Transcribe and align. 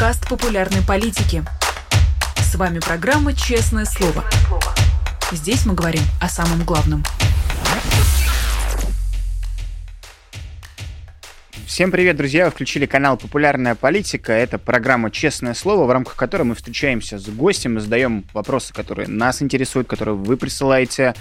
подкаст 0.00 0.26
популярной 0.30 0.80
политики. 0.80 1.44
С 2.38 2.54
вами 2.54 2.78
программа 2.78 3.34
«Честное 3.34 3.84
слово». 3.84 4.24
Здесь 5.30 5.66
мы 5.66 5.74
говорим 5.74 6.00
о 6.22 6.28
самом 6.30 6.64
главном. 6.64 7.04
Всем 11.66 11.90
привет, 11.90 12.16
друзья! 12.16 12.46
Вы 12.46 12.50
включили 12.50 12.86
канал 12.86 13.18
«Популярная 13.18 13.74
политика». 13.74 14.32
Это 14.32 14.56
программа 14.56 15.10
«Честное 15.10 15.52
слово», 15.52 15.84
в 15.84 15.90
рамках 15.90 16.16
которой 16.16 16.44
мы 16.44 16.54
встречаемся 16.54 17.18
с 17.18 17.28
гостем 17.28 17.78
задаем 17.78 18.24
вопросы, 18.32 18.72
которые 18.72 19.06
нас 19.06 19.42
интересуют, 19.42 19.86
которые 19.86 20.14
вы 20.14 20.38
присылаете 20.38 21.14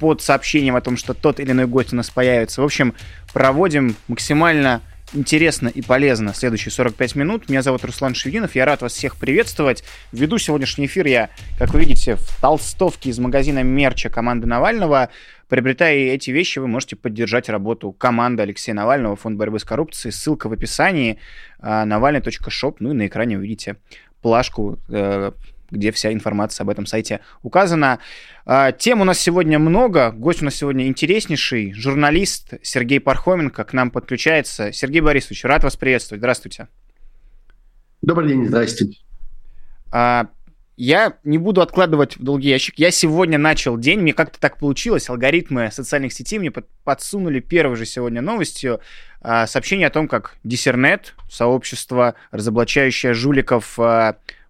под 0.00 0.22
сообщением 0.22 0.76
о 0.76 0.80
том, 0.80 0.96
что 0.96 1.12
тот 1.12 1.40
или 1.40 1.50
иной 1.50 1.66
гость 1.66 1.92
у 1.92 1.96
нас 1.96 2.08
появится. 2.08 2.62
В 2.62 2.64
общем, 2.64 2.94
проводим 3.34 3.96
максимально 4.08 4.80
интересно 5.14 5.68
и 5.68 5.82
полезно 5.82 6.34
следующие 6.34 6.72
45 6.72 7.14
минут. 7.14 7.48
Меня 7.48 7.62
зовут 7.62 7.84
Руслан 7.84 8.14
Шевинов, 8.14 8.54
я 8.54 8.64
рад 8.64 8.82
вас 8.82 8.92
всех 8.92 9.16
приветствовать. 9.16 9.84
Веду 10.12 10.38
сегодняшний 10.38 10.86
эфир 10.86 11.06
я, 11.06 11.30
как 11.58 11.72
вы 11.72 11.80
видите, 11.80 12.16
в 12.16 12.40
толстовке 12.40 13.10
из 13.10 13.18
магазина 13.18 13.62
мерча 13.62 14.10
команды 14.10 14.46
Навального. 14.46 15.10
Приобретая 15.48 15.94
эти 15.94 16.30
вещи, 16.30 16.58
вы 16.58 16.66
можете 16.66 16.96
поддержать 16.96 17.48
работу 17.48 17.92
команды 17.92 18.42
Алексея 18.42 18.74
Навального, 18.74 19.16
Фонд 19.16 19.36
борьбы 19.36 19.58
с 19.58 19.64
коррупцией. 19.64 20.12
Ссылка 20.12 20.48
в 20.48 20.52
описании, 20.52 21.18
а, 21.60 21.84
навальный.шоп, 21.84 22.80
ну 22.80 22.90
и 22.90 22.94
на 22.94 23.06
экране 23.06 23.38
увидите 23.38 23.76
плашку 24.22 24.78
э, 24.88 25.32
где 25.74 25.92
вся 25.92 26.12
информация 26.12 26.64
об 26.64 26.70
этом 26.70 26.86
сайте 26.86 27.20
указана. 27.42 27.98
А, 28.46 28.72
тем 28.72 29.00
у 29.00 29.04
нас 29.04 29.18
сегодня 29.18 29.58
много, 29.58 30.10
гость 30.12 30.42
у 30.42 30.46
нас 30.46 30.54
сегодня 30.54 30.86
интереснейший, 30.86 31.72
журналист 31.74 32.54
Сергей 32.62 33.00
Пархоменко 33.00 33.64
к 33.64 33.72
нам 33.72 33.90
подключается. 33.90 34.72
Сергей 34.72 35.00
Борисович, 35.00 35.44
рад 35.44 35.64
вас 35.64 35.76
приветствовать. 35.76 36.20
Здравствуйте. 36.20 36.68
Добрый 38.02 38.28
день, 38.28 38.46
здравствуйте. 38.46 38.98
А, 39.90 40.28
я 40.76 41.18
не 41.22 41.38
буду 41.38 41.62
откладывать 41.62 42.16
в 42.16 42.22
долгий 42.22 42.48
ящик. 42.48 42.78
Я 42.78 42.90
сегодня 42.90 43.38
начал 43.38 43.78
день, 43.78 44.00
мне 44.00 44.12
как-то 44.12 44.40
так 44.40 44.58
получилось. 44.58 45.08
Алгоритмы 45.08 45.70
социальных 45.70 46.12
сетей 46.12 46.40
мне 46.40 46.50
подсунули 46.50 47.38
первой 47.38 47.76
же 47.76 47.86
сегодня 47.86 48.20
новостью 48.20 48.80
а, 49.20 49.46
сообщение 49.46 49.86
о 49.86 49.90
том, 49.90 50.08
как 50.08 50.36
Диссернет, 50.42 51.14
сообщество, 51.30 52.14
разоблачающее 52.32 53.14
жуликов 53.14 53.78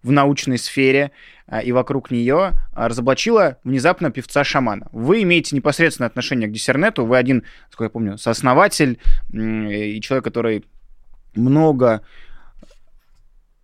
в 0.05 0.11
научной 0.11 0.59
сфере 0.59 1.11
а, 1.47 1.61
и 1.61 1.71
вокруг 1.71 2.11
нее 2.11 2.53
а, 2.73 2.87
разоблачила 2.87 3.57
внезапно 3.63 4.11
певца-шамана. 4.11 4.87
Вы 4.91 5.23
имеете 5.23 5.55
непосредственное 5.55 6.07
отношение 6.07 6.47
к 6.47 6.51
диссернету, 6.51 7.05
вы 7.05 7.17
один, 7.17 7.43
сколько 7.69 7.85
я 7.85 7.89
помню, 7.89 8.17
сооснователь 8.19 8.99
и 9.33 9.99
человек, 10.01 10.23
который 10.23 10.63
много 11.33 12.05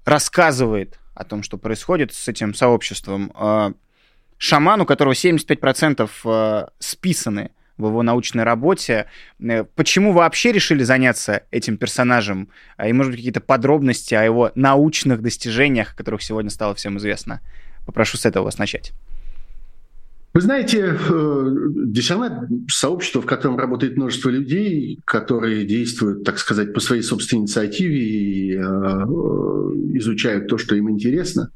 рассказывает 0.04 1.00
о 1.14 1.26
том, 1.26 1.44
что 1.44 1.58
происходит 1.58 2.12
с 2.12 2.28
этим 2.28 2.56
сообществом. 2.56 3.32
А, 3.36 3.74
шаман, 4.40 4.82
у 4.82 4.86
которого 4.88 5.14
75% 5.14 6.72
списаны 6.80 7.52
в 7.82 7.88
его 7.88 8.04
научной 8.04 8.44
работе. 8.44 9.08
Э, 9.40 9.64
почему 9.64 10.14
вообще 10.14 10.52
решили 10.52 10.84
заняться 10.84 11.44
этим 11.52 11.78
персонажем? 11.78 12.50
А, 12.78 12.88
и, 12.88 12.94
может 12.94 13.12
быть, 13.12 13.20
какие-то 13.20 13.42
подробности 13.42 14.14
о 14.14 14.24
его 14.24 14.52
научных 14.56 15.22
достижениях, 15.22 15.94
о 15.94 15.98
которых 15.98 16.22
сегодня 16.22 16.50
стало 16.50 16.76
всем 16.76 16.98
известно? 16.98 17.42
Попрошу 17.86 18.18
с 18.18 18.26
этого 18.26 18.46
вас 18.46 18.58
начать. 18.58 18.94
Вы 20.34 20.40
знаете, 20.40 20.98
э, 20.98 21.56
Десернет— 21.88 22.48
сообщество, 22.70 23.22
в 23.22 23.26
котором 23.26 23.58
работает 23.58 23.98
множество 23.98 24.30
людей, 24.30 25.02
которые 25.04 25.66
действуют, 25.66 26.24
так 26.24 26.40
сказать, 26.40 26.74
по 26.74 26.80
своей 26.80 27.02
собственной 27.02 27.42
инициативе 27.42 28.00
и 28.00 28.56
э, 28.56 28.62
изучают 29.98 30.48
то, 30.48 30.58
что 30.58 30.76
им 30.76 30.90
интересно. 30.90 31.52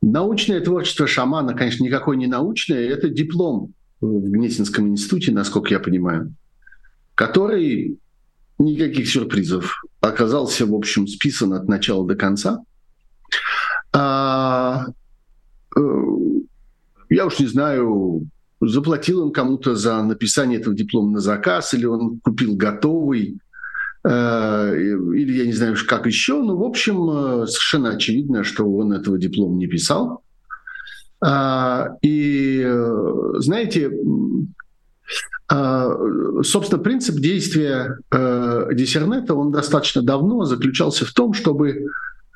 Научное 0.00 0.60
творчество 0.60 1.08
шамана, 1.08 1.54
конечно, 1.54 1.82
никакое 1.82 2.16
не 2.16 2.28
научное, 2.28 2.88
это 2.88 3.08
диплом 3.08 3.72
в 4.00 4.30
Гнесинском 4.30 4.88
институте, 4.88 5.32
насколько 5.32 5.70
я 5.70 5.80
понимаю, 5.80 6.34
который 7.14 7.98
никаких 8.58 9.08
сюрпризов 9.08 9.82
оказался, 10.00 10.66
в 10.66 10.74
общем, 10.74 11.06
списан 11.06 11.52
от 11.52 11.68
начала 11.68 12.06
до 12.06 12.14
конца. 12.14 12.62
А, 13.92 14.86
э, 15.76 15.80
я 17.10 17.26
уж 17.26 17.38
не 17.38 17.46
знаю, 17.46 18.28
заплатил 18.60 19.22
он 19.22 19.32
кому-то 19.32 19.74
за 19.74 20.02
написание 20.02 20.60
этого 20.60 20.74
диплома 20.74 21.12
на 21.12 21.20
заказ, 21.20 21.74
или 21.74 21.86
он 21.86 22.20
купил 22.20 22.56
готовый, 22.56 23.38
э, 24.04 24.76
или 24.76 25.38
я 25.38 25.46
не 25.46 25.52
знаю, 25.52 25.76
как 25.86 26.06
еще. 26.06 26.42
Но, 26.42 26.56
в 26.56 26.62
общем, 26.62 27.42
э, 27.42 27.46
совершенно 27.46 27.90
очевидно, 27.90 28.44
что 28.44 28.70
он 28.70 28.92
этого 28.92 29.18
диплома 29.18 29.56
не 29.56 29.66
писал. 29.66 30.22
А, 31.20 31.96
и, 32.02 32.62
э, 32.64 33.32
знаете, 33.38 33.90
а, 35.48 35.88
собственно, 36.42 36.82
принцип 36.82 37.16
действия 37.16 37.98
э, 38.10 38.68
диссернета, 38.74 39.34
он 39.34 39.52
достаточно 39.52 40.02
давно 40.02 40.44
заключался 40.44 41.06
в 41.06 41.12
том, 41.12 41.32
чтобы 41.32 41.86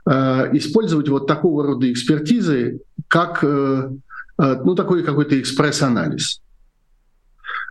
э, 0.08 0.10
использовать 0.56 1.08
вот 1.08 1.26
такого 1.26 1.66
рода 1.66 1.90
экспертизы, 1.90 2.80
как 3.08 3.42
ну, 3.42 4.74
такой 4.74 5.02
какой-то 5.02 5.38
экспресс-анализ. 5.38 6.40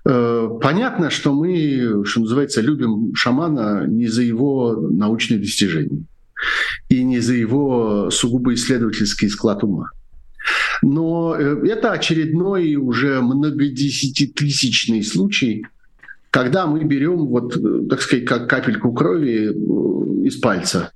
Понятно, 0.04 1.10
что 1.10 1.34
мы, 1.34 2.04
что 2.06 2.20
называется, 2.20 2.62
любим 2.62 3.16
шамана 3.16 3.88
не 3.88 4.08
за 4.08 4.22
его 4.22 4.76
научные 4.76 5.40
достижения 5.40 6.04
и 6.90 7.04
не 7.04 7.22
за 7.22 7.34
его 7.34 8.12
сугубо 8.12 8.54
исследовательский 8.54 9.30
склад 9.30 9.64
ума. 9.64 9.90
Но 10.82 11.36
э, 11.38 11.68
это 11.68 11.92
очередной 11.92 12.76
уже 12.76 13.22
многодесятитысячный 13.22 15.04
случай, 15.04 15.66
когда 16.32 16.68
мы 16.68 16.84
берем, 16.84 17.28
вот, 17.28 17.58
э, 17.58 17.88
так 17.90 18.02
сказать, 18.02 18.26
как 18.26 18.50
капельку 18.50 18.94
крови 18.94 19.50
э, 19.50 20.26
из 20.26 20.38
пальца, 20.38 20.92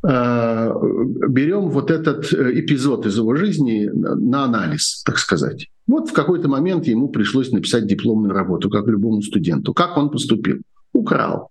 берем 0.00 1.70
вот 1.70 1.90
этот 1.90 2.32
эпизод 2.32 3.04
из 3.06 3.16
его 3.16 3.34
жизни 3.34 3.90
на 3.92 4.44
анализ, 4.44 5.02
так 5.04 5.18
сказать. 5.18 5.66
Вот 5.88 6.10
в 6.10 6.12
какой-то 6.12 6.46
момент 6.46 6.86
ему 6.86 7.08
пришлось 7.08 7.50
написать 7.50 7.88
дипломную 7.88 8.32
работу, 8.32 8.70
как 8.70 8.86
любому 8.86 9.22
студенту. 9.22 9.74
Как 9.74 9.96
он 9.96 10.10
поступил? 10.10 10.58
Украл. 10.92 11.50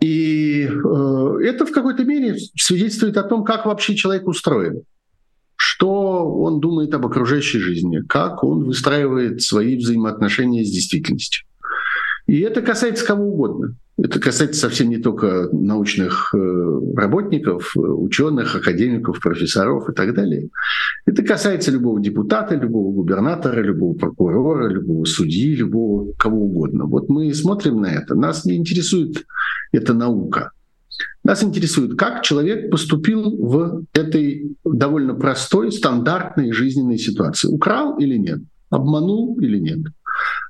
И 0.00 0.62
это 0.62 1.66
в 1.66 1.72
какой-то 1.72 2.04
мере 2.04 2.38
свидетельствует 2.56 3.18
о 3.18 3.22
том, 3.22 3.44
как 3.44 3.66
вообще 3.66 3.94
человек 3.94 4.26
устроен 4.26 4.84
что 5.62 6.40
он 6.40 6.58
думает 6.58 6.94
об 6.94 7.04
окружающей 7.04 7.58
жизни, 7.58 8.00
как 8.08 8.42
он 8.42 8.64
выстраивает 8.64 9.42
свои 9.42 9.76
взаимоотношения 9.76 10.64
с 10.64 10.70
действительностью. 10.70 11.44
И 12.26 12.40
это 12.40 12.62
касается 12.62 13.04
кого 13.04 13.24
угодно. 13.26 13.76
Это 13.98 14.18
касается 14.20 14.58
совсем 14.58 14.88
не 14.88 14.96
только 14.96 15.50
научных 15.52 16.34
э, 16.34 16.80
работников, 16.96 17.72
ученых, 17.76 18.56
академиков, 18.56 19.20
профессоров 19.20 19.90
и 19.90 19.92
так 19.92 20.14
далее. 20.14 20.48
Это 21.04 21.22
касается 21.22 21.70
любого 21.70 22.00
депутата, 22.00 22.54
любого 22.54 22.94
губернатора, 22.94 23.60
любого 23.60 23.92
прокурора, 23.92 24.66
любого 24.66 25.04
судьи, 25.04 25.54
любого 25.54 26.14
кого 26.14 26.38
угодно. 26.46 26.86
Вот 26.86 27.10
мы 27.10 27.34
смотрим 27.34 27.82
на 27.82 27.88
это. 27.88 28.14
Нас 28.14 28.46
не 28.46 28.56
интересует 28.56 29.26
эта 29.72 29.92
наука. 29.92 30.52
Нас 31.22 31.44
интересует, 31.44 31.98
как 31.98 32.22
человек 32.22 32.70
поступил 32.70 33.36
в 33.36 33.84
этой 33.92 34.56
довольно 34.64 35.14
простой, 35.14 35.70
стандартной 35.70 36.52
жизненной 36.52 36.98
ситуации. 36.98 37.48
Украл 37.48 37.98
или 37.98 38.16
нет? 38.16 38.40
Обманул 38.70 39.38
или 39.40 39.58
нет? 39.58 39.80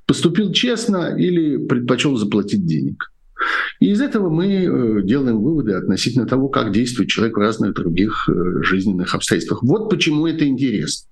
Поступил 0.06 0.52
честно 0.52 1.14
или 1.16 1.56
предпочел 1.56 2.16
заплатить 2.16 2.66
денег? 2.66 3.10
И 3.80 3.90
из 3.90 4.00
этого 4.00 4.28
мы 4.28 4.46
э, 4.46 5.02
делаем 5.02 5.40
выводы 5.40 5.72
относительно 5.72 6.26
того, 6.26 6.48
как 6.48 6.72
действует 6.72 7.08
человек 7.08 7.36
в 7.36 7.40
разных 7.40 7.74
других 7.74 8.28
э, 8.28 8.62
жизненных 8.62 9.14
обстоятельствах. 9.14 9.62
Вот 9.62 9.88
почему 9.88 10.26
это 10.26 10.46
интересно. 10.46 11.09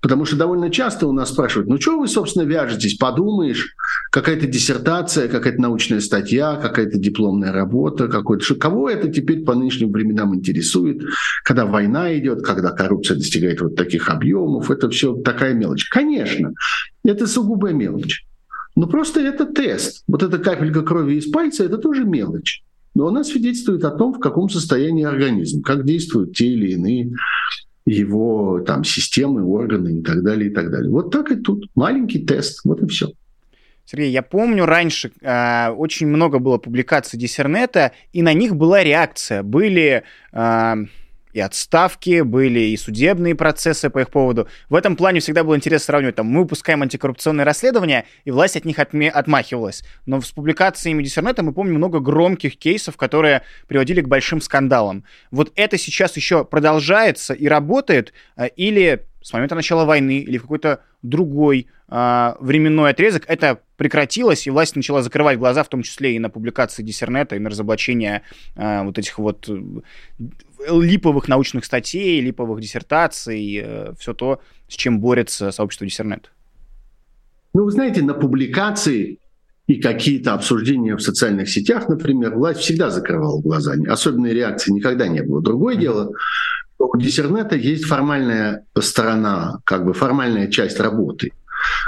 Потому 0.00 0.24
что 0.24 0.36
довольно 0.36 0.70
часто 0.70 1.06
у 1.06 1.12
нас 1.12 1.30
спрашивают, 1.30 1.68
ну 1.68 1.80
что 1.80 1.98
вы, 1.98 2.08
собственно, 2.08 2.44
вяжетесь? 2.44 2.96
Подумаешь, 2.96 3.74
какая-то 4.10 4.46
диссертация, 4.46 5.28
какая-то 5.28 5.60
научная 5.60 6.00
статья, 6.00 6.56
какая-то 6.56 6.98
дипломная 6.98 7.52
работа, 7.52 8.08
какой-то... 8.08 8.54
Кого 8.54 8.90
это 8.90 9.08
теперь 9.08 9.44
по 9.44 9.54
нынешним 9.54 9.92
временам 9.92 10.34
интересует, 10.34 11.02
когда 11.44 11.66
война 11.66 12.16
идет, 12.18 12.42
когда 12.42 12.70
коррупция 12.70 13.16
достигает 13.16 13.60
вот 13.60 13.76
таких 13.76 14.08
объемов, 14.08 14.70
это 14.70 14.90
все 14.90 15.14
такая 15.14 15.54
мелочь. 15.54 15.88
Конечно, 15.88 16.52
это 17.04 17.26
сугубая 17.26 17.72
мелочь. 17.72 18.24
Но 18.74 18.86
просто 18.86 19.20
это 19.20 19.44
тест. 19.44 20.04
Вот 20.08 20.22
эта 20.22 20.38
капелька 20.38 20.82
крови 20.82 21.16
из 21.16 21.30
пальца– 21.30 21.64
это 21.66 21.78
тоже 21.78 22.04
мелочь. 22.04 22.62
Но 22.94 23.06
она 23.06 23.24
свидетельствует 23.24 23.84
о 23.84 23.90
том, 23.90 24.14
в 24.14 24.18
каком 24.18 24.48
состоянии 24.48 25.04
организм, 25.04 25.62
как 25.62 25.84
действуют 25.84 26.34
те 26.34 26.46
или 26.46 26.72
иные 26.72 27.12
его 27.84 28.60
там 28.60 28.84
системы, 28.84 29.44
органы 29.44 30.00
и 30.00 30.02
так 30.02 30.22
далее, 30.22 30.50
и 30.50 30.54
так 30.54 30.70
далее. 30.70 30.90
Вот 30.90 31.10
так 31.10 31.30
и 31.30 31.36
тут. 31.36 31.66
Маленький 31.74 32.24
тест, 32.24 32.60
вот 32.64 32.82
и 32.82 32.86
все. 32.86 33.12
Сергей, 33.84 34.10
я 34.10 34.22
помню, 34.22 34.64
раньше 34.64 35.10
э, 35.20 35.68
очень 35.70 36.06
много 36.06 36.38
было 36.38 36.58
публикаций 36.58 37.18
Диссернета, 37.18 37.92
и 38.12 38.22
на 38.22 38.32
них 38.32 38.54
была 38.54 38.82
реакция. 38.82 39.42
Были 39.42 40.04
э, 40.32 40.74
и 41.32 41.40
отставки, 41.40 42.20
были 42.20 42.60
и 42.60 42.76
судебные 42.76 43.34
процессы 43.34 43.90
по 43.90 44.00
их 44.00 44.10
поводу. 44.10 44.48
В 44.68 44.74
этом 44.74 44.96
плане 44.96 45.20
всегда 45.20 45.44
было 45.44 45.56
интересно 45.56 45.86
сравнивать. 45.86 46.16
Там, 46.16 46.26
мы 46.26 46.42
выпускаем 46.42 46.82
антикоррупционные 46.82 47.44
расследования, 47.44 48.06
и 48.24 48.30
власть 48.30 48.56
от 48.56 48.64
них 48.64 48.78
отме- 48.78 49.08
отмахивалась. 49.08 49.82
Но 50.06 50.20
с 50.20 50.30
публикациями 50.30 51.02
Диссернета 51.02 51.42
мы 51.42 51.52
помним 51.52 51.76
много 51.76 52.00
громких 52.00 52.58
кейсов, 52.58 52.96
которые 52.96 53.42
приводили 53.66 54.00
к 54.00 54.08
большим 54.08 54.40
скандалам. 54.40 55.04
Вот 55.30 55.52
это 55.56 55.78
сейчас 55.78 56.16
еще 56.16 56.44
продолжается 56.44 57.34
и 57.34 57.46
работает, 57.46 58.12
э, 58.36 58.48
или 58.56 59.06
с 59.22 59.32
момента 59.32 59.54
начала 59.54 59.84
войны, 59.84 60.18
или 60.18 60.38
в 60.38 60.42
какой-то 60.42 60.80
другой 61.02 61.68
э, 61.88 62.34
временной 62.40 62.90
отрезок 62.90 63.24
это 63.26 63.60
прекратилось, 63.76 64.46
и 64.46 64.50
власть 64.50 64.76
начала 64.76 65.02
закрывать 65.02 65.38
глаза, 65.38 65.62
в 65.62 65.68
том 65.68 65.82
числе 65.82 66.16
и 66.16 66.18
на 66.18 66.30
публикации 66.30 66.82
Диссернета, 66.82 67.36
и 67.36 67.38
на 67.38 67.50
разоблачение 67.50 68.22
э, 68.56 68.82
вот 68.82 68.98
этих 68.98 69.18
вот 69.18 69.48
липовых 70.68 71.28
научных 71.28 71.64
статей, 71.64 72.20
липовых 72.20 72.60
диссертаций, 72.60 73.62
э, 73.62 73.94
все 73.98 74.14
то, 74.14 74.40
с 74.68 74.74
чем 74.74 75.00
борется 75.00 75.50
сообщество 75.50 75.86
Диссернет? 75.86 76.30
Ну, 77.54 77.64
вы 77.64 77.70
знаете, 77.70 78.02
на 78.02 78.14
публикации 78.14 79.18
и 79.66 79.80
какие-то 79.80 80.34
обсуждения 80.34 80.96
в 80.96 81.00
социальных 81.00 81.48
сетях, 81.48 81.88
например, 81.88 82.34
власть 82.34 82.60
всегда 82.60 82.90
закрывала 82.90 83.40
глаза. 83.40 83.74
Особенной 83.88 84.32
реакции 84.32 84.72
никогда 84.72 85.06
не 85.06 85.22
было. 85.22 85.42
Другое 85.42 85.76
дело, 85.76 86.12
у 86.86 86.98
диссернета 86.98 87.56
есть 87.56 87.84
формальная 87.84 88.66
сторона, 88.80 89.60
как 89.64 89.84
бы 89.84 89.92
формальная 89.92 90.50
часть 90.50 90.80
работы– 90.80 91.32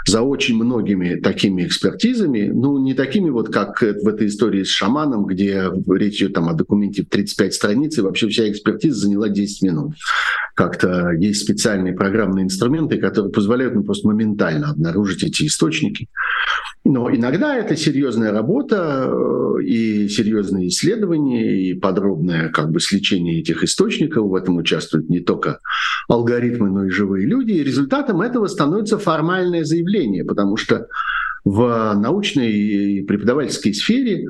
за 0.06 0.22
очень 0.22 0.56
многими 0.56 1.16
такими 1.16 1.66
экспертизами, 1.66 2.50
ну, 2.52 2.78
не 2.78 2.94
такими 2.94 3.30
вот, 3.30 3.52
как 3.52 3.80
в 3.80 4.08
этой 4.08 4.26
истории 4.26 4.62
с 4.62 4.68
шаманом, 4.68 5.26
где 5.26 5.70
речь 5.88 6.20
идет 6.20 6.34
там 6.34 6.48
о 6.48 6.54
документе 6.54 7.02
в 7.02 7.08
35 7.08 7.54
страниц, 7.54 7.98
и 7.98 8.02
вообще 8.02 8.28
вся 8.28 8.50
экспертиза 8.50 9.00
заняла 9.00 9.28
10 9.28 9.62
минут. 9.62 9.94
Как-то 10.54 11.10
есть 11.12 11.42
специальные 11.42 11.94
программные 11.94 12.44
инструменты, 12.44 12.98
которые 12.98 13.32
позволяют 13.32 13.74
ну, 13.74 13.82
просто 13.82 14.06
моментально 14.06 14.70
обнаружить 14.70 15.24
эти 15.24 15.46
источники. 15.46 16.08
Но 16.84 17.10
иногда 17.10 17.56
это 17.56 17.76
серьезная 17.76 18.30
работа 18.30 19.08
э, 19.08 19.62
и 19.64 20.06
серьезные 20.08 20.68
исследования, 20.68 21.70
и 21.70 21.74
подробное 21.74 22.50
как 22.50 22.70
бы 22.70 22.78
сличение 22.78 23.40
этих 23.40 23.64
источников. 23.64 24.28
В 24.28 24.34
этом 24.34 24.58
участвуют 24.58 25.08
не 25.08 25.20
только 25.20 25.60
алгоритмы, 26.08 26.68
но 26.68 26.84
и 26.84 26.90
живые 26.90 27.26
люди. 27.26 27.52
И 27.52 27.64
результатом 27.64 28.20
этого 28.20 28.46
становится 28.48 28.98
формальное 28.98 29.63
заявление, 29.64 30.24
потому 30.24 30.56
что 30.56 30.86
в 31.44 31.94
научной 31.94 32.52
и 32.52 33.02
преподавательской 33.02 33.74
сфере 33.74 34.28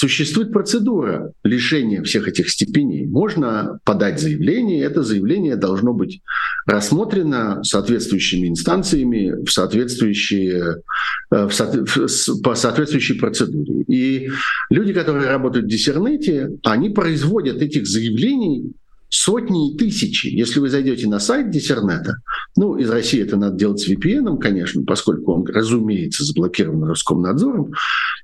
Существует 0.00 0.50
процедура 0.50 1.34
лишения 1.44 2.02
всех 2.02 2.26
этих 2.26 2.48
степеней. 2.48 3.04
Можно 3.04 3.80
подать 3.84 4.18
заявление, 4.18 4.82
это 4.82 5.02
заявление 5.02 5.56
должно 5.56 5.92
быть 5.92 6.22
рассмотрено 6.64 7.62
соответствующими 7.64 8.48
инстанциями 8.48 9.44
в 9.44 9.50
соответствующие, 9.50 10.76
э, 11.30 11.46
в 11.46 11.52
со, 11.52 11.66
в, 11.66 12.42
по 12.42 12.54
соответствующей 12.54 13.18
процедуре. 13.18 13.82
И 13.88 14.30
люди, 14.70 14.94
которые 14.94 15.28
работают 15.28 15.66
в 15.66 15.68
диссернете, 15.68 16.48
они 16.62 16.88
производят 16.88 17.60
этих 17.60 17.86
заявлений 17.86 18.72
сотни 19.10 19.72
и 19.72 19.76
тысячи. 19.76 20.28
Если 20.28 20.60
вы 20.60 20.70
зайдете 20.70 21.08
на 21.08 21.18
сайт 21.18 21.50
Диссернета, 21.50 22.22
ну, 22.56 22.76
из 22.76 22.88
России 22.88 23.20
это 23.20 23.36
надо 23.36 23.56
делать 23.56 23.80
с 23.80 23.88
VPN, 23.88 24.38
конечно, 24.38 24.82
поскольку 24.84 25.32
он, 25.32 25.46
разумеется, 25.46 26.24
заблокирован 26.24 26.84
Роскомнадзором, 26.84 27.72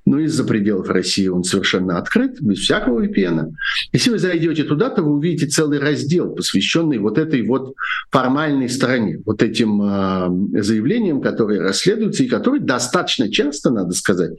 но 0.07 0.21
из-за 0.21 0.45
пределов 0.45 0.89
России 0.89 1.27
он 1.27 1.43
совершенно 1.43 1.99
открыт, 1.99 2.41
без 2.41 2.61
всякого 2.61 3.05
VPN. 3.05 3.53
Если 3.93 4.11
вы 4.11 4.19
зайдете 4.19 4.63
туда, 4.63 4.89
то 4.89 5.03
вы 5.03 5.13
увидите 5.13 5.47
целый 5.47 5.81
раздел, 5.81 6.31
посвященный 6.31 6.99
вот 6.99 7.19
этой 7.19 7.43
вот 7.43 7.75
формальной 8.11 8.69
стороне, 8.69 9.21
вот 9.27 9.43
этим 9.43 9.83
э, 9.83 10.63
заявлениям, 10.63 11.21
которые 11.21 11.61
расследуются 11.61 12.23
и 12.23 12.29
которые 12.29 12.63
достаточно 12.63 13.31
часто, 13.31 13.71
надо 13.71 13.93
сказать, 13.93 14.31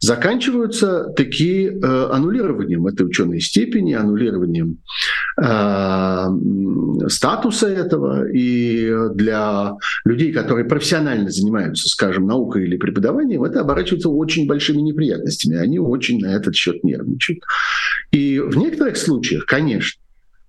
заканчиваются 0.00 1.12
такие 1.14 1.68
э, 1.68 2.08
аннулированием 2.10 2.86
этой 2.86 3.06
ученой 3.06 3.40
степени, 3.40 3.92
аннулированием 3.92 4.78
э, 5.40 7.08
статуса 7.08 7.68
этого. 7.68 8.28
И 8.32 8.92
для 9.14 9.74
людей, 10.04 10.32
которые 10.32 10.64
профессионально 10.64 11.30
занимаются, 11.30 11.88
скажем, 11.88 12.26
наукой 12.26 12.64
или 12.64 12.78
преподаванием, 12.78 13.44
это 13.44 13.60
оборачивается 13.60 14.08
очень 14.08 14.48
большими 14.48 14.78
неприятностями. 14.78 15.01
Они 15.10 15.78
очень 15.78 16.20
на 16.20 16.34
этот 16.34 16.54
счет 16.54 16.84
нервничают. 16.84 17.40
И 18.10 18.38
в 18.38 18.56
некоторых 18.56 18.96
случаях, 18.96 19.46
конечно, 19.46 20.00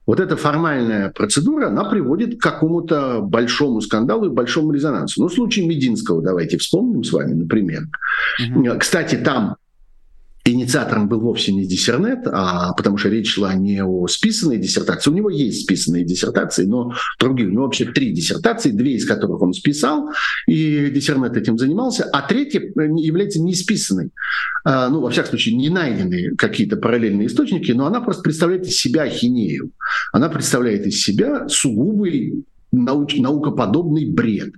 вот 0.05 0.19
эта 0.19 0.35
формальная 0.35 1.09
процедура, 1.09 1.67
она 1.67 1.85
приводит 1.85 2.37
к 2.37 2.43
какому-то 2.43 3.21
большому 3.21 3.79
скандалу 3.81 4.25
и 4.25 4.29
большому 4.29 4.71
резонансу. 4.71 5.21
Ну, 5.21 5.29
случай 5.29 5.65
Мединского 5.65 6.21
давайте 6.21 6.57
вспомним 6.57 7.03
с 7.03 7.13
вами, 7.13 7.33
например. 7.33 7.83
Угу. 8.39 8.79
Кстати, 8.79 9.15
там 9.15 9.55
инициатором 10.45 11.07
был 11.07 11.21
вовсе 11.21 11.53
не 11.53 11.65
диссернет, 11.65 12.27
а 12.27 12.73
потому 12.73 12.97
что 12.97 13.09
речь 13.09 13.33
шла 13.33 13.53
не 13.53 13.83
о 13.83 14.07
списанной 14.07 14.57
диссертации. 14.57 15.09
У 15.09 15.13
него 15.13 15.29
есть 15.29 15.63
списанные 15.63 16.03
диссертации, 16.03 16.65
но 16.65 16.93
другие. 17.19 17.47
У 17.47 17.51
него 17.51 17.63
вообще 17.63 17.85
три 17.85 18.11
диссертации, 18.11 18.71
две 18.71 18.95
из 18.95 19.05
которых 19.05 19.41
он 19.41 19.53
списал, 19.53 20.09
и 20.47 20.89
диссернет 20.89 21.37
этим 21.37 21.57
занимался, 21.57 22.03
а 22.11 22.21
третья 22.27 22.59
является 22.59 23.41
не 23.41 23.55
списанной. 23.55 24.11
А, 24.65 24.89
ну, 24.89 24.99
во 24.99 25.09
всяком 25.09 25.29
случае, 25.29 25.55
не 25.55 25.69
найдены 25.69 26.35
какие-то 26.35 26.75
параллельные 26.75 27.27
источники, 27.27 27.71
но 27.71 27.85
она 27.85 28.01
просто 28.01 28.23
представляет 28.23 28.65
из 28.65 28.75
себя 28.75 29.03
ахинею. 29.03 29.71
Она 30.11 30.29
представляет 30.29 30.85
из 30.85 31.01
себя 31.01 31.47
сугубый 31.47 32.43
науч, 32.73 33.15
наукоподобный 33.17 34.05
бред. 34.05 34.53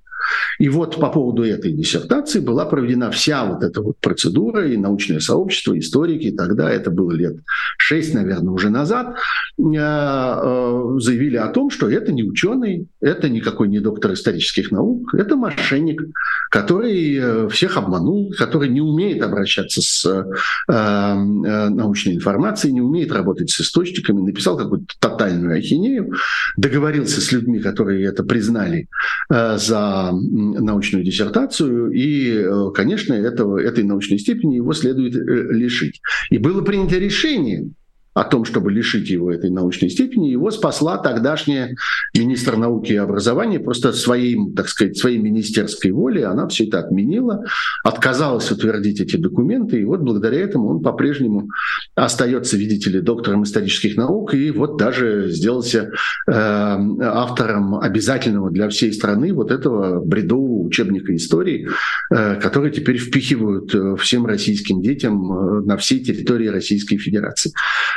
И 0.59 0.69
вот 0.69 0.99
по 0.99 1.09
поводу 1.09 1.43
этой 1.43 1.71
диссертации 1.71 2.39
была 2.39 2.65
проведена 2.65 3.11
вся 3.11 3.45
вот 3.45 3.63
эта 3.63 3.81
вот 3.81 3.97
процедура, 3.99 4.67
и 4.67 4.77
научное 4.77 5.19
сообщество, 5.19 5.77
историки, 5.77 6.31
тогда 6.31 6.69
это 6.71 6.91
было 6.91 7.11
лет 7.11 7.35
шесть, 7.77 8.13
наверное, 8.13 8.53
уже 8.53 8.69
назад, 8.69 9.15
э, 9.57 9.61
э, 9.63 10.97
заявили 10.99 11.37
о 11.37 11.47
том, 11.47 11.69
что 11.69 11.89
это 11.89 12.11
не 12.11 12.23
ученый, 12.23 12.87
это 13.01 13.29
никакой 13.29 13.67
не 13.67 13.79
доктор 13.79 14.13
исторических 14.13 14.71
наук, 14.71 15.13
это 15.13 15.35
мошенник, 15.35 16.01
который 16.49 17.15
э, 17.15 17.49
всех 17.49 17.77
обманул, 17.77 18.33
который 18.37 18.69
не 18.69 18.81
умеет 18.81 19.21
обращаться 19.21 19.81
с 19.81 20.25
научной 20.67 22.15
информацией, 22.15 22.73
не 22.73 22.81
умеет 22.81 23.11
работать 23.11 23.49
с 23.49 23.61
источниками, 23.61 24.21
написал 24.21 24.57
какую-то 24.57 24.93
тотальную 24.99 25.57
ахинею, 25.57 26.13
договорился 26.57 27.21
с 27.21 27.31
людьми, 27.31 27.59
которые 27.59 28.05
это 28.05 28.23
признали 28.23 28.87
за 29.29 30.11
научную 30.19 31.03
диссертацию, 31.03 31.91
и, 31.91 32.31
э, 32.31 32.71
конечно, 32.73 33.13
этого, 33.13 33.59
этой 33.59 33.83
научной 33.83 34.19
степени 34.19 34.55
его 34.55 34.73
следует 34.73 35.15
э, 35.15 35.53
лишить. 35.53 36.01
И 36.29 36.37
было 36.37 36.61
принято 36.61 36.97
решение 36.97 37.69
о 38.15 38.23
том, 38.23 38.45
чтобы 38.45 38.71
лишить 38.71 39.09
его 39.09 39.29
этой 39.29 39.49
научной 39.49 39.89
степени, 39.89 40.29
его 40.29 40.49
спасла 40.49 40.97
тогдашняя 40.97 41.75
министр 42.15 42.55
науки 42.55 42.93
и 42.93 42.95
образования, 42.95 43.59
просто 43.59 43.91
своей, 43.91 44.37
так 44.55 44.69
сказать, 44.69 44.97
своей 44.97 45.17
министерской 45.17 45.91
волей 45.91 46.23
она 46.23 46.47
все 46.47 46.65
это 46.65 46.79
отменила, 46.79 47.43
отказалась 47.83 48.49
утвердить 48.51 49.01
эти 49.01 49.17
документы, 49.17 49.81
и 49.81 49.83
вот 49.83 49.99
благодаря 49.99 50.39
этому 50.39 50.69
он 50.69 50.81
по-прежнему 50.81 51.49
остается, 51.93 52.55
видите 52.55 52.89
ли, 52.89 53.01
доктором 53.01 53.43
исторических 53.43 53.97
наук, 53.97 54.33
и 54.33 54.49
вот 54.49 54.77
даже 54.77 55.29
сделался 55.29 55.91
э, 56.25 56.31
автором 56.31 57.75
обязательного 57.75 58.49
для 58.49 58.69
всей 58.69 58.93
страны 58.93 59.33
вот 59.33 59.51
этого 59.51 59.99
бредового 59.99 60.65
учебника 60.65 61.13
истории, 61.13 61.67
э, 62.11 62.35
который 62.35 62.71
теперь 62.71 62.97
впихивают 62.97 63.75
э, 63.75 63.97
всем 63.97 64.25
российским 64.25 64.81
детям 64.81 65.31
э, 65.31 65.61
на 65.65 65.75
всей 65.75 66.01
территории 66.01 66.47
Российской 66.47 66.97
Федерации. 66.97 67.51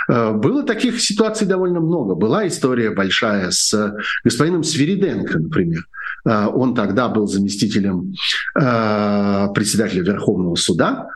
Э, 0.09 0.33
было 0.33 0.62
таких 0.62 1.00
ситуаций 1.00 1.47
довольно 1.47 1.81
много. 1.81 2.15
Была 2.15 2.47
история 2.47 2.91
большая 2.91 3.50
с 3.50 3.97
господином 4.25 4.65
Свириденко, 4.65 5.38
например. 5.38 5.87
Э, 6.27 6.47
он 6.47 6.75
тогда 6.75 7.09
был 7.09 7.27
заместителем 7.27 8.15
э, 8.59 9.49
председателя 9.55 10.03
Верховного 10.03 10.55
суда. 10.57 11.09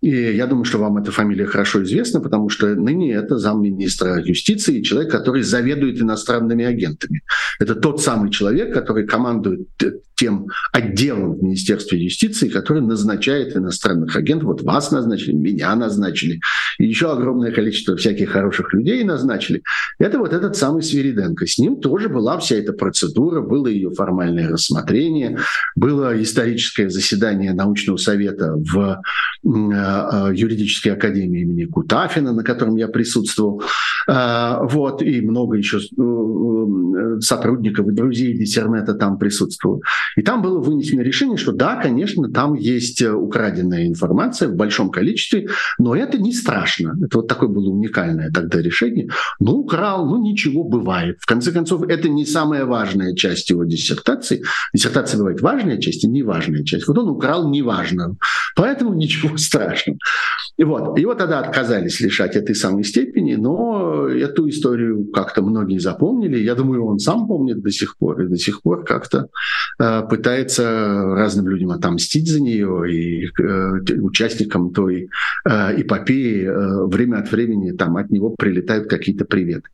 И 0.00 0.10
я 0.10 0.46
думаю, 0.46 0.64
что 0.64 0.78
вам 0.78 0.98
эта 0.98 1.12
фамилия 1.12 1.46
хорошо 1.46 1.82
известна, 1.82 2.20
потому 2.20 2.48
что 2.48 2.66
ныне 2.74 3.12
это 3.12 3.38
замминистра 3.38 4.22
юстиции, 4.22 4.82
человек, 4.82 5.10
который 5.12 5.42
заведует 5.42 6.00
иностранными 6.00 6.64
агентами. 6.64 7.22
Это 7.60 7.74
тот 7.74 8.02
самый 8.02 8.30
человек, 8.30 8.74
который 8.74 9.06
командует 9.06 9.68
тем 10.22 10.46
отделом 10.72 11.34
в 11.34 11.42
Министерстве 11.42 12.02
юстиции, 12.02 12.48
который 12.48 12.82
назначает 12.82 13.56
иностранных 13.56 14.14
агентов. 14.14 14.48
Вот 14.48 14.62
вас 14.62 14.92
назначили, 14.92 15.32
меня 15.32 15.74
назначили 15.74 16.40
и 16.78 16.86
еще 16.86 17.10
огромное 17.10 17.50
количество 17.50 17.96
всяких 17.96 18.30
хороших 18.30 18.72
людей 18.72 19.02
назначили. 19.04 19.62
Это 19.98 20.18
вот 20.18 20.32
этот 20.32 20.56
самый 20.56 20.82
Свириденко. 20.82 21.46
С 21.46 21.58
ним 21.58 21.80
тоже 21.80 22.08
была 22.08 22.38
вся 22.38 22.56
эта 22.56 22.72
процедура, 22.72 23.40
было 23.40 23.66
ее 23.66 23.90
формальное 23.90 24.48
рассмотрение, 24.48 25.38
было 25.74 26.20
историческое 26.22 26.88
заседание 26.88 27.52
научного 27.52 27.96
совета 27.96 28.54
в 28.54 29.00
юридической 29.52 30.88
академии 30.90 31.42
имени 31.42 31.64
Кутафина, 31.64 32.32
на 32.32 32.42
котором 32.42 32.76
я 32.76 32.88
присутствовал. 32.88 33.62
Вот, 34.06 35.02
и 35.02 35.20
много 35.20 35.56
еще 35.56 35.78
сотрудников 37.20 37.88
и 37.88 37.92
друзей 37.92 38.36
Диссернета 38.36 38.94
там 38.94 39.18
присутствовало. 39.18 39.80
И 40.16 40.22
там 40.22 40.42
было 40.42 40.58
вынесено 40.60 41.02
решение, 41.02 41.36
что 41.36 41.52
да, 41.52 41.76
конечно, 41.76 42.30
там 42.30 42.54
есть 42.54 43.02
украденная 43.02 43.86
информация 43.86 44.48
в 44.48 44.54
большом 44.54 44.90
количестве, 44.90 45.48
но 45.78 45.94
это 45.94 46.18
не 46.18 46.32
страшно. 46.32 46.96
Это 47.04 47.18
вот 47.18 47.28
такое 47.28 47.48
было 47.48 47.70
уникальное 47.70 48.30
тогда 48.30 48.60
решение. 48.60 49.08
Ну, 49.38 49.52
украл, 49.58 50.06
ну 50.06 50.22
ничего, 50.22 50.64
бывает. 50.64 51.18
В 51.20 51.26
конце 51.26 51.52
концов, 51.52 51.82
это 51.88 52.08
не 52.08 52.26
самая 52.26 52.64
важная 52.64 53.14
часть 53.14 53.50
его 53.50 53.64
диссертации. 53.64 54.42
Диссертация 54.74 55.18
бывает 55.18 55.40
важная 55.40 55.78
часть 55.78 56.04
и 56.04 56.08
неважная 56.08 56.64
часть. 56.64 56.88
Вот 56.88 56.98
он 56.98 57.08
украл 57.08 57.48
неважно. 57.48 58.16
Поэтому 58.56 58.94
ничего 58.94 59.36
страшного. 59.42 59.98
И 60.56 60.64
вот, 60.64 60.98
его 60.98 61.14
тогда 61.14 61.40
отказались 61.40 62.00
лишать 62.00 62.36
этой 62.36 62.54
самой 62.54 62.84
степени, 62.84 63.34
но 63.34 64.08
эту 64.08 64.48
историю 64.48 65.06
как-то 65.12 65.42
многие 65.42 65.78
запомнили. 65.78 66.38
Я 66.38 66.54
думаю, 66.54 66.86
он 66.86 66.98
сам 66.98 67.26
помнит 67.26 67.62
до 67.62 67.70
сих 67.70 67.96
пор 67.96 68.22
и 68.22 68.28
до 68.28 68.36
сих 68.36 68.62
пор 68.62 68.84
как-то 68.84 69.28
э, 69.78 70.02
пытается 70.08 70.64
разным 71.16 71.48
людям 71.48 71.70
отомстить 71.70 72.30
за 72.30 72.40
нее 72.40 72.92
и 72.92 73.26
э, 73.26 74.00
участникам 74.00 74.72
той 74.72 75.08
э, 75.48 75.80
эпопеи 75.80 76.44
э, 76.44 76.86
время 76.86 77.18
от 77.18 77.30
времени 77.32 77.72
там 77.72 77.96
от 77.96 78.10
него 78.10 78.34
прилетают 78.38 78.88
какие-то 78.88 79.24
приветы. 79.24 79.68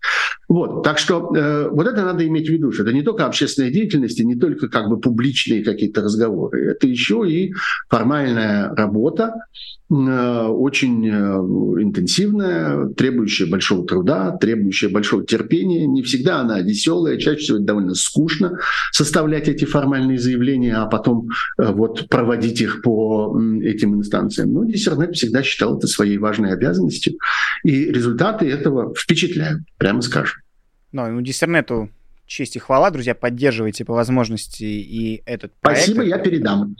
Вот, 0.48 0.82
так 0.82 0.98
что 0.98 1.34
э, 1.36 1.68
вот 1.70 1.86
это 1.86 2.04
надо 2.04 2.26
иметь 2.26 2.48
в 2.48 2.52
виду, 2.52 2.72
что 2.72 2.82
это 2.82 2.92
не 2.92 3.02
только 3.02 3.26
общественная 3.26 3.70
деятельность, 3.70 4.18
и 4.18 4.24
не 4.24 4.34
только 4.34 4.68
как 4.68 4.88
бы 4.88 4.98
публичные 4.98 5.62
какие-то 5.62 6.02
разговоры, 6.02 6.70
это 6.70 6.86
еще 6.86 7.28
и 7.28 7.52
формальная 7.90 8.74
работа, 8.74 9.34
очень 9.90 11.08
э, 11.08 11.82
интенсивная, 11.82 12.88
требующая 12.88 13.46
большого 13.46 13.86
труда, 13.86 14.36
требующая 14.36 14.90
большого 14.90 15.24
терпения. 15.24 15.86
Не 15.86 16.02
всегда 16.02 16.40
она 16.40 16.60
веселая, 16.60 17.16
чаще 17.16 17.38
всего 17.38 17.58
довольно 17.58 17.94
скучно 17.94 18.58
составлять 18.92 19.48
эти 19.48 19.64
формальные 19.64 20.18
заявления, 20.18 20.76
а 20.76 20.86
потом 20.86 21.28
э, 21.58 21.72
вот 21.72 22.06
проводить 22.10 22.60
их 22.60 22.82
по 22.82 23.34
этим 23.62 23.94
инстанциям. 23.94 24.52
Но 24.52 24.64
Диссернет 24.64 25.14
всегда 25.14 25.42
считал 25.42 25.78
это 25.78 25.86
своей 25.86 26.18
важной 26.18 26.52
обязанностью, 26.52 27.14
и 27.64 27.86
результаты 27.86 28.46
этого 28.46 28.94
впечатляют, 28.94 29.62
прямо 29.78 30.02
скажем. 30.02 30.36
Ну, 30.92 31.06
ну 31.10 31.22
Диссернету 31.22 31.88
честь 32.28 32.54
и 32.54 32.58
хвала, 32.58 32.90
друзья, 32.90 33.14
поддерживайте 33.14 33.84
по 33.84 33.94
возможности 33.94 34.62
и 34.62 35.22
этот 35.26 35.52
проект. 35.60 35.84
Спасибо, 35.84 36.04
я 36.04 36.18
передам. 36.18 36.76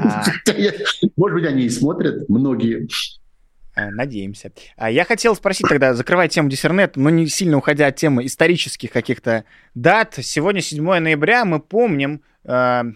А... 0.00 0.24
Может 1.16 1.34
быть, 1.34 1.46
они 1.46 1.64
и 1.64 1.70
смотрят, 1.70 2.28
многие. 2.28 2.86
А, 3.74 3.90
надеемся. 3.90 4.52
А 4.76 4.90
я 4.90 5.04
хотел 5.04 5.34
спросить 5.34 5.66
тогда, 5.68 5.94
закрывая 5.94 6.28
тему 6.28 6.48
Диссернет, 6.48 6.96
но 6.96 7.10
не 7.10 7.26
сильно 7.26 7.56
уходя 7.56 7.88
от 7.88 7.96
темы 7.96 8.26
исторических 8.26 8.92
каких-то 8.92 9.44
дат. 9.74 10.16
Сегодня 10.22 10.60
7 10.60 10.84
ноября, 10.84 11.44
мы 11.44 11.58
помним, 11.60 12.20
что 12.44 12.94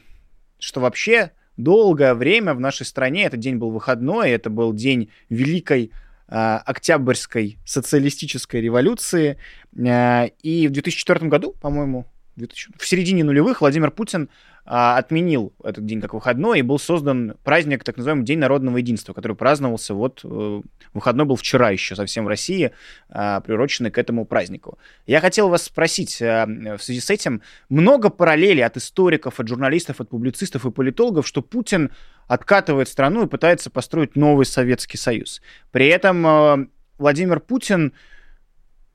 вообще 0.74 1.32
долгое 1.56 2.14
время 2.14 2.54
в 2.54 2.60
нашей 2.60 2.86
стране 2.86 3.24
этот 3.24 3.40
день 3.40 3.56
был 3.56 3.70
выходной, 3.70 4.30
это 4.30 4.50
был 4.50 4.72
день 4.72 5.10
Великой 5.30 5.90
Октябрьской 6.28 7.58
социалистической 7.64 8.60
революции. 8.60 9.38
А, 9.86 10.26
и 10.42 10.68
в 10.68 10.72
2004 10.72 11.28
году, 11.28 11.54
по-моему, 11.60 12.06
в 12.36 12.86
середине 12.86 13.24
нулевых 13.24 13.60
Владимир 13.60 13.90
Путин 13.90 14.28
отменил 14.70 15.54
этот 15.64 15.86
день 15.86 15.98
как 16.02 16.12
выходной, 16.12 16.58
и 16.58 16.62
был 16.62 16.78
создан 16.78 17.36
праздник, 17.42 17.84
так 17.84 17.96
называемый 17.96 18.26
День 18.26 18.38
народного 18.38 18.76
единства, 18.76 19.14
который 19.14 19.34
праздновался 19.34 19.94
вот, 19.94 20.20
э, 20.24 20.60
выходной 20.92 21.24
был 21.24 21.36
вчера 21.36 21.70
еще 21.70 21.96
совсем 21.96 22.26
в 22.26 22.28
России, 22.28 22.72
а, 23.08 23.40
приуроченный 23.40 23.90
к 23.90 23.96
этому 23.96 24.26
празднику. 24.26 24.78
Я 25.06 25.22
хотел 25.22 25.48
вас 25.48 25.62
спросить 25.62 26.20
а, 26.20 26.44
в 26.46 26.82
связи 26.82 27.00
с 27.00 27.08
этим, 27.08 27.40
много 27.70 28.10
параллелей 28.10 28.62
от 28.62 28.76
историков, 28.76 29.40
от 29.40 29.48
журналистов, 29.48 30.02
от 30.02 30.10
публицистов 30.10 30.66
и 30.66 30.70
политологов, 30.70 31.26
что 31.26 31.40
Путин 31.40 31.90
откатывает 32.26 32.90
страну 32.90 33.24
и 33.24 33.28
пытается 33.28 33.70
построить 33.70 34.16
новый 34.16 34.44
Советский 34.44 34.98
Союз. 34.98 35.40
При 35.70 35.86
этом 35.86 36.68
Владимир 36.98 37.40
Путин 37.40 37.94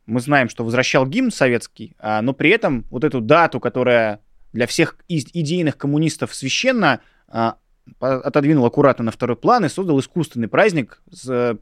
мы 0.05 0.19
знаем, 0.19 0.49
что 0.49 0.63
возвращал 0.63 1.07
гимн 1.07 1.31
советский, 1.31 1.95
но 1.99 2.33
при 2.33 2.51
этом 2.51 2.85
вот 2.91 3.03
эту 3.03 3.21
дату, 3.21 3.59
которая 3.59 4.19
для 4.53 4.67
всех 4.67 4.97
идейных 5.07 5.77
коммунистов 5.77 6.33
священно, 6.33 7.01
а, 7.27 7.57
отодвинул 7.99 8.65
аккуратно 8.65 9.05
на 9.05 9.11
второй 9.11 9.35
план 9.35 9.65
и 9.65 9.69
создал 9.69 9.99
искусственный 9.99 10.47
праздник, 10.47 11.01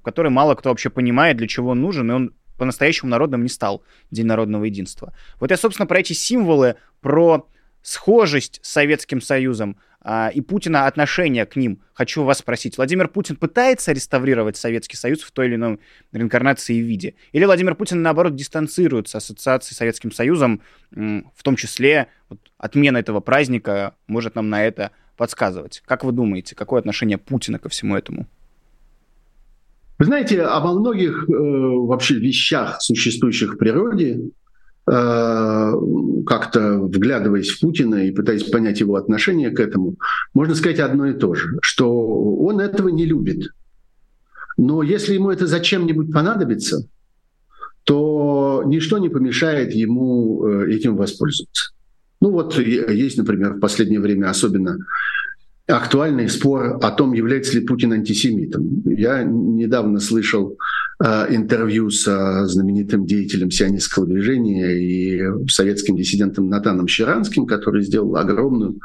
который 0.04 0.30
мало 0.30 0.56
кто 0.56 0.70
вообще 0.70 0.90
понимает, 0.90 1.38
для 1.38 1.48
чего 1.48 1.72
он 1.72 1.82
нужен, 1.82 2.12
и 2.12 2.14
он 2.14 2.34
по-настоящему 2.58 3.10
народным 3.10 3.42
не 3.42 3.50
стал, 3.50 3.84
День 4.12 4.28
народного 4.28 4.66
единства. 4.66 5.16
Вот 5.40 5.50
я, 5.50 5.58
собственно, 5.58 5.88
про 5.88 6.00
эти 6.00 6.14
символы, 6.14 6.76
про 7.00 7.48
схожесть 7.82 8.60
с 8.64 8.72
Советским 8.72 9.22
Союзом, 9.22 9.78
а, 10.04 10.30
и 10.34 10.42
Путина 10.42 10.88
отношение 10.88 11.46
к 11.46 11.56
ним. 11.56 11.80
Хочу 11.94 12.24
вас 12.24 12.40
спросить, 12.40 12.78
Владимир 12.78 13.08
Путин 13.08 13.36
пытается 13.36 13.92
реставрировать 13.92 14.58
Советский 14.58 14.98
Союз 14.98 15.22
в 15.22 15.32
той 15.32 15.48
или 15.48 15.56
иной 15.56 15.80
реинкарнации 16.12 16.76
и 16.76 16.82
виде? 16.82 17.14
Или 17.34 17.46
Владимир 17.46 17.76
Путин, 17.76 18.02
наоборот, 18.02 18.36
дистанцируется 18.36 19.20
ассоциацией 19.20 19.76
с 19.76 19.78
Советским 19.78 20.12
Союзом, 20.12 20.62
в 20.92 21.44
том 21.44 21.56
числе 21.56 22.08
вот, 22.30 22.40
отмена 22.58 22.98
этого 22.98 23.20
праздника 23.20 23.94
может 24.08 24.34
нам 24.34 24.50
на 24.50 24.66
это 24.66 24.90
подсказывать? 25.18 25.84
Как 25.86 26.04
вы 26.04 26.12
думаете, 26.12 26.56
какое 26.56 26.80
отношение 26.80 27.20
Путина 27.20 27.60
ко 27.60 27.70
всему 27.70 27.96
этому? 27.96 28.26
Вы 30.00 30.06
знаете, 30.06 30.42
обо 30.42 30.74
многих 30.74 31.30
э, 31.30 31.32
вообще 31.32 32.16
вещах, 32.16 32.82
существующих 32.82 33.54
в 33.54 33.58
природе, 33.58 34.32
как-то 34.86 36.80
вглядываясь 36.80 37.50
в 37.50 37.60
Путина 37.60 38.08
и 38.08 38.12
пытаясь 38.12 38.44
понять 38.44 38.80
его 38.80 38.96
отношение 38.96 39.52
к 39.52 39.60
этому, 39.60 39.96
можно 40.34 40.56
сказать 40.56 40.80
одно 40.80 41.06
и 41.06 41.14
то 41.14 41.34
же, 41.36 41.60
что 41.62 41.90
он 42.38 42.60
этого 42.60 42.90
не 42.90 43.06
любит. 43.06 43.52
Но 44.58 44.84
если 44.84 45.14
ему 45.14 45.30
это 45.30 45.48
зачем-нибудь 45.48 46.12
понадобится, 46.12 46.88
то 47.84 48.64
ничто 48.66 48.98
не 48.98 49.10
помешает 49.10 49.74
ему 49.74 50.46
э, 50.46 50.72
этим 50.72 50.96
воспользоваться. 50.96 51.72
Ну 52.20 52.32
вот 52.32 52.58
есть, 52.60 53.18
например, 53.18 53.54
в 53.54 53.60
последнее 53.60 54.00
время 54.00 54.30
особенно 54.30 54.78
актуальный 55.68 56.30
спор 56.30 56.78
о 56.82 56.92
том, 56.92 57.14
является 57.14 57.58
ли 57.58 57.66
Путин 57.66 57.94
антисемитом. 57.94 58.84
Я 58.86 59.24
недавно 59.24 60.00
слышал 60.00 60.52
э, 60.52 60.56
интервью 61.02 61.90
с 61.90 62.08
э, 62.08 62.46
знаменитым 62.46 63.06
деятелем 63.06 63.50
сионистского 63.50 64.06
движения 64.06 64.72
и 64.78 65.22
советским 65.50 65.98
диссидентом 65.98 66.50
Натаном 66.50 66.88
Щеранским, 66.88 67.46
который 67.46 67.84
сделал 67.84 68.16
огромную 68.16 68.80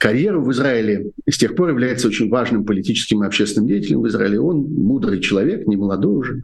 карьеру 0.00 0.42
в 0.42 0.50
Израиле 0.50 1.12
с 1.28 1.36
тех 1.36 1.54
пор 1.54 1.68
является 1.68 2.08
очень 2.08 2.30
важным 2.30 2.64
политическим 2.64 3.22
и 3.22 3.26
общественным 3.26 3.68
деятелем 3.68 4.00
в 4.00 4.08
Израиле. 4.08 4.40
Он 4.40 4.62
мудрый 4.62 5.20
человек, 5.20 5.66
не 5.66 5.76
молодой 5.76 6.16
уже. 6.16 6.42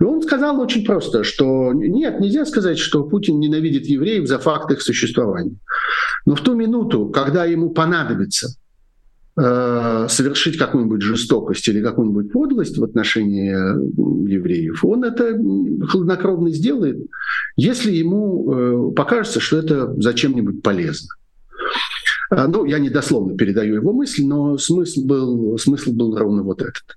И 0.00 0.04
он 0.04 0.20
сказал 0.22 0.60
очень 0.60 0.84
просто, 0.84 1.22
что 1.22 1.72
нет, 1.72 2.18
нельзя 2.18 2.44
сказать, 2.44 2.78
что 2.78 3.04
Путин 3.04 3.38
ненавидит 3.38 3.86
евреев 3.86 4.26
за 4.26 4.40
факт 4.40 4.72
их 4.72 4.82
существования. 4.82 5.56
Но 6.26 6.34
в 6.34 6.40
ту 6.40 6.56
минуту, 6.56 7.06
когда 7.06 7.44
ему 7.44 7.70
понадобится 7.70 8.56
Э, 9.38 10.06
совершить 10.08 10.56
какую-нибудь 10.56 11.02
жестокость 11.02 11.68
или 11.68 11.82
какую-нибудь 11.82 12.32
подлость 12.32 12.78
в 12.78 12.84
отношении 12.84 13.52
э, 13.52 14.32
евреев, 14.32 14.82
он 14.82 15.04
это 15.04 15.38
хладнокровно 15.86 16.48
сделает, 16.50 16.96
если 17.54 17.92
ему 17.92 18.90
э, 18.90 18.94
покажется, 18.94 19.40
что 19.40 19.58
это 19.58 19.92
зачем-нибудь 20.00 20.62
полезно. 20.62 21.10
Ну, 22.30 22.64
я 22.64 22.78
не 22.78 22.88
дословно 22.88 23.36
передаю 23.36 23.74
его 23.74 23.92
мысль, 23.92 24.24
но 24.24 24.56
смысл 24.56 25.04
был, 25.04 25.58
смысл 25.58 25.92
был 25.92 26.16
ровно 26.16 26.42
вот 26.42 26.62
этот. 26.62 26.96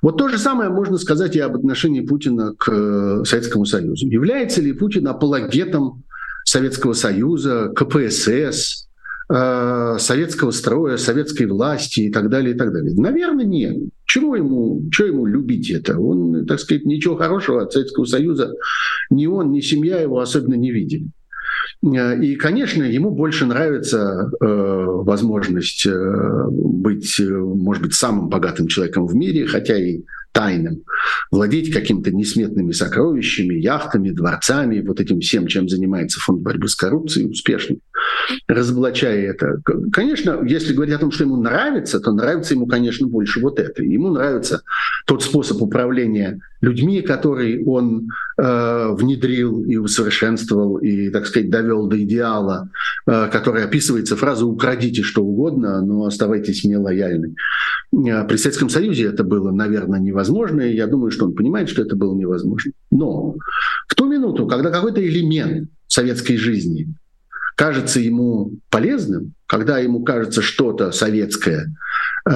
Вот 0.00 0.16
то 0.16 0.28
же 0.28 0.38
самое 0.38 0.70
можно 0.70 0.96
сказать 0.96 1.36
и 1.36 1.40
об 1.40 1.54
отношении 1.54 2.00
Путина 2.00 2.54
к 2.56 3.24
Советскому 3.26 3.66
Союзу. 3.66 4.08
Является 4.08 4.62
ли 4.62 4.72
Путин 4.72 5.06
апологетом 5.06 6.02
Советского 6.44 6.94
Союза, 6.94 7.72
КПСС, 7.76 8.83
Э, 9.32 9.96
советского 9.98 10.50
строя, 10.50 10.98
советской 10.98 11.46
власти 11.46 12.00
и 12.00 12.12
так 12.12 12.28
далее, 12.28 12.54
и 12.54 12.58
так 12.58 12.72
далее. 12.72 12.94
Наверное, 12.94 13.46
нет. 13.46 13.74
Чего 14.04 14.36
ему, 14.36 14.82
чего 14.92 15.08
ему 15.08 15.24
любить 15.24 15.70
это? 15.70 15.98
Он, 15.98 16.44
так 16.44 16.60
сказать, 16.60 16.84
ничего 16.84 17.16
хорошего 17.16 17.62
от 17.62 17.72
Советского 17.72 18.04
Союза 18.04 18.52
ни 19.08 19.26
он, 19.26 19.50
ни 19.50 19.60
семья 19.60 19.98
его 19.98 20.20
особенно 20.20 20.56
не 20.56 20.70
видели. 20.70 21.06
И, 21.82 22.36
конечно, 22.36 22.82
ему 22.82 23.10
больше 23.12 23.46
нравится 23.46 24.30
э, 24.40 24.44
возможность 24.46 25.86
э, 25.86 26.46
быть, 26.50 27.18
может 27.18 27.82
быть, 27.82 27.94
самым 27.94 28.28
богатым 28.28 28.66
человеком 28.66 29.06
в 29.06 29.14
мире, 29.14 29.46
хотя 29.46 29.78
и 29.78 30.02
тайным, 30.34 30.82
владеть 31.30 31.72
какими-то 31.72 32.10
несметными 32.10 32.72
сокровищами, 32.72 33.54
яхтами, 33.54 34.10
дворцами, 34.10 34.80
вот 34.80 35.00
этим 35.00 35.20
всем, 35.20 35.46
чем 35.46 35.68
занимается 35.68 36.20
фонд 36.20 36.42
борьбы 36.42 36.68
с 36.68 36.74
коррупцией, 36.74 37.30
успешно 37.30 37.76
разоблачая 38.48 39.30
это. 39.30 39.60
Конечно, 39.92 40.40
если 40.44 40.74
говорить 40.74 40.94
о 40.94 40.98
том, 40.98 41.10
что 41.10 41.24
ему 41.24 41.36
нравится, 41.36 42.00
то 42.00 42.12
нравится 42.12 42.54
ему, 42.54 42.66
конечно, 42.66 43.06
больше 43.06 43.40
вот 43.40 43.58
это. 43.58 43.82
Ему 43.82 44.10
нравится 44.10 44.62
тот 45.06 45.22
способ 45.22 45.62
управления 45.62 46.40
людьми, 46.60 47.02
который 47.02 47.62
он 47.64 48.08
э, 48.38 48.88
внедрил 48.94 49.64
и 49.64 49.76
усовершенствовал, 49.76 50.78
и, 50.78 51.10
так 51.10 51.26
сказать, 51.26 51.50
довел 51.50 51.86
до 51.86 52.02
идеала, 52.02 52.70
э, 53.06 53.28
который 53.30 53.64
описывается 53.64 54.16
фразой 54.16 54.50
«украдите 54.50 55.02
что 55.02 55.22
угодно, 55.22 55.82
но 55.82 56.06
оставайтесь 56.06 56.64
мне 56.64 56.78
лояльны». 56.78 57.34
Э, 57.92 58.26
при 58.26 58.36
Советском 58.36 58.70
Союзе 58.70 59.04
это 59.04 59.24
было, 59.24 59.50
наверное, 59.50 60.00
невозможно, 60.00 60.23
и 60.70 60.74
я 60.74 60.86
думаю, 60.86 61.10
что 61.10 61.26
он 61.26 61.34
понимает, 61.34 61.68
что 61.68 61.82
это 61.82 61.96
было 61.96 62.14
невозможно. 62.14 62.72
Но 62.90 63.36
в 63.88 63.94
ту 63.94 64.06
минуту, 64.06 64.46
когда 64.46 64.70
какой-то 64.70 65.06
элемент 65.06 65.70
советской 65.86 66.36
жизни 66.36 66.94
кажется 67.56 68.00
ему 68.00 68.52
полезным, 68.70 69.34
когда 69.46 69.78
ему 69.78 70.02
кажется 70.02 70.42
что-то 70.42 70.92
советское 70.92 71.74
э, 72.28 72.30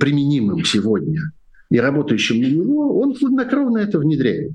применимым 0.00 0.64
сегодня 0.64 1.32
и 1.70 1.78
работающим 1.78 2.40
на 2.40 2.46
него, 2.46 3.00
он 3.00 3.14
хладнокровно 3.14 3.78
это 3.78 3.98
внедряет. 3.98 4.52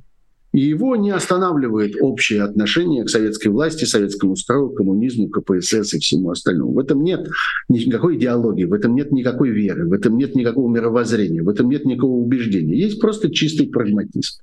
И 0.53 0.59
его 0.59 0.95
не 0.95 1.09
останавливает 1.09 1.95
общее 1.99 2.43
отношение 2.43 3.03
к 3.03 3.09
советской 3.09 3.47
власти, 3.47 3.85
советскому 3.85 4.35
строю, 4.35 4.69
коммунизму, 4.69 5.27
КПСС 5.27 5.93
и 5.93 5.99
всему 5.99 6.29
остальному. 6.29 6.73
В 6.73 6.79
этом 6.79 7.03
нет 7.03 7.27
никакой 7.69 8.17
идеологии, 8.17 8.65
в 8.65 8.73
этом 8.73 8.93
нет 8.93 9.11
никакой 9.11 9.49
веры, 9.49 9.87
в 9.87 9.93
этом 9.93 10.15
нет 10.15 10.35
никакого 10.35 10.71
мировоззрения, 10.71 11.41
в 11.41 11.49
этом 11.49 11.69
нет 11.69 11.85
никакого 11.85 12.17
убеждения. 12.17 12.77
Есть 12.77 13.01
просто 13.01 13.31
чистый 13.31 13.67
прагматизм. 13.67 14.41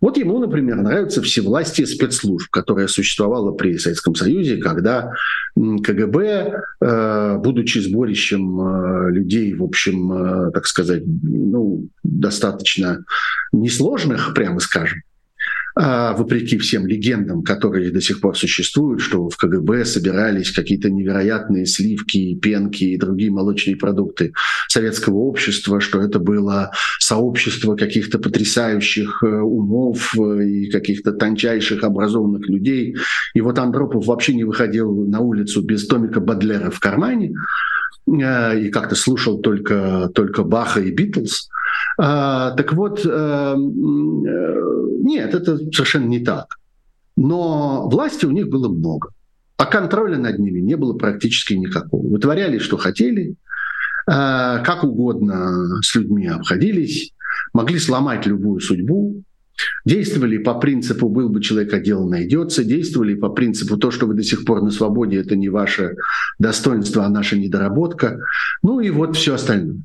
Вот 0.00 0.18
ему, 0.18 0.38
например, 0.38 0.76
нравится 0.76 1.22
всевластие 1.22 1.86
спецслужб, 1.86 2.50
которое 2.50 2.88
существовало 2.88 3.52
при 3.52 3.78
Советском 3.78 4.14
Союзе, 4.14 4.58
когда 4.58 5.14
КГБ, 5.56 6.62
э, 6.80 7.38
будучи 7.38 7.78
сборищем 7.78 8.60
э, 8.60 9.10
людей, 9.12 9.54
в 9.54 9.64
общем, 9.64 10.12
э, 10.12 10.50
так 10.52 10.66
сказать, 10.66 11.04
ну, 11.06 11.88
достаточно 12.02 13.04
несложных, 13.52 14.34
прямо 14.34 14.60
скажем, 14.60 15.00
вопреки 15.76 16.56
всем 16.58 16.86
легендам, 16.86 17.42
которые 17.42 17.90
до 17.90 18.00
сих 18.00 18.20
пор 18.20 18.36
существуют, 18.36 19.00
что 19.00 19.28
в 19.28 19.36
КГБ 19.36 19.84
собирались 19.84 20.52
какие-то 20.52 20.90
невероятные 20.90 21.66
сливки, 21.66 22.34
пенки 22.36 22.84
и 22.84 22.96
другие 22.96 23.30
молочные 23.30 23.76
продукты 23.76 24.32
советского 24.68 25.16
общества, 25.16 25.80
что 25.80 26.00
это 26.00 26.18
было 26.18 26.70
сообщество 26.98 27.76
каких-то 27.76 28.18
потрясающих 28.18 29.22
э, 29.22 29.26
умов 29.26 30.14
э, 30.18 30.46
и 30.46 30.70
каких-то 30.70 31.12
тончайших 31.12 31.82
образованных 31.82 32.48
людей. 32.48 32.96
И 33.34 33.40
вот 33.40 33.58
Андропов 33.58 34.06
вообще 34.06 34.34
не 34.34 34.44
выходил 34.44 34.92
на 35.06 35.20
улицу 35.20 35.62
без 35.62 35.86
томика 35.86 36.20
Бадлера 36.20 36.70
в 36.70 36.80
кармане 36.80 37.32
и 38.06 38.68
как-то 38.70 38.94
слушал 38.94 39.38
только, 39.38 40.10
только 40.14 40.42
Баха 40.44 40.80
и 40.80 40.90
Битлз. 40.90 41.48
А, 41.98 42.50
так 42.52 42.72
вот, 42.72 43.04
нет, 45.04 45.34
это 45.34 45.56
совершенно 45.58 46.06
не 46.06 46.20
так. 46.24 46.56
Но 47.16 47.88
власти 47.88 48.26
у 48.26 48.30
них 48.30 48.48
было 48.48 48.68
много, 48.68 49.10
а 49.56 49.66
контроля 49.66 50.18
над 50.18 50.38
ними 50.38 50.60
не 50.60 50.76
было 50.76 50.94
практически 50.94 51.54
никакого. 51.54 52.06
Вытворяли, 52.08 52.58
что 52.58 52.76
хотели, 52.76 53.36
как 54.06 54.84
угодно 54.84 55.80
с 55.82 55.94
людьми 55.94 56.26
обходились, 56.26 57.12
могли 57.52 57.78
сломать 57.78 58.26
любую 58.26 58.60
судьбу, 58.60 59.22
действовали 59.84 60.38
по 60.38 60.54
принципу 60.54 61.08
«был 61.08 61.28
бы 61.28 61.42
человек, 61.42 61.72
а 61.72 61.80
дело 61.80 62.08
найдется», 62.08 62.64
действовали 62.64 63.14
по 63.14 63.28
принципу 63.28 63.76
«то, 63.76 63.90
что 63.90 64.06
вы 64.06 64.14
до 64.14 64.22
сих 64.22 64.44
пор 64.44 64.62
на 64.62 64.70
свободе, 64.70 65.18
это 65.18 65.36
не 65.36 65.48
ваше 65.48 65.96
достоинство, 66.38 67.04
а 67.04 67.08
наша 67.08 67.36
недоработка», 67.36 68.20
ну 68.62 68.80
и 68.80 68.90
вот 68.90 69.16
все 69.16 69.34
остальное. 69.34 69.82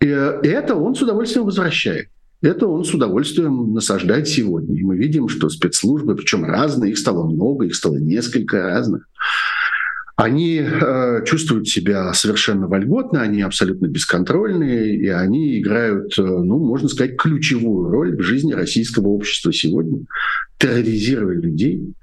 И 0.00 0.06
это 0.06 0.74
он 0.74 0.94
с 0.94 1.02
удовольствием 1.02 1.44
возвращает 1.44 2.08
это 2.42 2.66
он 2.66 2.84
с 2.84 2.94
удовольствием 2.94 3.74
насаждает 3.74 4.28
сегодня. 4.28 4.78
И 4.78 4.82
мы 4.82 4.96
видим, 4.96 5.28
что 5.28 5.48
спецслужбы, 5.48 6.16
причем 6.16 6.44
разные, 6.44 6.92
их 6.92 6.98
стало 6.98 7.28
много, 7.28 7.66
их 7.66 7.74
стало 7.74 7.96
несколько 7.96 8.62
разных, 8.62 9.08
они 10.20 10.60
э, 10.60 11.24
чувствуют 11.24 11.68
себя 11.68 12.12
совершенно 12.12 12.66
вольготно, 12.66 13.22
они 13.22 13.40
абсолютно 13.40 13.86
бесконтрольные, 13.86 14.94
и 14.94 15.08
они 15.08 15.58
играют, 15.58 16.18
э, 16.18 16.22
ну, 16.22 16.58
можно 16.58 16.88
сказать, 16.88 17.16
ключевую 17.16 17.88
роль 17.88 18.16
в 18.16 18.22
жизни 18.22 18.52
российского 18.52 19.08
общества 19.08 19.50
сегодня, 19.50 20.00
терроризируя 20.58 21.36
людей, 21.36 21.94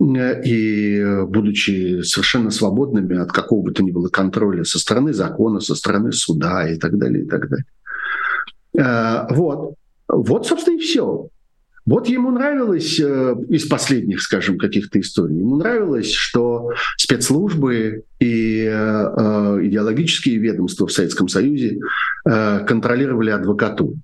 э, 0.00 0.42
и 0.44 1.02
будучи 1.26 2.02
совершенно 2.02 2.50
свободными 2.50 3.18
от 3.18 3.32
какого 3.32 3.62
бы 3.64 3.72
то 3.72 3.82
ни 3.82 3.90
было 3.90 4.08
контроля 4.08 4.62
со 4.62 4.78
стороны 4.78 5.12
закона, 5.12 5.58
со 5.58 5.74
стороны 5.74 6.12
суда 6.12 6.68
и 6.68 6.78
так 6.78 6.96
далее, 6.96 7.24
и 7.24 7.26
так 7.26 7.48
далее. 7.48 7.66
Э, 8.78 9.34
вот. 9.34 9.74
Вот, 10.06 10.46
собственно, 10.46 10.76
и 10.76 10.80
все. 10.80 11.28
Вот 11.88 12.06
ему 12.06 12.30
нравилось 12.30 13.00
э, 13.00 13.34
из 13.48 13.66
последних, 13.66 14.20
скажем, 14.20 14.58
каких-то 14.58 15.00
историй, 15.00 15.38
ему 15.38 15.56
нравилось, 15.56 16.12
что 16.12 16.72
спецслужбы 16.98 18.04
и 18.20 18.68
э, 18.70 19.58
идеологические 19.62 20.36
ведомства 20.36 20.86
в 20.86 20.92
Советском 20.92 21.28
Союзе 21.28 21.78
контролировали 22.24 23.30
адвокатуру. 23.30 23.94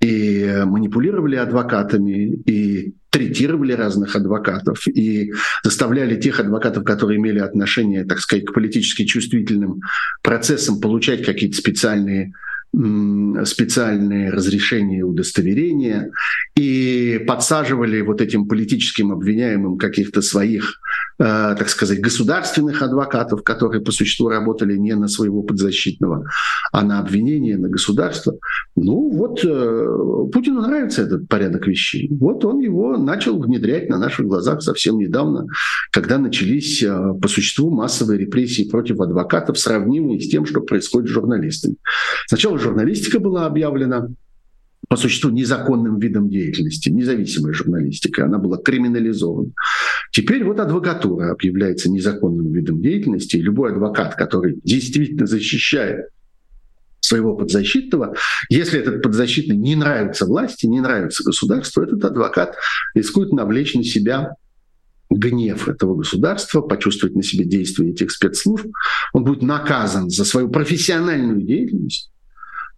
И 0.00 0.62
манипулировали 0.66 1.36
адвокатами, 1.36 2.34
и 2.44 2.92
третировали 3.08 3.72
разных 3.72 4.14
адвокатов, 4.16 4.86
и 4.88 5.32
заставляли 5.62 6.20
тех 6.20 6.40
адвокатов, 6.40 6.84
которые 6.84 7.18
имели 7.18 7.38
отношение, 7.38 8.04
так 8.04 8.18
сказать, 8.18 8.44
к 8.44 8.52
политически 8.52 9.04
чувствительным 9.04 9.80
процессам, 10.22 10.80
получать 10.80 11.24
какие-то 11.24 11.56
специальные 11.56 12.32
специальные 12.74 14.30
разрешения 14.30 15.00
и 15.00 15.02
удостоверения 15.02 16.10
и 16.56 17.22
подсаживали 17.26 18.00
вот 18.00 18.20
этим 18.22 18.48
политическим 18.48 19.12
обвиняемым 19.12 19.76
каких-то 19.76 20.22
своих, 20.22 20.80
так 21.22 21.68
сказать, 21.68 22.00
государственных 22.00 22.82
адвокатов, 22.82 23.42
которые 23.44 23.80
по 23.82 23.92
существу 23.92 24.28
работали 24.28 24.76
не 24.76 24.94
на 24.94 25.08
своего 25.08 25.42
подзащитного, 25.42 26.28
а 26.72 26.82
на 26.82 26.98
обвинение, 26.98 27.56
на 27.58 27.68
государство. 27.68 28.34
Ну 28.74 29.10
вот 29.10 29.44
э, 29.44 30.28
Путину 30.32 30.62
нравится 30.62 31.02
этот 31.02 31.28
порядок 31.28 31.66
вещей. 31.66 32.08
Вот 32.18 32.44
он 32.44 32.60
его 32.60 32.96
начал 32.96 33.38
внедрять 33.38 33.88
на 33.88 33.98
наших 33.98 34.26
глазах 34.26 34.62
совсем 34.62 34.98
недавно, 34.98 35.46
когда 35.92 36.18
начались 36.18 36.82
э, 36.82 37.14
по 37.20 37.28
существу 37.28 37.70
массовые 37.70 38.18
репрессии 38.18 38.68
против 38.68 39.00
адвокатов, 39.00 39.58
сравнимые 39.58 40.20
с 40.20 40.28
тем, 40.28 40.46
что 40.46 40.60
происходит 40.60 41.08
с 41.08 41.12
журналистами. 41.12 41.76
Сначала 42.26 42.58
журналистика 42.58 43.20
была 43.20 43.46
объявлена 43.46 44.08
по 44.92 44.96
существу 44.98 45.30
незаконным 45.30 45.98
видом 45.98 46.28
деятельности, 46.28 46.90
независимая 46.90 47.54
журналистика, 47.54 48.26
она 48.26 48.36
была 48.36 48.58
криминализована. 48.58 49.50
Теперь 50.10 50.44
вот 50.44 50.60
адвокатура 50.60 51.32
объявляется 51.32 51.90
незаконным 51.90 52.52
видом 52.52 52.82
деятельности, 52.82 53.36
и 53.36 53.40
любой 53.40 53.72
адвокат, 53.72 54.16
который 54.16 54.60
действительно 54.64 55.26
защищает 55.26 56.08
своего 57.00 57.34
подзащитного, 57.34 58.14
если 58.50 58.80
этот 58.80 59.00
подзащитный 59.00 59.56
не 59.56 59.76
нравится 59.76 60.26
власти, 60.26 60.66
не 60.66 60.82
нравится 60.82 61.24
государству, 61.24 61.82
этот 61.82 62.04
адвокат 62.04 62.56
рискует 62.94 63.32
навлечь 63.32 63.72
на 63.74 63.84
себя 63.84 64.34
гнев 65.08 65.70
этого 65.70 65.96
государства, 65.96 66.60
почувствовать 66.60 67.16
на 67.16 67.22
себе 67.22 67.46
действия 67.46 67.92
этих 67.92 68.10
спецслужб, 68.10 68.66
он 69.14 69.24
будет 69.24 69.40
наказан 69.40 70.10
за 70.10 70.26
свою 70.26 70.50
профессиональную 70.50 71.40
деятельность, 71.40 72.11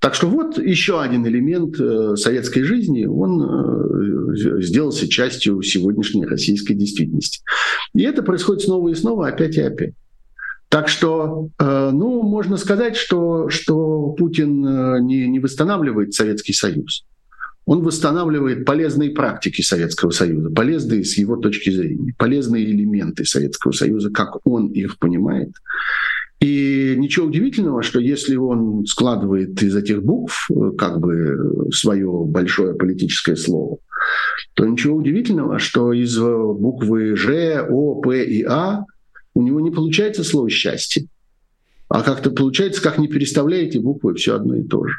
так 0.01 0.15
что 0.15 0.29
вот 0.29 0.59
еще 0.59 1.01
один 1.01 1.27
элемент 1.27 1.81
э, 1.81 2.17
советской 2.17 2.63
жизни, 2.63 3.07
он 3.07 3.43
э, 3.43 4.61
сделался 4.63 5.09
частью 5.09 5.63
сегодняшней 5.63 6.27
российской 6.27 6.75
действительности. 6.75 7.43
И 7.95 8.03
это 8.03 8.23
происходит 8.23 8.63
снова 8.63 8.91
и 8.91 8.95
снова, 8.95 9.29
опять 9.29 9.57
и 9.57 9.63
опять. 9.63 9.95
Так 10.69 10.89
что, 10.89 11.49
э, 11.59 11.91
ну, 11.93 12.23
можно 12.23 12.57
сказать, 12.57 12.97
что, 12.97 13.49
что 13.49 14.11
Путин 14.11 15.07
не, 15.07 15.27
не 15.29 15.39
восстанавливает 15.39 16.13
Советский 16.13 16.53
Союз. 16.53 17.05
Он 17.67 17.83
восстанавливает 17.83 18.67
полезные 18.67 19.11
практики 19.11 19.63
Советского 19.63 20.11
Союза, 20.11 20.51
полезные 20.51 21.03
с 21.05 21.17
его 21.17 21.37
точки 21.37 21.71
зрения, 21.71 22.15
полезные 22.19 22.67
элементы 22.67 23.25
Советского 23.25 23.73
Союза, 23.73 24.11
как 24.11 24.47
он 24.47 24.67
их 24.69 24.99
понимает. 24.99 25.53
И 26.41 26.95
ничего 26.99 27.27
удивительного, 27.27 27.83
что 27.83 28.01
если 28.01 28.37
он 28.37 28.85
складывает 28.87 29.63
из 29.63 29.75
этих 29.75 30.03
букв 30.03 30.51
э, 30.51 30.73
как 30.77 31.01
бы 31.01 31.71
свое 31.73 32.25
большое 32.27 32.75
политическое 32.75 33.37
слово, 33.37 33.79
то 34.55 34.67
ничего 34.67 34.97
удивительного, 34.97 35.59
что 35.59 35.93
из 35.93 36.19
буквы 36.19 37.17
Ж, 37.17 37.67
О, 37.69 38.01
П 38.01 38.25
и 38.25 38.43
А 38.45 38.85
у 39.35 39.43
него 39.43 39.61
не 39.61 39.71
получается 39.71 40.23
слово 40.23 40.51
«счастье». 40.51 41.07
А 41.89 42.03
как-то 42.03 42.31
получается, 42.31 42.83
как 42.83 42.99
не 42.99 43.09
переставляете 43.09 43.81
буквы, 43.81 44.15
все 44.15 44.37
одно 44.37 44.57
и 44.57 44.65
то 44.65 44.87
же. 44.87 44.95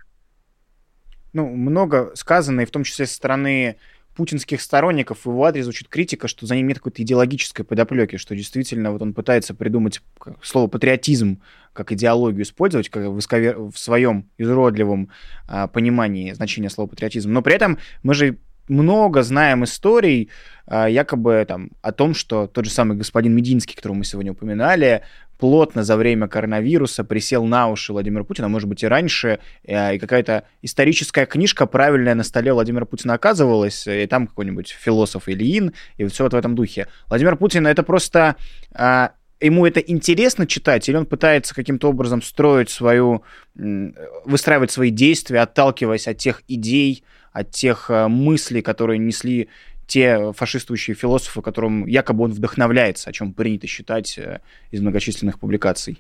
Ну, 1.34 1.50
много 1.50 2.12
сказано, 2.16 2.62
и 2.62 2.66
в 2.66 2.72
том 2.72 2.84
числе 2.84 3.06
со 3.06 3.16
стороны 3.16 3.78
путинских 4.16 4.62
сторонников 4.62 5.26
в 5.26 5.30
его 5.30 5.44
адрес 5.46 5.66
звучит 5.66 5.88
критика, 5.88 6.28
что 6.28 6.46
за 6.46 6.56
ним 6.56 6.68
нет 6.68 6.78
какой-то 6.78 7.04
идеологической 7.04 7.66
подоплеки, 7.66 8.18
что 8.18 8.36
действительно 8.36 8.92
вот 8.92 9.02
он 9.02 9.14
пытается 9.14 9.54
придумать 9.54 10.02
слово 10.42 10.68
патриотизм 10.68 11.42
как 11.74 11.92
идеологию 11.92 12.44
использовать 12.44 12.90
как 12.90 13.08
в, 13.08 13.20
исковер... 13.20 13.60
в 13.60 13.76
своем 13.76 14.30
изуродливом 14.38 15.10
а, 15.48 15.68
понимании 15.68 16.32
значения 16.32 16.70
слова 16.70 16.88
патриотизм. 16.88 17.32
Но 17.32 17.42
при 17.42 17.56
этом 17.56 17.78
мы 18.02 18.14
же 18.14 18.38
много 18.68 19.24
знаем 19.24 19.64
историй, 19.64 20.30
а, 20.66 20.88
якобы 20.88 21.46
там 21.48 21.72
о 21.82 21.92
том, 21.92 22.14
что 22.14 22.48
тот 22.48 22.66
же 22.66 22.72
самый 22.72 22.98
господин 22.98 23.36
Мединский, 23.36 23.76
которого 23.76 23.98
мы 23.98 24.06
сегодня 24.06 24.32
упоминали, 24.32 25.04
плотно 25.38 25.84
за 25.84 25.98
время 25.98 26.28
коронавируса 26.28 27.04
присел 27.04 27.46
на 27.46 27.68
уши 27.68 27.92
Владимира 27.94 28.24
Путина, 28.24 28.48
может 28.48 28.70
быть, 28.70 28.84
и 28.84 28.88
раньше, 28.88 29.40
и 29.64 29.98
какая-то 30.00 30.44
историческая 30.62 31.26
книжка 31.26 31.66
правильная 31.66 32.16
на 32.16 32.24
столе 32.24 32.54
Владимира 32.54 32.86
Путина 32.86 33.14
оказывалась, 33.14 33.88
и 33.88 34.06
там 34.08 34.28
какой-нибудь 34.28 34.70
философ 34.70 35.28
Ильин, 35.28 35.74
и 35.98 36.06
все 36.06 36.24
вот 36.24 36.34
в 36.34 36.38
этом 36.38 36.56
духе. 36.56 36.88
Владимир 37.08 37.36
Путин— 37.36 37.68
это 37.68 37.84
просто 37.84 38.36
а, 38.74 39.12
ему 39.40 39.66
это 39.66 39.80
интересно 39.80 40.48
читать, 40.48 40.88
или 40.90 40.96
он 40.96 41.06
пытается 41.06 41.54
каким-то 41.54 41.90
образом 41.90 42.22
строить 42.22 42.70
свою, 42.70 43.24
выстраивать 43.54 44.72
свои 44.72 44.90
действия, 44.90 45.42
отталкиваясь 45.42 46.08
от 46.08 46.18
тех 46.18 46.44
идей, 46.48 47.04
от 47.32 47.52
тех 47.52 47.90
э, 47.90 48.08
мыслей, 48.08 48.62
которые 48.62 48.98
несли 48.98 49.50
те 49.88 50.32
фашистующие 50.34 50.96
философы, 50.96 51.42
которым 51.42 51.86
якобы 51.86 52.24
он 52.26 52.32
вдохновляется, 52.32 53.10
о 53.10 53.14
чем 53.14 53.34
принято 53.34 53.68
считать 53.68 54.18
э, 54.18 54.40
из 54.72 54.82
многочисленных 54.82 55.40
публикаций? 55.40 56.00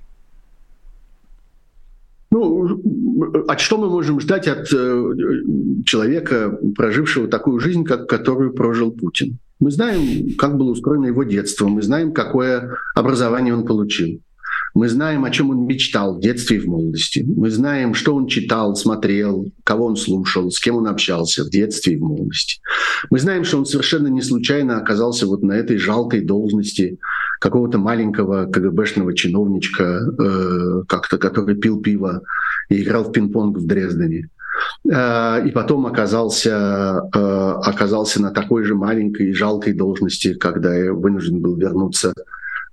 Ну, 2.31 3.45
а 3.47 3.57
что 3.57 3.77
мы 3.77 3.89
можем 3.89 4.19
ждать 4.19 4.47
от 4.47 4.67
э, 4.73 5.13
человека, 5.85 6.57
прожившего 6.75 7.27
такую 7.27 7.59
жизнь, 7.59 7.83
как 7.83 8.09
которую 8.09 8.53
прожил 8.53 8.91
Путин? 8.91 9.37
Мы 9.59 9.71
знаем, 9.71 10.35
как 10.37 10.57
было 10.57 10.71
устроено 10.71 11.05
его 11.05 11.23
детство, 11.23 11.67
мы 11.67 11.81
знаем, 11.81 12.11
какое 12.11 12.77
образование 12.93 13.55
он 13.55 13.65
получил. 13.65 14.19
Мы 14.75 14.89
знаем, 14.89 15.23
о 15.23 15.31
чем 15.31 15.51
он 15.51 15.65
мечтал 15.65 16.15
в 16.15 16.19
детстве 16.19 16.57
и 16.57 16.59
в 16.59 16.67
молодости. 16.67 17.25
Мы 17.25 17.49
знаем, 17.49 17.93
что 17.93 18.13
он 18.13 18.27
читал, 18.27 18.75
смотрел, 18.75 19.47
кого 19.63 19.85
он 19.85 19.95
слушал, 19.95 20.51
с 20.51 20.59
кем 20.59 20.75
он 20.75 20.87
общался 20.87 21.45
в 21.45 21.49
детстве 21.49 21.93
и 21.93 21.97
в 21.97 22.01
молодости. 22.01 22.59
Мы 23.09 23.19
знаем, 23.19 23.45
что 23.45 23.57
он 23.57 23.65
совершенно 23.65 24.07
не 24.07 24.21
случайно 24.21 24.77
оказался 24.77 25.27
вот 25.27 25.43
на 25.43 25.53
этой 25.53 25.77
жалкой 25.77 26.21
должности 26.21 26.99
какого-то 27.39 27.77
маленького 27.77 28.47
КГБшного 28.47 29.15
чиновничка, 29.15 30.01
э, 30.19 30.83
как-то, 30.89 31.17
который 31.17 31.55
пил 31.55 31.81
пиво 31.81 32.23
и 32.67 32.83
играл 32.83 33.05
в 33.05 33.13
пинг-понг 33.13 33.57
в 33.57 33.65
Дрездене 33.65 34.29
э, 34.91 35.47
и 35.47 35.51
потом 35.51 35.85
оказался, 35.85 37.01
э, 37.13 37.19
оказался 37.63 38.21
на 38.21 38.31
такой 38.31 38.65
же 38.65 38.75
маленькой 38.75 39.29
и 39.29 39.33
жалкой 39.33 39.71
должности, 39.71 40.33
когда 40.33 40.75
я 40.75 40.91
вынужден 40.91 41.39
был 41.39 41.55
вернуться 41.55 42.13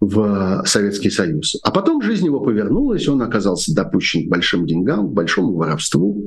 в 0.02 0.64
Советский 0.66 1.10
Союз. 1.10 1.54
А 1.62 1.70
потом 1.70 2.02
жизнь 2.02 2.26
его 2.26 2.40
повернулась, 2.40 3.06
он 3.06 3.22
оказался 3.22 3.72
допущен 3.72 4.26
к 4.26 4.30
большим 4.30 4.66
деньгам, 4.66 5.08
к 5.08 5.12
большому 5.12 5.54
воровству. 5.54 6.26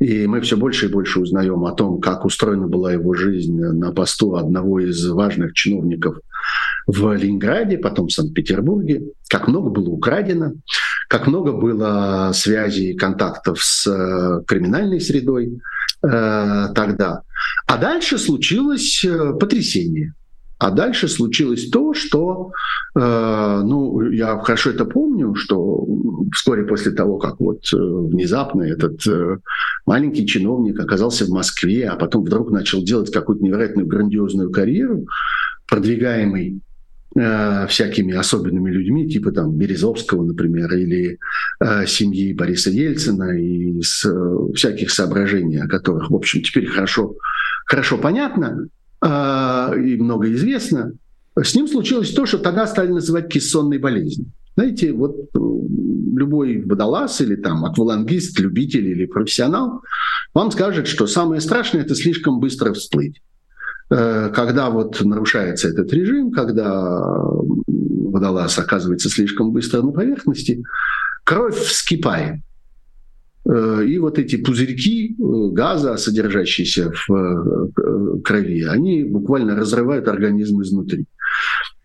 И 0.00 0.26
мы 0.26 0.42
все 0.42 0.58
больше 0.58 0.86
и 0.86 0.90
больше 0.90 1.20
узнаем 1.20 1.64
о 1.64 1.72
том, 1.72 1.98
как 1.98 2.26
устроена 2.26 2.66
была 2.66 2.92
его 2.92 3.14
жизнь 3.14 3.58
на 3.58 3.90
посту 3.92 4.34
одного 4.34 4.80
из 4.80 5.06
важных 5.08 5.54
чиновников 5.54 6.18
в 6.86 7.10
Ленинграде, 7.14 7.78
потом 7.78 8.08
в 8.08 8.12
Санкт-Петербурге, 8.12 9.04
как 9.30 9.48
много 9.48 9.70
было 9.70 9.88
украдено, 9.88 10.52
как 11.08 11.26
много 11.26 11.52
было 11.52 12.32
связей 12.34 12.90
и 12.90 12.96
контактов 12.96 13.62
с 13.62 13.86
э, 13.86 14.42
криминальной 14.46 15.00
средой 15.00 15.58
э, 16.02 16.68
тогда. 16.74 17.22
А 17.66 17.78
дальше 17.78 18.18
случилось 18.18 19.02
э, 19.06 19.32
потрясение– 19.40 20.12
а 20.58 20.70
дальше 20.70 21.08
случилось 21.08 21.68
то, 21.68 21.92
что, 21.92 22.52
э, 22.98 23.62
ну, 23.64 24.00
я 24.10 24.38
хорошо 24.38 24.70
это 24.70 24.86
помню, 24.86 25.34
что 25.34 25.86
вскоре 26.32 26.64
после 26.64 26.92
того, 26.92 27.18
как 27.18 27.38
вот 27.40 27.60
э, 27.74 27.76
внезапно 27.76 28.62
этот 28.62 29.06
э, 29.06 29.38
маленький 29.84 30.26
чиновник 30.26 30.80
оказался 30.80 31.26
в 31.26 31.28
Москве, 31.28 31.88
а 31.88 31.96
потом 31.96 32.24
вдруг 32.24 32.50
начал 32.50 32.82
делать 32.82 33.12
какую-то 33.12 33.44
невероятную 33.44 33.86
грандиозную 33.86 34.50
карьеру, 34.50 35.06
продвигаемый 35.68 36.62
э, 37.14 37.66
всякими 37.68 38.14
особенными 38.14 38.70
людьми, 38.70 39.10
типа 39.10 39.32
там 39.32 39.52
Березовского, 39.58 40.24
например, 40.24 40.72
или 40.72 41.18
э, 41.60 41.86
семьи 41.86 42.32
Бориса 42.32 42.70
Ельцина, 42.70 43.38
и 43.38 43.82
с 43.82 44.06
э, 44.06 44.52
всяких 44.54 44.90
соображений, 44.90 45.58
о 45.58 45.68
которых, 45.68 46.10
в 46.10 46.14
общем, 46.14 46.40
теперь 46.42 46.66
хорошо, 46.66 47.16
хорошо 47.66 47.98
понятно, 47.98 48.68
а, 49.06 49.72
и 49.74 49.96
много 49.96 50.32
известно, 50.32 50.92
с 51.40 51.54
ним 51.54 51.68
случилось 51.68 52.12
то, 52.12 52.26
что 52.26 52.38
тогда 52.38 52.66
стали 52.66 52.90
называть 52.90 53.28
кессонной 53.28 53.78
болезнью. 53.78 54.32
Знаете, 54.56 54.92
вот 54.92 55.16
э, 55.34 55.38
любой 55.38 56.62
водолаз 56.64 57.20
или 57.20 57.36
там 57.36 57.64
аквалангист, 57.66 58.40
любитель 58.40 58.86
или 58.88 59.06
профессионал 59.06 59.82
вам 60.34 60.50
скажет, 60.50 60.88
что 60.88 61.06
самое 61.06 61.40
страшное– 61.40 61.82
это 61.82 61.94
слишком 61.94 62.40
быстро 62.40 62.72
всплыть. 62.72 63.20
Э, 63.90 64.30
когда 64.34 64.70
вот 64.70 65.00
нарушается 65.02 65.68
этот 65.68 65.92
режим, 65.92 66.32
когда 66.32 66.90
водолаз 67.66 68.58
оказывается 68.58 69.08
слишком 69.08 69.52
быстро 69.52 69.82
на 69.82 69.92
поверхности, 69.92 70.64
кровь 71.22 71.56
вскипает. 71.56 72.40
Э, 73.48 73.84
и 73.86 73.98
вот 73.98 74.18
эти 74.18 74.36
пузырьки 74.36 75.16
э, 75.18 75.48
газа, 75.52 75.96
содержащиеся 75.96 76.90
в 76.90 77.12
э, 77.12 78.20
крови, 78.24 78.64
они 78.64 79.04
буквально 79.04 79.54
разрывают 79.54 80.08
организм 80.08 80.62
изнутри. 80.62 81.06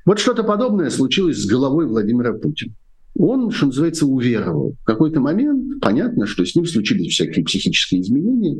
Вот 0.05 0.19
что-то 0.19 0.43
подобное 0.43 0.89
случилось 0.89 1.37
с 1.37 1.45
головой 1.45 1.85
Владимира 1.85 2.33
Путина. 2.33 2.73
Он, 3.15 3.51
что 3.51 3.67
называется, 3.67 4.05
уверовал. 4.07 4.75
В 4.81 4.85
какой-то 4.85 5.19
момент 5.19 5.79
понятно, 5.81 6.25
что 6.25 6.45
с 6.45 6.55
ним 6.55 6.65
случились 6.65 7.13
всякие 7.13 7.45
психические 7.45 8.01
изменения, 8.01 8.57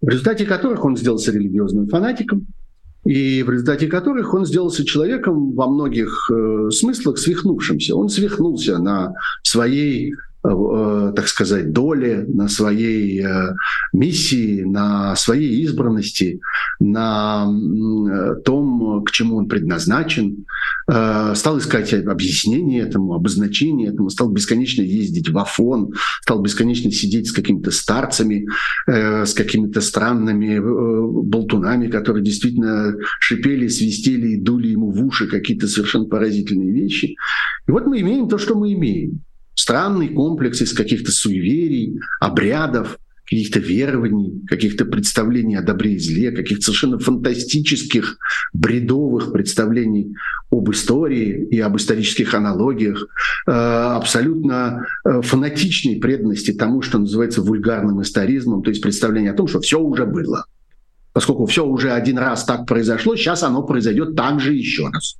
в 0.00 0.08
результате 0.08 0.46
которых 0.46 0.84
он 0.84 0.96
сделался 0.96 1.32
религиозным 1.32 1.88
фанатиком, 1.88 2.46
и 3.04 3.42
в 3.42 3.50
результате 3.50 3.86
которых 3.88 4.34
он 4.34 4.46
сделался 4.46 4.84
человеком 4.84 5.52
во 5.52 5.68
многих 5.68 6.30
э, 6.30 6.70
смыслах 6.70 7.18
свихнувшимся. 7.18 7.94
Он 7.94 8.08
свихнулся 8.08 8.78
на 8.78 9.12
своей 9.42 10.14
так 11.16 11.28
сказать, 11.28 11.72
доли, 11.72 12.24
на 12.28 12.48
своей 12.48 13.24
э, 13.24 13.54
миссии, 13.92 14.62
на 14.62 15.16
своей 15.16 15.62
избранности, 15.62 16.40
на 16.78 17.46
том, 18.44 19.02
к 19.04 19.10
чему 19.10 19.36
он 19.36 19.48
предназначен, 19.48 20.46
э, 20.88 21.32
стал 21.34 21.58
искать 21.58 21.92
объяснение 21.94 22.82
этому, 22.82 23.14
обозначение 23.14 23.88
этому, 23.88 24.10
стал 24.10 24.30
бесконечно 24.30 24.82
ездить 24.82 25.28
в 25.30 25.38
Афон, 25.38 25.92
стал 26.22 26.40
бесконечно 26.40 26.90
сидеть 26.92 27.28
с 27.28 27.32
какими-то 27.32 27.70
старцами, 27.70 28.46
с 28.86 29.34
какими-то 29.34 29.80
странными 29.80 30.58
болтунами, 30.58 31.88
которые 31.88 32.22
действительно 32.24 32.94
шипели, 33.20 33.68
свистели 33.68 34.28
и 34.28 34.40
дули 34.40 34.68
ему 34.68 34.90
в 34.90 35.04
уши 35.04 35.26
какие-то 35.26 35.66
совершенно 35.66 36.04
поразительные 36.04 36.72
вещи. 36.72 37.16
И 37.66 37.70
вот 37.70 37.86
мы 37.86 38.00
имеем 38.00 38.28
то, 38.28 38.38
что 38.38 38.54
мы 38.54 38.72
имеем 38.72 39.20
странный 39.56 40.08
комплекс 40.08 40.60
из 40.60 40.72
каких-то 40.72 41.10
суеверий, 41.10 41.98
обрядов, 42.20 42.98
каких-то 43.24 43.58
верований, 43.58 44.46
каких-то 44.46 44.84
представлений 44.84 45.56
о 45.56 45.62
добре 45.62 45.94
и 45.94 45.98
зле, 45.98 46.30
каких-то 46.30 46.66
совершенно 46.66 47.00
фантастических, 47.00 48.18
бредовых 48.52 49.32
представлений 49.32 50.14
об 50.52 50.70
истории 50.70 51.48
и 51.50 51.58
об 51.58 51.76
исторических 51.76 52.34
аналогиях, 52.34 53.08
э, 53.48 53.50
абсолютно 53.50 54.86
э, 55.04 55.22
фанатичной 55.22 55.96
преданности 55.96 56.52
тому, 56.52 56.82
что 56.82 56.98
называется 56.98 57.42
вульгарным 57.42 58.00
историзмом, 58.00 58.62
то 58.62 58.70
есть 58.70 58.80
представление 58.80 59.32
о 59.32 59.36
том, 59.36 59.48
что 59.48 59.60
все 59.60 59.80
уже 59.80 60.06
было. 60.06 60.44
Поскольку 61.12 61.46
все 61.46 61.66
уже 61.66 61.90
один 61.92 62.18
раз 62.18 62.44
так 62.44 62.66
произошло, 62.66 63.16
сейчас 63.16 63.42
оно 63.42 63.64
произойдет 63.64 64.14
так 64.14 64.38
же 64.38 64.54
еще 64.54 64.88
раз. 64.88 65.16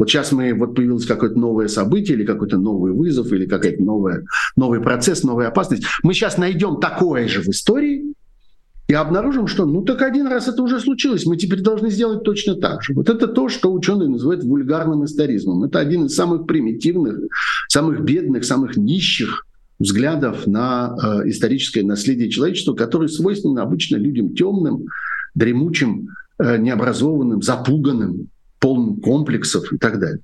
Вот 0.00 0.08
сейчас 0.08 0.32
мы, 0.32 0.54
вот 0.54 0.74
появилось 0.74 1.04
какое-то 1.04 1.38
новое 1.38 1.68
событие 1.68 2.16
или 2.16 2.24
какой-то 2.24 2.56
новый 2.56 2.92
вызов 2.92 3.30
или 3.32 3.44
какой-то 3.44 3.82
новая, 3.82 4.24
новый 4.56 4.80
процесс, 4.80 5.22
новая 5.24 5.48
опасность. 5.48 5.82
Мы 6.02 6.14
сейчас 6.14 6.38
найдем 6.38 6.80
такое 6.80 7.28
же 7.28 7.42
в 7.42 7.48
истории 7.48 8.14
и 8.88 8.94
обнаружим, 8.94 9.46
что 9.46 9.66
ну 9.66 9.82
так 9.82 10.00
один 10.00 10.26
раз 10.26 10.48
это 10.48 10.62
уже 10.62 10.80
случилось, 10.80 11.26
мы 11.26 11.36
теперь 11.36 11.60
должны 11.60 11.90
сделать 11.90 12.24
точно 12.24 12.54
так 12.54 12.82
же. 12.82 12.94
Вот 12.94 13.10
это 13.10 13.28
то, 13.28 13.50
что 13.50 13.70
ученые 13.70 14.08
называют 14.08 14.42
вульгарным 14.42 15.04
историзмом. 15.04 15.64
Это 15.64 15.80
один 15.80 16.06
из 16.06 16.14
самых 16.14 16.46
примитивных, 16.46 17.18
самых 17.68 18.00
бедных, 18.00 18.46
самых 18.46 18.78
нищих 18.78 19.46
взглядов 19.78 20.46
на 20.46 20.96
э, 20.96 21.28
историческое 21.28 21.82
наследие 21.82 22.30
человечества, 22.30 22.72
который 22.72 23.10
свойственно 23.10 23.60
обычно 23.60 23.96
людям 23.96 24.34
темным, 24.34 24.86
дремучим, 25.34 26.08
э, 26.38 26.56
необразованным, 26.56 27.42
запуганным, 27.42 28.30
полным 28.60 29.00
комплексов 29.00 29.72
и 29.72 29.78
так 29.78 29.98
далее. 29.98 30.20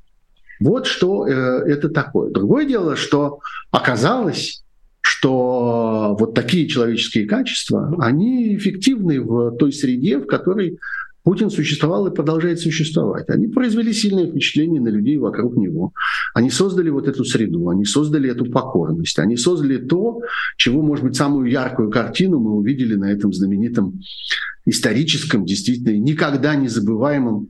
Вот 0.60 0.86
что 0.86 1.26
э, 1.26 1.32
это 1.66 1.88
такое. 1.88 2.30
Другое 2.30 2.66
дело, 2.66 2.96
что 2.96 3.40
оказалось, 3.70 4.62
что 5.00 6.16
вот 6.18 6.34
такие 6.34 6.66
человеческие 6.68 7.26
качества, 7.26 7.94
они 7.98 8.56
эффективны 8.56 9.20
в 9.20 9.56
той 9.56 9.72
среде, 9.72 10.18
в 10.18 10.26
которой 10.26 10.78
Путин 11.26 11.50
существовал 11.50 12.06
и 12.06 12.14
продолжает 12.14 12.60
существовать. 12.60 13.28
Они 13.28 13.48
произвели 13.48 13.92
сильное 13.92 14.28
впечатление 14.28 14.80
на 14.80 14.88
людей 14.88 15.18
вокруг 15.18 15.56
него. 15.56 15.92
Они 16.34 16.50
создали 16.50 16.88
вот 16.88 17.08
эту 17.08 17.24
среду, 17.24 17.68
они 17.68 17.84
создали 17.84 18.30
эту 18.30 18.44
покорность, 18.44 19.18
они 19.18 19.36
создали 19.36 19.78
то, 19.78 20.20
чего, 20.56 20.82
может 20.82 21.04
быть, 21.04 21.16
самую 21.16 21.50
яркую 21.50 21.90
картину 21.90 22.38
мы 22.38 22.52
увидели 22.52 22.94
на 22.94 23.10
этом 23.10 23.32
знаменитом 23.32 24.00
историческом, 24.66 25.44
действительно 25.44 25.96
никогда 25.98 26.54
не 26.54 26.68
забываемом 26.68 27.48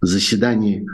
заседании 0.00 0.86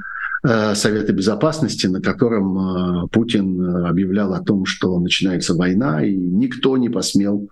э, 0.46 0.74
Совета 0.74 1.12
Безопасности, 1.12 1.86
на 1.86 2.00
котором 2.00 2.58
э, 2.58 3.08
Путин 3.08 3.86
объявлял 3.86 4.34
о 4.34 4.42
том, 4.42 4.64
что 4.64 4.98
начинается 4.98 5.54
война, 5.54 6.04
и 6.04 6.14
никто 6.14 6.76
не 6.76 6.88
посмел 6.88 7.48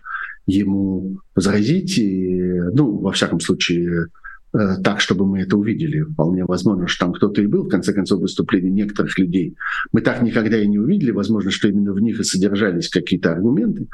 ему 0.47 1.19
возразить. 1.35 1.99
И, 1.99 2.41
ну, 2.73 2.99
во 2.99 3.13
всяком 3.13 3.41
случае, 3.41 4.09
Э, 4.55 4.77
так, 4.85 5.01
чтобы 5.01 5.27
мы 5.27 5.41
это 5.41 5.57
увидели. 5.57 6.03
Вполне 6.03 6.45
возможно, 6.45 6.87
что 6.87 7.07
там 7.07 7.13
кто-то 7.13 7.43
и 7.43 7.47
был, 7.47 7.65
в 7.65 7.69
конце 7.69 7.93
концов, 7.93 8.21
выступление 8.21 8.71
некоторых 8.71 9.19
людей. 9.19 9.57
Мы 9.93 10.01
так 10.01 10.23
никогда 10.23 10.57
и 10.57 10.69
не 10.69 10.79
увидели. 10.79 11.11
Возможно, 11.11 11.51
что 11.51 11.69
именно 11.69 11.93
в 11.93 12.01
них 12.01 12.21
и 12.21 12.25
содержались 12.25 12.89
какие-то 12.89 13.33
аргументы. 13.33 13.89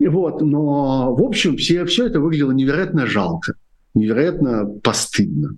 Вот. 0.00 0.40
Но, 0.40 1.14
в 1.14 1.22
общем, 1.22 1.58
все, 1.58 1.84
все 1.84 2.06
это 2.06 2.20
выглядело 2.20 2.52
невероятно 2.52 3.06
жалко, 3.06 3.52
невероятно 3.94 4.64
постыдно. 4.82 5.56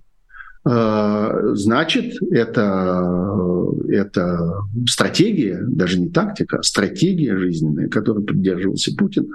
Э, 0.67 1.51
значит, 1.53 2.15
это, 2.31 3.71
это 3.87 4.63
стратегия, 4.87 5.61
даже 5.67 5.99
не 5.99 6.09
тактика, 6.09 6.59
а 6.59 6.63
стратегия 6.63 7.37
жизненная, 7.37 7.89
которой 7.89 8.23
придерживался 8.23 8.95
Путин, 8.95 9.27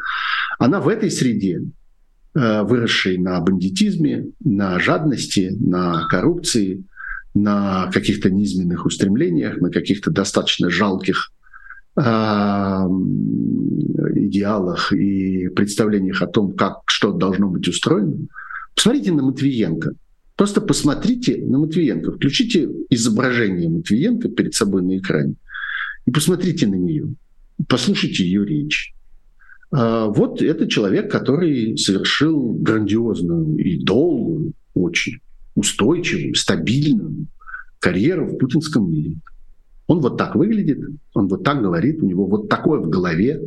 она 0.58 0.80
в 0.80 0.88
этой 0.88 1.10
среде 1.10 1.62
Э, 2.32 2.62
выросший 2.62 3.18
на 3.18 3.40
бандитизме, 3.40 4.26
на 4.44 4.78
жадности, 4.78 5.50
на 5.58 6.06
коррупции, 6.08 6.84
на 7.34 7.90
каких-то 7.92 8.30
низменных 8.30 8.86
устремлениях, 8.86 9.60
на 9.60 9.68
каких-то 9.68 10.12
достаточно 10.12 10.70
жалких 10.70 11.32
э, 11.96 12.02
идеалах 14.14 14.92
и 14.92 15.48
представлениях 15.48 16.22
о 16.22 16.28
том, 16.28 16.52
как 16.52 16.82
что 16.86 17.10
должно 17.10 17.48
быть 17.48 17.66
устроено. 17.66 18.28
Посмотрите 18.76 19.10
на 19.10 19.24
Матвиенко. 19.24 19.94
Просто 20.40 20.62
посмотрите 20.62 21.36
на 21.44 21.58
Матвиенко. 21.58 22.12
Включите 22.12 22.66
изображение 22.88 23.68
Матвиенко 23.68 24.30
перед 24.30 24.54
собой 24.54 24.80
на 24.80 24.96
экране 24.96 25.34
и 26.06 26.10
посмотрите 26.10 26.66
на 26.66 26.76
нее. 26.76 27.14
Послушайте 27.68 28.24
ее 28.24 28.46
речь. 28.46 28.94
А, 29.70 30.06
вот 30.06 30.40
это 30.40 30.66
человек, 30.66 31.12
который 31.12 31.76
совершил 31.76 32.54
грандиозную 32.54 33.58
и 33.58 33.84
долгую, 33.84 34.54
очень 34.72 35.18
устойчивую, 35.56 36.34
стабильную 36.34 37.26
карьеру 37.78 38.24
в 38.28 38.38
путинском 38.38 38.90
мире. 38.90 39.16
Он 39.88 40.00
вот 40.00 40.16
так 40.16 40.36
выглядит, 40.36 40.78
он 41.12 41.28
вот 41.28 41.44
так 41.44 41.60
говорит, 41.60 42.02
у 42.02 42.06
него 42.06 42.24
вот 42.24 42.48
такое 42.48 42.80
в 42.80 42.88
голове, 42.88 43.42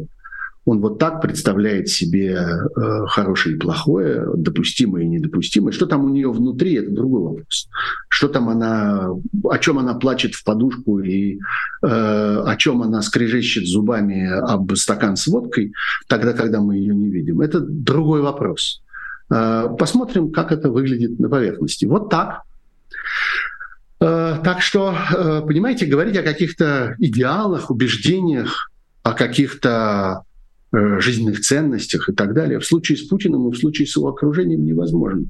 он 0.65 0.80
вот 0.80 0.97
так 0.97 1.21
представляет 1.21 1.89
себе 1.89 2.38
э, 2.38 3.06
хорошее 3.08 3.56
и 3.56 3.60
плохое, 3.60 4.26
допустимое 4.36 5.04
и 5.04 5.08
недопустимое. 5.08 5.73
Что 5.73 5.86
там 5.86 6.06
у 6.06 6.10
нее 6.10 6.32
внутри, 6.32 6.76
это 6.76 6.89
другой 6.89 7.21
вопрос. 7.21 7.67
Что 8.08 8.30
там 8.30 8.47
она, 8.47 9.10
о 9.43 9.58
чем 9.58 9.80
она 9.80 9.93
плачет 9.93 10.36
в 10.36 10.43
подушку 10.43 10.99
и 10.99 11.36
э, 11.36 11.38
о 11.82 12.56
чем 12.58 12.82
она 12.82 13.02
скрежещет 13.02 13.67
зубами 13.67 14.26
об 14.26 14.73
стакан 14.76 15.17
с 15.17 15.28
водкой, 15.28 15.73
тогда, 16.08 16.32
когда 16.32 16.62
мы 16.62 16.78
ее 16.78 16.95
не 16.95 17.10
видим, 17.10 17.41
это 17.41 17.60
другой 17.60 18.21
вопрос. 18.21 18.82
Э, 19.30 19.67
посмотрим, 19.78 20.32
как 20.32 20.54
это 20.54 20.69
выглядит 20.69 21.19
на 21.19 21.28
поверхности. 21.28 21.86
Вот 21.86 22.10
так. 22.10 22.43
Э, 23.99 24.38
так 24.43 24.62
что, 24.62 24.95
э, 24.95 25.41
понимаете, 25.45 25.86
говорить 25.88 26.15
о 26.17 26.23
каких-то 26.23 26.95
идеалах, 26.99 27.69
убеждениях, 27.69 28.71
о 29.02 29.12
каких-то 29.12 30.23
жизненных 30.73 31.41
ценностях 31.41 32.09
и 32.09 32.13
так 32.13 32.33
далее. 32.33 32.59
В 32.59 32.65
случае 32.65 32.97
с 32.97 33.03
Путиным 33.03 33.47
и 33.47 33.51
в 33.51 33.57
случае 33.57 33.88
с 33.88 33.95
его 33.95 34.09
окружением 34.09 34.65
невозможно. 34.65 35.25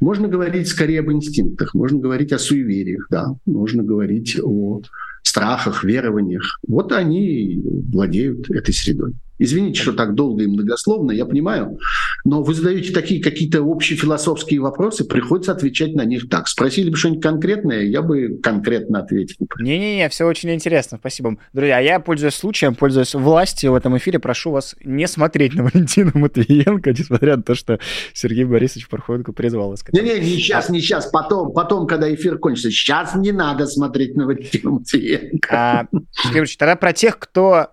Можно 0.00 0.28
говорить 0.28 0.68
скорее 0.68 1.00
об 1.00 1.10
инстинктах, 1.10 1.74
можно 1.74 1.98
говорить 1.98 2.32
о 2.32 2.38
суевериях, 2.38 3.08
да, 3.10 3.34
можно 3.46 3.82
говорить 3.82 4.38
о 4.40 4.80
страхах, 5.22 5.82
верованиях. 5.82 6.60
Вот 6.66 6.92
они 6.92 7.60
владеют 7.64 8.48
этой 8.50 8.72
средой. 8.72 9.14
Извините, 9.38 9.80
что 9.80 9.92
так 9.92 10.14
долго 10.14 10.44
и 10.44 10.46
многословно, 10.46 11.12
я 11.12 11.24
понимаю, 11.24 11.78
но 12.24 12.42
вы 12.42 12.54
задаете 12.54 12.92
такие 12.92 13.22
какие-то 13.22 13.62
общие 13.62 13.98
философские 13.98 14.60
вопросы, 14.60 15.04
приходится 15.04 15.52
отвечать 15.52 15.94
на 15.94 16.04
них 16.04 16.28
так. 16.28 16.48
Спросили 16.48 16.90
бы 16.90 16.96
что-нибудь 16.96 17.22
конкретное, 17.22 17.82
я 17.82 18.02
бы 18.02 18.38
конкретно 18.42 19.00
ответил. 19.00 19.36
Не-не-не, 19.58 20.08
все 20.08 20.24
очень 20.26 20.50
интересно, 20.50 20.98
спасибо. 20.98 21.36
Друзья, 21.52 21.78
я, 21.78 22.00
пользуясь 22.00 22.34
случаем, 22.34 22.74
пользуясь 22.74 23.14
властью 23.14 23.72
в 23.72 23.74
этом 23.74 23.96
эфире, 23.98 24.18
прошу 24.18 24.50
вас 24.50 24.74
не 24.84 25.06
смотреть 25.06 25.54
на 25.54 25.64
Валентину 25.72 26.12
Матвиенко, 26.14 26.90
несмотря 26.90 27.36
на 27.36 27.42
то, 27.42 27.54
что 27.54 27.78
Сергей 28.12 28.44
Борисович 28.44 28.88
Пархоменко 28.88 29.32
призвал 29.32 29.70
вас. 29.70 29.84
Не-не, 29.92 30.18
не 30.18 30.36
сейчас, 30.36 30.68
не 30.68 30.80
сейчас, 30.80 31.06
потом, 31.06 31.52
потом, 31.52 31.86
когда 31.86 32.12
эфир 32.12 32.38
кончится. 32.38 32.70
Сейчас 32.70 33.14
не 33.14 33.32
надо 33.32 33.66
смотреть 33.66 34.16
на 34.16 34.26
Валентину 34.26 34.80
Матвиенко. 34.80 35.48
А, 35.50 35.86
Сергей 36.22 36.56
тогда 36.58 36.76
про 36.76 36.92
тех, 36.92 37.18
кто 37.18 37.68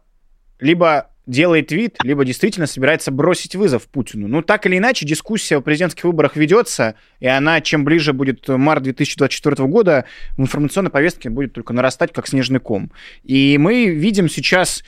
либо 0.59 1.09
делает 1.25 1.71
вид, 1.71 1.97
либо 2.03 2.23
действительно 2.25 2.67
собирается 2.67 3.11
бросить 3.11 3.55
вызов 3.55 3.87
Путину. 3.87 4.27
Ну, 4.27 4.41
так 4.41 4.65
или 4.65 4.77
иначе, 4.77 5.05
дискуссия 5.05 5.57
о 5.57 5.61
президентских 5.61 6.03
выборах 6.03 6.35
ведется, 6.35 6.95
и 7.19 7.27
она, 7.27 7.61
чем 7.61 7.83
ближе 7.83 8.13
будет 8.13 8.47
март 8.47 8.83
2024 8.83 9.67
года, 9.67 10.05
в 10.37 10.41
информационной 10.41 10.91
повестке 10.91 11.29
будет 11.29 11.53
только 11.53 11.73
нарастать, 11.73 12.13
как 12.13 12.27
снежный 12.27 12.59
ком. 12.59 12.91
И 13.23 13.57
мы 13.57 13.87
видим 13.87 14.29
сейчас 14.29 14.83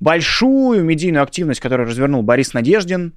большую 0.00 0.84
медийную 0.84 1.22
активность, 1.22 1.60
которую 1.60 1.88
развернул 1.88 2.22
Борис 2.22 2.54
Надеждин, 2.54 3.12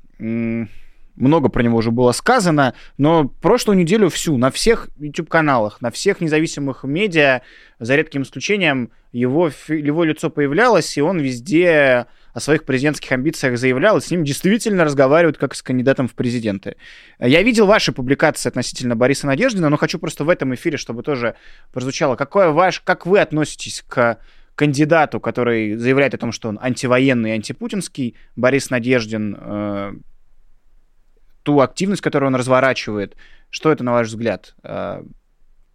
много 1.16 1.50
про 1.50 1.62
него 1.62 1.78
уже 1.78 1.92
было 1.92 2.14
сказано, 2.14 2.74
но 2.98 3.26
прошлую 3.26 3.78
неделю 3.78 4.10
всю, 4.10 4.38
на 4.38 4.50
всех 4.50 4.90
YouTube-каналах, 4.98 5.82
на 5.82 5.92
всех 5.92 6.22
независимых 6.22 6.84
медиа, 6.84 7.42
за 7.80 7.96
редким 7.96 8.24
исключением, 8.24 8.92
его, 9.12 9.52
его 9.68 10.04
лицо 10.04 10.30
появлялось, 10.30 10.98
и 10.98 11.02
он 11.02 11.20
везде 11.20 12.08
о 12.34 12.40
своих 12.40 12.66
президентских 12.66 13.12
амбициях 13.12 13.58
заявлял, 13.58 13.98
и 13.98 14.02
с 14.02 14.10
ним 14.12 14.24
действительно 14.24 14.84
разговаривают 14.84 15.38
как 15.38 15.56
с 15.56 15.62
кандидатом 15.62 16.08
в 16.08 16.14
президенты. 16.14 16.76
Я 17.20 17.44
видел 17.44 17.66
ваши 17.66 17.92
публикации 17.92 18.50
относительно 18.50 18.96
Бориса 18.96 19.28
Надеждина, 19.28 19.70
но 19.70 19.78
хочу 19.78 20.00
просто 20.00 20.24
в 20.24 20.30
этом 20.30 20.54
эфире, 20.56 20.78
чтобы 20.78 21.04
тоже 21.04 21.36
прозвучало, 21.72 22.16
какое 22.16 22.50
ваш, 22.50 22.80
как 22.82 23.06
вы 23.06 23.20
относитесь 23.20 23.84
к 23.88 24.20
кандидату, 24.56 25.20
который 25.20 25.76
заявляет 25.76 26.14
о 26.14 26.18
том, 26.18 26.32
что 26.32 26.50
он 26.50 26.60
антивоенный 26.62 27.34
антипутинский, 27.34 28.16
Борис 28.36 28.70
Надеждин, 28.70 29.38
э, 29.40 29.94
ту 31.44 31.60
активность, 31.62 32.02
которую 32.02 32.28
он 32.28 32.36
разворачивает, 32.36 33.16
что 33.50 33.72
это, 33.72 33.84
на 33.84 33.94
ваш 33.94 34.08
взгляд? 34.08 34.56
Э, 34.64 35.04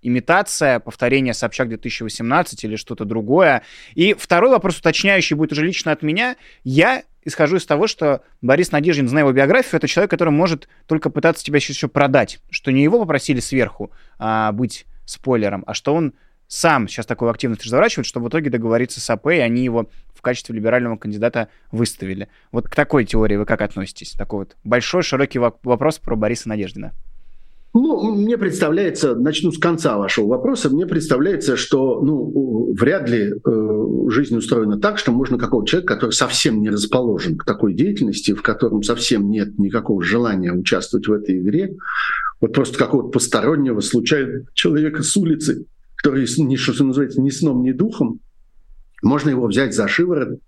имитация, 0.02 0.80
повторение 0.80 1.34
Собчак 1.34 1.68
2018 1.68 2.64
или 2.64 2.76
что-то 2.76 3.04
другое. 3.04 3.62
И 3.94 4.14
второй 4.14 4.50
вопрос, 4.50 4.78
уточняющий, 4.78 5.36
будет 5.36 5.52
уже 5.52 5.64
лично 5.64 5.92
от 5.92 6.02
меня. 6.02 6.36
Я 6.64 7.04
исхожу 7.24 7.56
из 7.56 7.66
того, 7.66 7.86
что 7.86 8.22
Борис 8.40 8.72
Надеждин, 8.72 9.08
зная 9.08 9.24
его 9.24 9.32
биографию, 9.32 9.76
это 9.76 9.88
человек, 9.88 10.10
который 10.10 10.30
может 10.30 10.68
только 10.86 11.10
пытаться 11.10 11.44
тебя 11.44 11.58
сейчас 11.58 11.76
еще 11.76 11.88
продать, 11.88 12.38
что 12.50 12.70
не 12.70 12.82
его 12.82 12.98
попросили 13.00 13.40
сверху 13.40 13.90
а, 14.18 14.52
быть 14.52 14.86
спойлером, 15.04 15.64
а 15.66 15.74
что 15.74 15.94
он 15.94 16.14
сам 16.48 16.86
сейчас 16.86 17.06
такую 17.06 17.30
активность 17.30 17.64
разворачивает, 17.64 18.06
что 18.06 18.20
в 18.20 18.28
итоге 18.28 18.50
договориться 18.50 19.00
с 19.00 19.10
АП, 19.10 19.26
и 19.28 19.38
они 19.38 19.64
его 19.64 19.90
в 20.14 20.22
качестве 20.22 20.54
либерального 20.54 20.96
кандидата 20.96 21.48
выставили. 21.72 22.28
Вот 22.52 22.68
к 22.68 22.74
такой 22.74 23.04
теории 23.04 23.36
вы 23.36 23.46
как 23.46 23.60
относитесь? 23.60 24.12
Такой 24.12 24.40
вот 24.40 24.56
большой, 24.62 25.02
широкий 25.02 25.40
вопрос 25.40 25.98
про 25.98 26.14
Бориса 26.14 26.48
Надеждина. 26.48 26.92
Ну, 27.78 28.14
мне 28.14 28.38
представляется, 28.38 29.14
начну 29.14 29.52
с 29.52 29.58
конца 29.58 29.98
вашего 29.98 30.28
вопроса, 30.28 30.70
мне 30.70 30.86
представляется, 30.86 31.58
что 31.58 32.00
ну, 32.00 32.72
вряд 32.72 33.06
ли 33.10 33.34
э, 33.34 34.08
жизнь 34.08 34.34
устроена 34.34 34.80
так, 34.80 34.96
что 34.96 35.12
можно 35.12 35.36
какого-то 35.36 35.68
человека, 35.68 35.92
который 35.92 36.12
совсем 36.12 36.62
не 36.62 36.70
расположен 36.70 37.36
к 37.36 37.44
такой 37.44 37.74
деятельности, 37.74 38.32
в 38.32 38.40
котором 38.40 38.82
совсем 38.82 39.28
нет 39.28 39.58
никакого 39.58 40.02
желания 40.02 40.54
участвовать 40.54 41.06
в 41.06 41.12
этой 41.12 41.38
игре, 41.38 41.76
вот 42.40 42.54
просто 42.54 42.78
какого-то 42.78 43.10
постороннего, 43.10 43.80
случайного 43.80 44.46
человека 44.54 45.02
с 45.02 45.14
улицы, 45.14 45.66
который, 45.96 46.26
ни, 46.38 46.56
что 46.56 46.82
называется, 46.82 47.20
ни 47.20 47.28
сном, 47.28 47.62
ни 47.62 47.72
духом, 47.72 48.20
можно 49.02 49.28
его 49.28 49.46
взять 49.48 49.74
за 49.74 49.86
шиворот, 49.86 50.40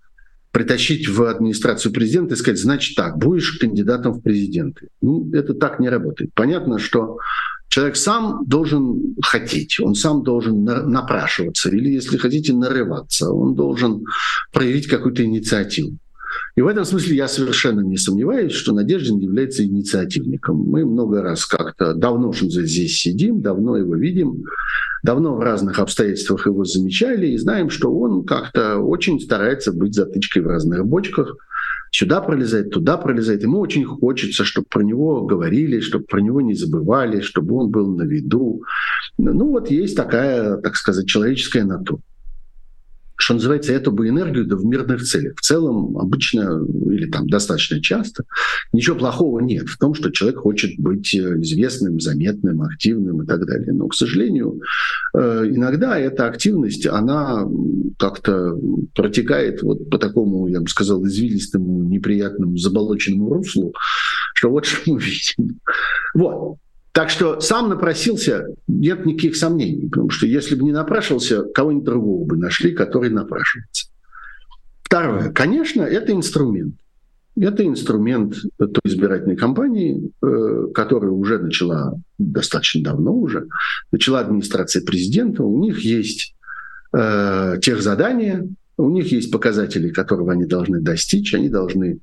притащить 0.59 1.09
в 1.09 1.23
администрацию 1.23 1.92
президента 1.92 2.35
и 2.35 2.37
сказать, 2.37 2.59
значит 2.59 2.97
так, 2.97 3.16
будешь 3.16 3.59
кандидатом 3.59 4.14
в 4.14 4.21
президенты. 4.21 4.88
Ну, 5.01 5.31
это 5.33 5.55
так 5.55 5.79
не 5.79 5.88
работает. 5.88 6.31
Понятно, 6.35 6.79
что 6.79 7.18
Человек 7.71 7.97
сам 7.97 8.47
должен 8.47 9.14
хотеть, 9.23 9.79
он 9.79 9.94
сам 9.94 10.23
должен 10.23 10.64
напрашиваться 10.64 11.68
или, 11.68 11.90
если 11.90 12.16
хотите, 12.16 12.55
нарываться. 12.55 13.31
Он 13.31 13.55
должен 13.55 14.07
проявить 14.53 14.87
какую-то 14.87 15.23
инициативу. 15.23 15.99
И 16.57 16.61
в 16.61 16.67
этом 16.67 16.85
смысле 16.85 17.17
я 17.17 17.29
совершенно 17.29 17.81
не 17.81 17.97
сомневаюсь, 17.97 18.53
что 18.53 18.73
Надеждин 18.73 19.19
является 19.19 19.64
инициативником. 19.64 20.57
Мы 20.57 20.85
много 20.85 21.23
раз 21.23 21.47
как-то 21.47 21.95
давно 21.95 22.31
уже 22.31 22.47
здесь 22.49 23.01
сидим, 23.01 23.41
давно 23.41 23.77
его 23.77 23.95
видим, 23.95 24.45
давно 25.03 25.37
в 25.37 25.41
разных 25.41 25.79
обстоятельствах 25.79 26.47
его 26.47 26.64
замечали 26.64 27.29
и 27.29 27.38
знаем, 27.38 27.71
что 27.71 27.93
он 27.95 28.25
как-то 28.25 28.79
очень 28.79 29.21
старается 29.21 29.73
быть 29.73 29.95
затычкой 29.95 30.43
в 30.43 30.47
разных 30.47 30.85
бочках– 30.87 31.37
сюда 31.91 32.21
пролезает, 32.21 32.71
туда 32.71 32.97
пролезает. 32.97 33.43
Ему 33.43 33.61
очень 33.61 33.85
хочется, 33.85 34.45
чтобы 34.45 34.67
про 34.69 34.83
него 34.83 35.23
говорили, 35.23 35.81
чтобы 35.81 36.05
про 36.05 36.21
него 36.21 36.41
не 36.41 36.55
забывали, 36.55 37.21
чтобы 37.21 37.57
он 37.57 37.71
был 37.71 37.95
на 37.95 38.03
виду. 38.03 38.62
Ну 39.17 39.51
вот 39.51 39.71
есть 39.71 39.97
такая, 39.97 40.57
так 40.59 40.77
сказать, 40.77 41.07
человеческая 41.07 41.64
натура 41.64 42.03
что 43.19 43.35
называется, 43.35 43.73
эту 43.73 43.91
бы 43.91 44.09
энергию 44.09 44.47
да 44.47 44.57
в 44.57 44.65
мирных 44.65 45.03
целях. 45.03 45.35
В 45.37 45.41
целом, 45.41 45.99
обычно 45.99 46.65
или 46.87 47.11
там 47.11 47.29
достаточно 47.29 47.83
часто, 47.83 48.25
ничего 48.73 48.97
плохого 48.97 49.41
нет 49.41 49.69
в 49.69 49.77
том, 49.77 49.95
что 49.95 50.11
человек 50.11 50.39
хочет 50.39 50.79
быть 50.79 51.13
э, 51.15 51.41
известным, 51.41 51.99
заметным, 52.01 52.63
активным 52.63 53.23
и 53.23 53.27
так 53.27 53.45
далее. 53.45 53.73
Но, 53.73 53.89
к 53.89 53.95
сожалению, 53.95 54.61
э, 55.15 55.47
иногда 55.51 55.99
эта 55.99 56.27
активность, 56.27 56.87
она 56.87 57.45
как-то 57.99 58.57
протекает 58.95 59.63
вот 59.63 59.91
по 59.91 59.99
такому, 59.99 60.47
я 60.47 60.61
бы 60.61 60.69
сказал, 60.69 61.05
извилистому, 61.05 61.85
неприятному, 61.85 62.57
заболоченному 62.57 63.35
руслу, 63.35 63.75
что 64.35 64.51
вот 64.51 64.65
что 64.65 64.93
мы 64.93 65.01
видим. 65.01 65.59
Вот. 66.15 66.59
Так 66.99 67.11
что 67.11 67.39
сам 67.39 67.69
напросился, 67.69 68.49
нет 68.67 69.07
никаких 69.07 69.37
сомнений, 69.37 69.89
потому 69.89 70.11
что 70.11 70.27
если 70.27 70.57
бы 70.57 70.65
не 70.65 70.73
напрашивался, 70.73 71.45
кого-нибудь 71.45 71.85
другого 71.85 72.25
бы 72.25 72.37
нашли, 72.37 72.73
который 72.73 73.09
напрашивается. 73.09 73.87
Второе. 74.83 75.31
Конечно, 75.31 75.83
это 75.83 76.11
инструмент. 76.11 76.75
Это 77.37 77.65
инструмент 77.65 78.35
той 78.59 78.81
избирательной 78.85 79.37
кампании, 79.37 80.11
э, 80.21 80.73
которая 80.75 81.13
уже 81.13 81.39
начала 81.39 81.95
достаточно 82.19 82.83
давно 82.83 83.15
уже, 83.15 83.47
начала 83.93 84.19
администрация 84.19 84.83
президента. 84.83 85.45
У 85.45 85.57
них 85.63 85.79
есть 85.85 86.35
э, 86.93 87.59
тех 87.63 87.81
задания, 87.81 88.45
у 88.77 88.91
них 88.91 89.13
есть 89.13 89.31
показатели, 89.31 89.91
которого 89.91 90.33
они 90.33 90.47
должны 90.47 90.81
достичь, 90.81 91.33
они 91.33 91.49
должны 91.49 92.01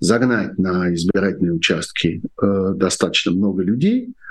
загнать 0.00 0.58
на 0.58 0.92
избирательные 0.92 1.54
участки 1.54 2.20
э, 2.42 2.72
достаточно 2.76 3.32
много 3.32 3.62
людей– 3.62 4.12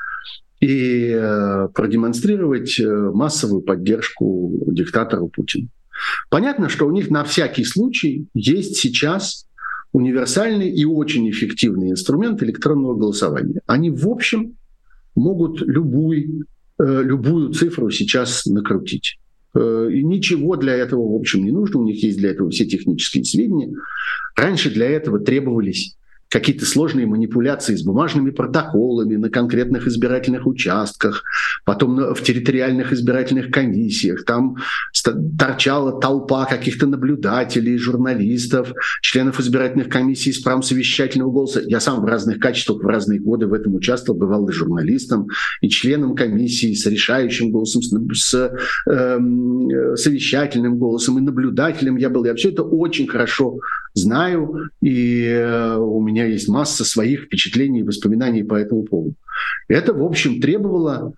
и 0.64 1.10
э, 1.14 1.68
продемонстрировать 1.74 2.80
э, 2.80 2.88
массовую 2.88 3.64
поддержку 3.64 4.64
диктатору 4.68 5.28
Путину. 5.28 5.68
Понятно, 6.30 6.70
что 6.70 6.88
у 6.88 6.92
них 6.92 7.10
на 7.10 7.26
всякий 7.26 7.66
случай 7.66 8.28
есть 8.34 8.78
сейчас 8.78 9.46
универсальный 9.92 10.70
и 10.70 10.86
очень 10.86 11.30
эффективный 11.30 11.92
инструмент 11.92 12.42
электронного 12.42 12.96
голосования. 12.96 13.60
Они, 13.68 13.90
в 13.90 14.08
общем, 14.08 14.56
могут 15.16 15.62
любую, 15.62 16.46
э, 16.80 17.02
любую 17.04 17.50
цифру 17.52 17.90
сейчас 17.90 18.46
накрутить. 18.46 19.18
И 19.56 20.04
ничего 20.04 20.56
для 20.56 20.74
этого, 20.74 21.12
в 21.12 21.16
общем, 21.16 21.44
не 21.44 21.52
нужно. 21.52 21.82
У 21.82 21.84
них 21.84 22.02
есть 22.04 22.18
для 22.18 22.32
этого 22.32 22.50
все 22.50 22.66
технические 22.66 23.24
сведения. 23.24 23.72
Раньше 24.36 24.72
для 24.72 24.90
этого 24.90 25.20
требовались 25.20 25.96
какие-то 26.34 26.66
сложные 26.66 27.06
манипуляции 27.06 27.76
с 27.76 27.84
бумажными 27.84 28.32
протоколами 28.32 29.18
на 29.18 29.30
конкретных 29.30 29.86
избирательных 29.86 30.48
участках, 30.48 31.24
потом 31.64 32.16
в 32.16 32.24
территориальных 32.24 32.92
избирательных 32.92 33.52
комиссиях. 33.52 34.26
Там 34.26 34.56
торчала 35.38 36.02
толпа 36.02 36.46
каких-то 36.46 36.88
наблюдателей, 36.88 37.78
журналистов, 37.78 38.74
членов 39.04 39.40
избирательных 39.40 39.90
комиссий 39.90 40.34
с 40.34 40.40
правом 40.40 40.64
совещательного 40.64 41.30
голоса. 41.30 41.62
Я 41.68 41.80
сам 41.80 42.02
в 42.02 42.06
разных 42.06 42.40
качествах 42.40 42.82
в 42.82 42.88
разные 42.88 43.20
годы 43.20 43.46
в 43.46 43.54
этом 43.54 43.76
участвовал, 43.76 44.18
бывал 44.18 44.50
и 44.50 44.52
журналистом, 44.52 45.28
и 45.62 45.70
членом 45.70 46.16
комиссии 46.16 46.74
с 46.74 46.88
решающим 46.88 47.52
голосом, 47.52 47.84
с 48.12 48.34
э, 48.88 49.20
совещательным 49.98 50.80
голосом, 50.80 51.20
и 51.20 51.22
наблюдателем 51.22 51.98
я 51.98 52.10
был. 52.10 52.26
Я 52.26 52.34
все 52.34 52.50
это 52.50 52.64
очень 52.64 53.08
хорошо 53.08 53.60
знаю, 53.94 54.70
и 54.82 55.26
э, 55.26 55.76
у 55.78 56.02
меня 56.02 56.23
есть 56.26 56.48
масса 56.48 56.84
своих 56.86 57.24
впечатлений 57.24 57.82
и 57.82 57.84
воспоминаний 57.84 58.44
по 58.44 58.56
этому 58.56 58.84
поводу. 58.84 59.16
Это, 59.68 59.94
в 59.94 60.04
общем, 60.04 60.42
требовало 60.42 61.14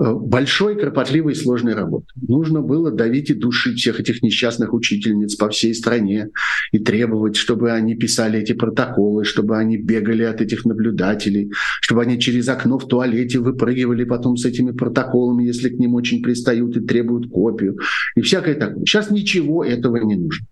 Э, 0.00 0.14
большой, 0.14 0.76
кропотливой, 0.76 1.34
сложной 1.34 1.74
работы. 1.74 2.06
Нужно 2.26 2.62
было 2.62 2.90
давить 2.90 3.28
и 3.28 3.34
душить 3.34 3.78
всех 3.78 4.00
этих 4.00 4.22
несчастных 4.22 4.72
учительниц 4.72 5.36
по 5.36 5.50
всей 5.50 5.74
стране 5.74 6.30
и 6.72 6.78
требовать, 6.78 7.36
чтобы 7.36 7.70
они 7.72 7.94
писали 7.94 8.40
эти 8.40 8.54
протоколы, 8.54 9.24
чтобы 9.24 9.58
они 9.58 9.76
бегали 9.76 10.22
от 10.22 10.40
этих 10.40 10.64
наблюдателей, 10.64 11.52
чтобы 11.82 12.00
они 12.00 12.18
через 12.18 12.48
окно 12.48 12.78
в 12.78 12.88
туалете 12.88 13.40
выпрыгивали 13.40 14.04
потом 14.04 14.38
с 14.38 14.46
этими 14.46 14.70
протоколами, 14.70 15.44
если 15.44 15.68
к 15.68 15.78
ним 15.78 15.94
очень 15.94 16.22
пристают 16.22 16.74
и 16.78 16.80
требуют 16.80 17.30
копию, 17.30 17.76
и 18.16 18.22
всякое 18.22 18.54
такое. 18.54 18.86
Сейчас 18.86 19.10
ничего 19.10 19.62
этого 19.62 19.96
не 19.96 20.16
нужно. 20.16 20.46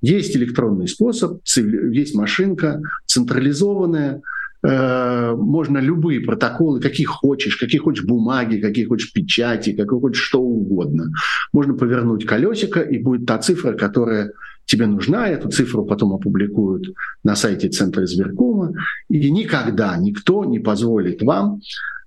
Есть 0.00 0.36
электронный 0.36 0.88
способ, 0.88 1.40
есть 1.56 2.14
машинка 2.14 2.80
централизованная, 3.06 4.22
Э, 4.64 5.34
можно 5.36 5.78
любые 5.78 6.20
протоколы, 6.20 6.80
какие 6.80 7.04
хочешь, 7.04 7.56
какие 7.56 7.78
хочешь 7.78 8.04
бумаги, 8.04 8.60
какие 8.60 8.86
хочешь 8.86 9.12
печати, 9.12 9.70
какие 9.70 10.00
хочешь 10.00 10.22
что 10.22 10.40
угодно. 10.40 11.10
Можно 11.52 11.74
повернуть 11.74 12.24
колесико, 12.24 12.80
и 12.80 12.98
будет 12.98 13.26
та 13.26 13.38
цифра, 13.38 13.74
которая 13.74 14.32
тебе 14.64 14.86
нужна. 14.86 15.28
Эту 15.28 15.50
цифру 15.50 15.84
потом 15.84 16.14
опубликуют 16.14 16.94
на 17.22 17.36
сайте 17.36 17.68
Центра 17.68 18.04
избиркома. 18.04 18.72
И 19.10 19.30
никогда 19.30 19.98
никто 19.98 20.46
не 20.46 20.60
позволит 20.60 21.20
вам 21.20 21.60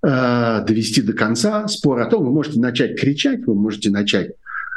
э, 0.03 0.65
довести 0.65 1.03
до 1.03 1.13
конца 1.13 1.67
спор 1.67 1.99
о 1.99 2.07
том, 2.07 2.25
вы 2.25 2.31
можете 2.31 2.59
начать 2.59 2.99
кричать, 2.99 3.45
вы 3.45 3.53
можете 3.53 3.91
начать 3.91 4.31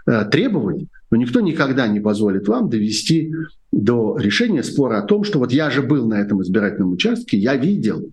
э, 0.07 0.27
требовать, 0.31 0.85
но 1.11 1.17
никто 1.17 1.41
никогда 1.41 1.89
не 1.89 2.01
позволит 2.01 2.49
вам 2.49 2.69
довести 2.69 3.33
до 3.73 4.17
решения 4.17 4.63
спора 4.63 4.99
о 4.99 5.03
том, 5.03 5.25
что 5.25 5.39
вот 5.39 5.53
я 5.53 5.71
же 5.71 5.83
был 5.83 6.07
на 6.07 6.21
этом 6.21 6.43
избирательном 6.43 6.93
участке, 6.93 7.37
я 7.37 7.57
видел, 7.57 8.11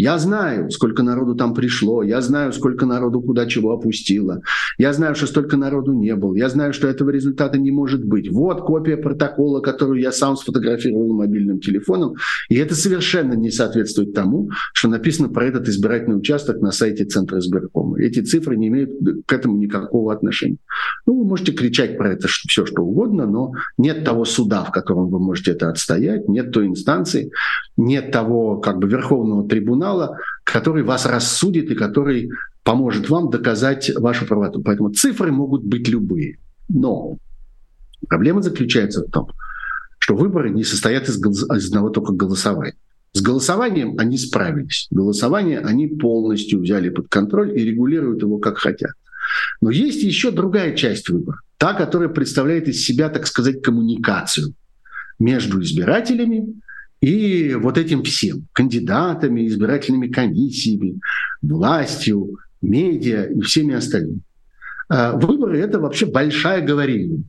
я 0.00 0.18
знаю, 0.18 0.70
сколько 0.70 1.02
народу 1.02 1.34
там 1.34 1.52
пришло, 1.52 2.02
я 2.02 2.22
знаю, 2.22 2.54
сколько 2.54 2.86
народу 2.86 3.20
куда 3.20 3.44
чего 3.44 3.72
опустило, 3.72 4.40
я 4.78 4.94
знаю, 4.94 5.14
что 5.14 5.26
столько 5.26 5.58
народу 5.58 5.92
не 5.92 6.16
было, 6.16 6.34
я 6.34 6.48
знаю, 6.48 6.72
что 6.72 6.88
этого 6.88 7.10
результата 7.10 7.58
не 7.58 7.70
может 7.70 8.02
быть. 8.02 8.32
Вот 8.32 8.62
копия 8.62 8.96
протокола, 8.96 9.60
которую 9.60 10.00
я 10.00 10.10
сам 10.10 10.36
сфотографировал 10.36 11.12
мобильным 11.12 11.60
телефоном, 11.60 12.14
и 12.48 12.56
это 12.56 12.74
совершенно 12.74 13.34
не 13.34 13.50
соответствует 13.50 14.14
тому, 14.14 14.48
что 14.72 14.88
написано 14.88 15.28
про 15.28 15.44
этот 15.44 15.68
избирательный 15.68 16.16
участок 16.16 16.62
на 16.62 16.72
сайте 16.72 17.04
Центра 17.04 17.38
избиркома. 17.38 18.00
Эти 18.00 18.20
цифры 18.20 18.56
не 18.56 18.68
имеют 18.68 18.92
к 19.26 19.32
этому 19.32 19.58
никакого 19.58 20.14
отношения. 20.14 20.56
Ну, 21.04 21.18
вы 21.18 21.24
можете 21.28 21.52
кричать 21.52 21.98
про 21.98 22.12
это 22.12 22.26
все, 22.26 22.64
что 22.64 22.82
угодно, 22.82 23.26
но 23.26 23.52
нет 23.76 24.04
того 24.04 24.24
суда, 24.24 24.64
в 24.64 24.72
котором 24.72 25.10
вы 25.10 25.18
можете 25.18 25.50
это 25.50 25.68
отстоять, 25.68 26.26
нет 26.26 26.52
той 26.52 26.68
инстанции, 26.68 27.30
нет 27.76 28.10
того 28.12 28.56
как 28.56 28.78
бы 28.78 28.88
верховного 28.88 29.46
трибунала, 29.46 29.89
трибунала, 29.90 30.18
который 30.44 30.82
вас 30.82 31.06
рассудит 31.06 31.70
и 31.70 31.74
который 31.74 32.30
поможет 32.62 33.08
вам 33.08 33.30
доказать 33.30 33.90
вашу 33.96 34.26
правоту. 34.26 34.62
Поэтому 34.62 34.90
цифры 34.90 35.32
могут 35.32 35.64
быть 35.64 35.88
любые. 35.88 36.38
Но 36.68 37.18
проблема 38.08 38.42
заключается 38.42 39.02
в 39.02 39.10
том, 39.10 39.30
что 39.98 40.14
выборы 40.14 40.50
не 40.50 40.64
состоят 40.64 41.08
из, 41.08 41.16
из 41.18 41.68
одного 41.68 41.90
только 41.90 42.12
голосования. 42.12 42.74
С 43.12 43.22
голосованием 43.22 43.96
они 43.98 44.18
справились. 44.18 44.86
Голосование 44.90 45.58
они 45.58 45.88
полностью 45.88 46.60
взяли 46.60 46.90
под 46.90 47.08
контроль 47.08 47.58
и 47.58 47.64
регулируют 47.64 48.22
его 48.22 48.38
как 48.38 48.58
хотят. 48.58 48.92
Но 49.60 49.70
есть 49.70 50.02
еще 50.02 50.30
другая 50.30 50.76
часть 50.76 51.08
выбора, 51.08 51.40
та, 51.56 51.74
которая 51.74 52.08
представляет 52.08 52.68
из 52.68 52.84
себя, 52.84 53.08
так 53.08 53.26
сказать, 53.26 53.62
коммуникацию 53.62 54.54
между 55.18 55.60
избирателями 55.60 56.54
и 57.00 57.54
вот 57.54 57.78
этим 57.78 58.02
всем, 58.02 58.46
кандидатами, 58.52 59.46
избирательными 59.46 60.08
комиссиями, 60.08 61.00
властью, 61.42 62.38
медиа 62.60 63.24
и 63.24 63.40
всеми 63.40 63.74
остальными. 63.74 64.20
А 64.88 65.16
выборы— 65.16 65.58
это 65.60 65.78
вообще 65.78 66.06
большая 66.06 66.60
говорильня. 66.60 67.22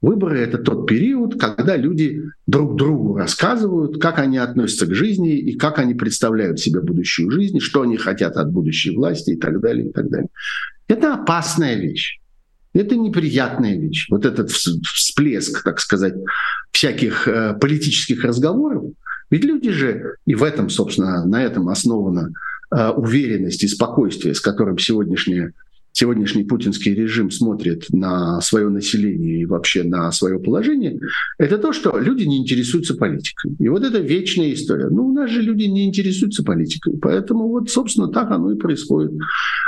Выборы— 0.00 0.38
это 0.40 0.58
тот 0.58 0.86
период, 0.86 1.38
когда 1.40 1.76
люди 1.76 2.22
друг 2.46 2.76
другу 2.76 3.16
рассказывают, 3.16 4.00
как 4.00 4.20
они 4.20 4.38
относятся 4.38 4.86
к 4.86 4.94
жизни 4.94 5.36
и 5.36 5.58
как 5.58 5.80
они 5.80 5.94
представляют 5.94 6.60
себе 6.60 6.80
будущую 6.80 7.30
жизнь, 7.32 7.58
что 7.58 7.82
они 7.82 7.96
хотят 7.96 8.36
от 8.36 8.52
будущей 8.52 8.94
власти 8.94 9.32
и 9.32 9.36
так 9.36 9.60
далее, 9.60 9.88
и 9.88 9.92
так 9.92 10.08
далее. 10.08 10.28
Это 10.86 11.14
опасная 11.14 11.74
вещь. 11.74 12.20
Это 12.72 12.94
неприятная 12.94 13.76
вещь. 13.76 14.06
Вот 14.08 14.24
этот 14.24 14.50
всплеск, 14.50 15.64
так 15.64 15.80
сказать, 15.80 16.14
всяких 16.70 17.26
э, 17.26 17.54
политических 17.60 18.22
разговоров, 18.22 18.92
ведь 19.30 19.44
люди 19.44 19.70
же, 19.70 20.16
и 20.26 20.34
в 20.34 20.42
этом, 20.42 20.70
собственно, 20.70 21.24
на 21.24 21.42
этом 21.42 21.68
основано 21.68 22.32
уверенность 22.70 23.64
и 23.64 23.68
спокойствие, 23.68 24.34
с 24.34 24.40
которым 24.40 24.78
сегодняшняя 24.78 25.52
сегодняшний 25.98 26.44
путинский 26.44 26.94
режим 26.94 27.30
смотрит 27.30 27.86
на 27.90 28.40
свое 28.40 28.68
население 28.68 29.40
и 29.40 29.46
вообще 29.46 29.82
на 29.82 30.12
свое 30.12 30.38
положение, 30.38 31.00
это 31.38 31.58
то, 31.58 31.72
что 31.72 31.98
люди 31.98 32.22
не 32.22 32.38
интересуются 32.38 32.94
политикой. 32.94 33.56
И 33.58 33.68
вот 33.68 33.82
это 33.82 33.98
вечная 33.98 34.52
история. 34.52 34.88
Ну, 34.90 35.08
у 35.08 35.12
нас 35.12 35.28
же 35.30 35.42
люди 35.42 35.64
не 35.64 35.86
интересуются 35.86 36.44
политикой, 36.44 36.96
поэтому 37.02 37.48
вот, 37.48 37.68
собственно, 37.70 38.08
так 38.08 38.30
оно 38.30 38.52
и 38.52 38.56
происходит. 38.56 39.12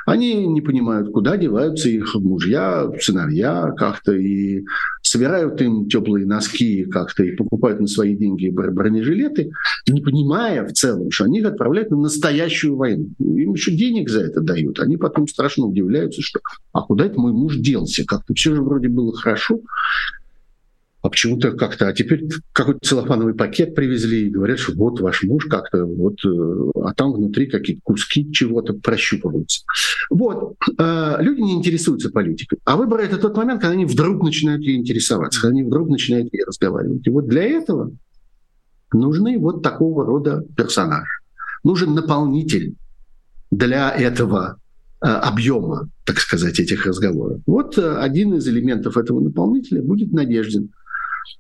Они 0.06 0.46
не 0.46 0.60
понимают, 0.60 1.10
куда 1.10 1.36
деваются 1.36 1.88
их 1.88 2.14
мужья, 2.14 2.88
сыновья 3.00 3.72
как-то, 3.76 4.12
и 4.12 4.64
собирают 5.10 5.60
им 5.60 5.88
теплые 5.88 6.24
носки 6.24 6.84
как-то 6.84 7.24
и 7.24 7.34
покупают 7.34 7.80
на 7.80 7.88
свои 7.88 8.14
деньги 8.14 8.48
бронежилеты, 8.48 9.50
не 9.88 10.00
понимая 10.00 10.64
в 10.64 10.72
целом, 10.72 11.10
что 11.10 11.24
они 11.24 11.40
их 11.40 11.46
отправляют 11.46 11.90
на 11.90 11.96
настоящую 11.96 12.76
войну. 12.76 13.08
Им 13.18 13.54
еще 13.54 13.72
денег 13.72 14.08
за 14.08 14.20
это 14.20 14.40
дают. 14.40 14.78
Они 14.78 14.96
потом 14.96 15.26
страшно 15.26 15.66
удивляются, 15.66 16.22
что 16.22 16.38
а 16.72 16.82
куда 16.82 17.06
это 17.06 17.18
мой 17.18 17.32
муж 17.32 17.56
делся? 17.56 18.04
Как-то 18.06 18.34
все 18.34 18.54
же 18.54 18.62
вроде 18.62 18.88
было 18.88 19.12
хорошо 19.12 19.58
почему-то 21.10 21.52
как-то, 21.52 21.88
а 21.88 21.92
теперь 21.92 22.28
какой-то 22.52 22.80
целлофановый 22.82 23.34
пакет 23.34 23.74
привезли 23.74 24.26
и 24.26 24.30
говорят, 24.30 24.58
что 24.58 24.72
вот 24.74 25.00
ваш 25.00 25.22
муж 25.22 25.46
как-то, 25.46 25.84
вот, 25.84 26.16
э, 26.24 26.70
а 26.82 26.94
там 26.94 27.12
внутри 27.12 27.46
какие-то 27.46 27.82
куски 27.84 28.30
чего-то 28.32 28.74
прощупываются. 28.74 29.62
Вот, 30.08 30.54
э, 30.78 31.16
люди 31.20 31.40
не 31.40 31.54
интересуются 31.54 32.10
политикой, 32.10 32.58
а 32.64 32.76
выборы— 32.76 33.02
это 33.04 33.18
тот 33.18 33.36
момент, 33.36 33.60
когда 33.60 33.74
они 33.74 33.84
вдруг 33.84 34.22
начинают 34.22 34.62
ей 34.62 34.76
интересоваться, 34.76 35.40
когда 35.40 35.52
они 35.52 35.64
вдруг 35.64 35.88
начинают 35.88 36.32
ей 36.32 36.44
разговаривать. 36.44 37.06
И 37.06 37.10
вот 37.10 37.26
для 37.28 37.42
этого 37.42 37.92
нужны 38.92 39.38
вот 39.38 39.62
такого 39.62 40.04
рода 40.04 40.44
персонажи. 40.56 41.20
Нужен 41.62 41.94
наполнитель 41.94 42.74
для 43.50 43.90
этого 43.90 44.58
э, 45.02 45.06
объема, 45.06 45.88
так 46.04 46.18
сказать, 46.18 46.58
этих 46.58 46.86
разговоров. 46.86 47.40
Вот 47.46 47.78
один 47.78 48.34
из 48.34 48.48
элементов 48.48 48.96
этого 48.96 49.20
наполнителя 49.20 49.82
будет 49.82 50.12
Надеждин 50.12 50.70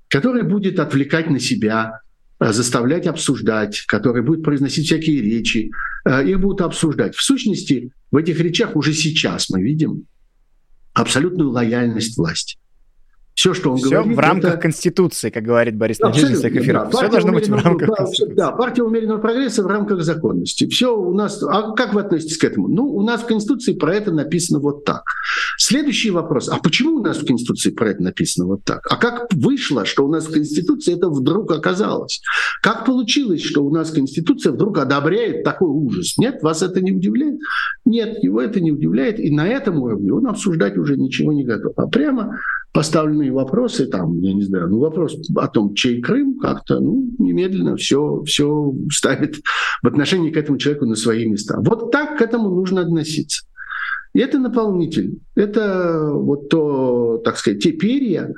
который 0.08 0.42
будет 0.42 0.78
отвлекать 0.78 1.30
на 1.30 1.40
себя, 1.40 2.00
э, 2.38 2.52
заставлять 2.52 3.06
обсуждать, 3.06 3.82
который 3.86 4.22
будет 4.22 4.42
произносить 4.44 4.86
всякие 4.86 5.20
речи, 5.20 5.70
э, 6.04 6.28
их 6.28 6.40
будут 6.40 6.60
обсуждать. 6.60 7.14
В 7.14 7.22
сущности, 7.22 7.92
в 8.10 8.16
этих 8.16 8.38
речах 8.40 8.76
уже 8.76 8.92
сейчас 8.92 9.50
мы 9.50 9.62
видим 9.62 10.06
абсолютную 10.92 11.50
лояльность 11.50 12.16
власти. 12.16 12.59
Все, 13.40 13.54
что 13.54 13.70
он 13.70 13.78
Все 13.78 13.88
говорит... 13.88 14.16
в 14.18 14.20
рамках 14.20 14.52
это... 14.52 14.60
Конституции, 14.60 15.30
как 15.30 15.44
говорит 15.44 15.74
Борис 15.74 15.98
Надеждин 15.98 16.36
в 16.36 16.44
эфирах. 16.44 16.90
Да, 16.90 16.98
Все 16.98 17.08
должно 17.08 17.32
быть 17.32 17.48
в 17.48 17.54
рамках 17.54 17.88
да, 17.88 17.94
Конституции. 17.94 18.34
Да, 18.34 18.50
партия 18.50 18.82
умеренного 18.82 19.16
прогресса 19.16 19.62
в 19.62 19.66
рамках 19.66 20.02
законности. 20.02 20.68
Все 20.68 20.94
у 20.94 21.14
нас... 21.14 21.42
А 21.42 21.72
как 21.72 21.94
вы 21.94 22.02
относитесь 22.02 22.36
к 22.36 22.44
этому? 22.44 22.68
Ну, 22.68 22.84
у 22.84 23.02
нас 23.02 23.22
в 23.22 23.26
Конституции 23.26 23.72
про 23.72 23.94
это 23.94 24.12
написано 24.12 24.58
вот 24.60 24.84
так. 24.84 25.04
Следующий 25.56 26.10
вопрос. 26.10 26.50
А 26.50 26.58
почему 26.58 26.96
у 26.96 27.02
нас 27.02 27.16
в 27.16 27.26
Конституции 27.26 27.70
про 27.70 27.88
это 27.88 28.02
написано 28.02 28.46
вот 28.46 28.62
так? 28.64 28.86
А 28.90 28.96
как 28.96 29.32
вышло, 29.32 29.86
что 29.86 30.04
у 30.04 30.10
нас 30.10 30.26
в 30.26 30.32
Конституции 30.32 30.94
это 30.94 31.08
вдруг 31.08 31.50
оказалось? 31.50 32.20
Как 32.60 32.84
получилось, 32.84 33.42
что 33.42 33.64
у 33.64 33.72
нас 33.72 33.90
Конституция 33.90 34.52
вдруг 34.52 34.76
одобряет 34.76 35.44
такой 35.44 35.70
ужас? 35.70 36.18
Нет, 36.18 36.42
вас 36.42 36.60
это 36.60 36.82
не 36.82 36.92
удивляет? 36.92 37.38
Нет, 37.86 38.22
его 38.22 38.42
это 38.42 38.60
не 38.60 38.70
удивляет. 38.70 39.18
И 39.18 39.30
на 39.34 39.48
этом 39.48 39.80
уровне 39.80 40.12
он 40.12 40.26
обсуждать 40.26 40.76
уже 40.76 40.98
ничего 40.98 41.32
не 41.32 41.44
готов. 41.44 41.72
А 41.78 41.86
прямо 41.86 42.36
поставленные 42.72 43.32
вопросы, 43.32 43.86
там, 43.86 44.20
я 44.20 44.32
не 44.32 44.42
знаю, 44.42 44.68
ну, 44.68 44.78
вопрос 44.78 45.16
о 45.34 45.48
том, 45.48 45.74
чей 45.74 46.00
Крым, 46.00 46.38
как-то, 46.38 46.80
ну, 46.80 47.08
немедленно 47.18 47.76
все, 47.76 48.22
все 48.24 48.72
ставит 48.92 49.36
в 49.82 49.86
отношении 49.86 50.30
к 50.30 50.36
этому 50.36 50.58
человеку 50.58 50.86
на 50.86 50.94
свои 50.94 51.26
места. 51.26 51.58
Вот 51.60 51.90
так 51.90 52.18
к 52.18 52.22
этому 52.22 52.50
нужно 52.50 52.82
относиться. 52.82 53.44
И 54.12 54.20
это 54.20 54.38
наполнитель. 54.38 55.18
Это 55.34 56.10
вот 56.12 56.48
то, 56.48 57.20
так 57.24 57.36
сказать, 57.36 57.62
те 57.62 57.72
перья, 57.72 58.32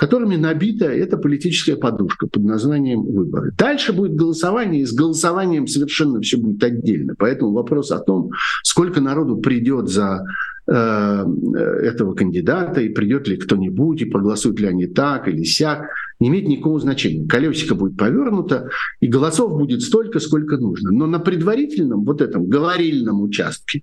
которыми 0.00 0.36
набита 0.36 0.86
эта 0.86 1.18
политическая 1.18 1.76
подушка 1.76 2.26
под 2.26 2.42
названием 2.42 3.02
выборы. 3.02 3.52
Дальше 3.58 3.92
будет 3.92 4.14
голосование, 4.14 4.80
и 4.80 4.86
с 4.86 4.94
голосованием 4.94 5.66
совершенно 5.66 6.22
все 6.22 6.38
будет 6.38 6.64
отдельно. 6.64 7.14
Поэтому 7.18 7.52
вопрос 7.52 7.90
о 7.90 7.98
том, 7.98 8.30
сколько 8.62 9.02
народу 9.02 9.36
придет 9.36 9.88
за 9.88 10.24
этого 10.66 12.14
кандидата, 12.14 12.80
и 12.80 12.90
придет 12.90 13.26
ли 13.26 13.36
кто-нибудь, 13.36 14.02
и 14.02 14.04
проголосуют 14.04 14.60
ли 14.60 14.66
они 14.66 14.86
так 14.86 15.26
или 15.26 15.42
сяк, 15.42 15.88
не 16.20 16.28
имеет 16.28 16.46
никакого 16.46 16.78
значения. 16.78 17.26
Колесико 17.26 17.74
будет 17.74 17.96
повернуто, 17.96 18.68
и 19.00 19.08
голосов 19.08 19.52
будет 19.52 19.82
столько, 19.82 20.20
сколько 20.20 20.58
нужно. 20.58 20.92
Но 20.92 21.06
на 21.06 21.18
предварительном, 21.18 22.04
вот 22.04 22.20
этом 22.20 22.46
говорильном 22.46 23.22
участке, 23.22 23.82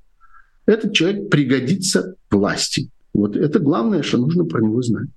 этот 0.66 0.94
человек 0.94 1.30
пригодится 1.30 2.16
власти. 2.30 2.90
Вот 3.14 3.36
это 3.36 3.60
главное, 3.60 4.04
что 4.04 4.18
нужно 4.18 4.46
про 4.46 4.62
него 4.62 4.82
знать. 4.82 5.08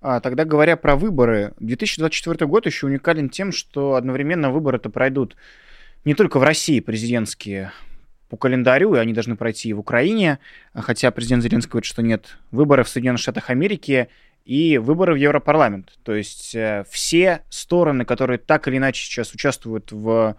А, 0.00 0.20
тогда 0.20 0.44
говоря 0.44 0.76
про 0.76 0.94
выборы, 0.94 1.54
2024 1.58 2.46
год 2.46 2.66
еще 2.66 2.86
уникален 2.86 3.28
тем, 3.28 3.50
что 3.50 3.94
одновременно 3.94 4.52
выборы-то 4.52 4.88
пройдут 4.88 5.36
не 6.04 6.14
только 6.14 6.38
в 6.38 6.44
России 6.44 6.78
президентские 6.78 7.72
по 8.28 8.36
календарю, 8.36 8.94
и 8.94 8.98
они 8.98 9.12
должны 9.12 9.36
пройти 9.36 9.72
в 9.72 9.78
Украине, 9.78 10.38
хотя 10.74 11.10
президент 11.10 11.42
Зеленский 11.42 11.70
говорит, 11.70 11.86
что 11.86 12.02
нет, 12.02 12.38
выборы 12.50 12.84
в 12.84 12.88
Соединенных 12.88 13.20
Штатах 13.20 13.50
Америки 13.50 14.08
и 14.44 14.78
выборы 14.78 15.14
в 15.14 15.16
Европарламент. 15.16 15.98
То 16.02 16.14
есть 16.14 16.54
э, 16.54 16.84
все 16.90 17.42
стороны, 17.48 18.04
которые 18.04 18.38
так 18.38 18.68
или 18.68 18.76
иначе 18.76 19.04
сейчас 19.04 19.32
участвуют 19.32 19.92
в 19.92 20.36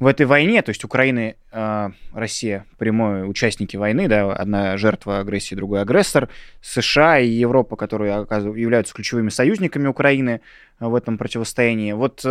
в 0.00 0.06
этой 0.06 0.26
войне, 0.26 0.60
то 0.60 0.70
есть 0.70 0.82
Украина, 0.84 1.34
э, 1.52 1.90
Россия 2.12 2.66
прямые 2.78 3.26
участники 3.26 3.76
войны, 3.76 4.08
да, 4.08 4.32
одна 4.32 4.76
жертва 4.76 5.20
агрессии, 5.20 5.54
другой 5.54 5.82
агрессор, 5.82 6.28
США 6.60 7.20
и 7.20 7.28
Европа, 7.28 7.76
которые 7.76 8.12
являются 8.12 8.92
ключевыми 8.92 9.28
союзниками 9.28 9.86
Украины 9.86 10.40
э, 10.80 10.86
в 10.86 10.94
этом 10.96 11.16
противостоянии. 11.16 11.92
Вот 11.92 12.22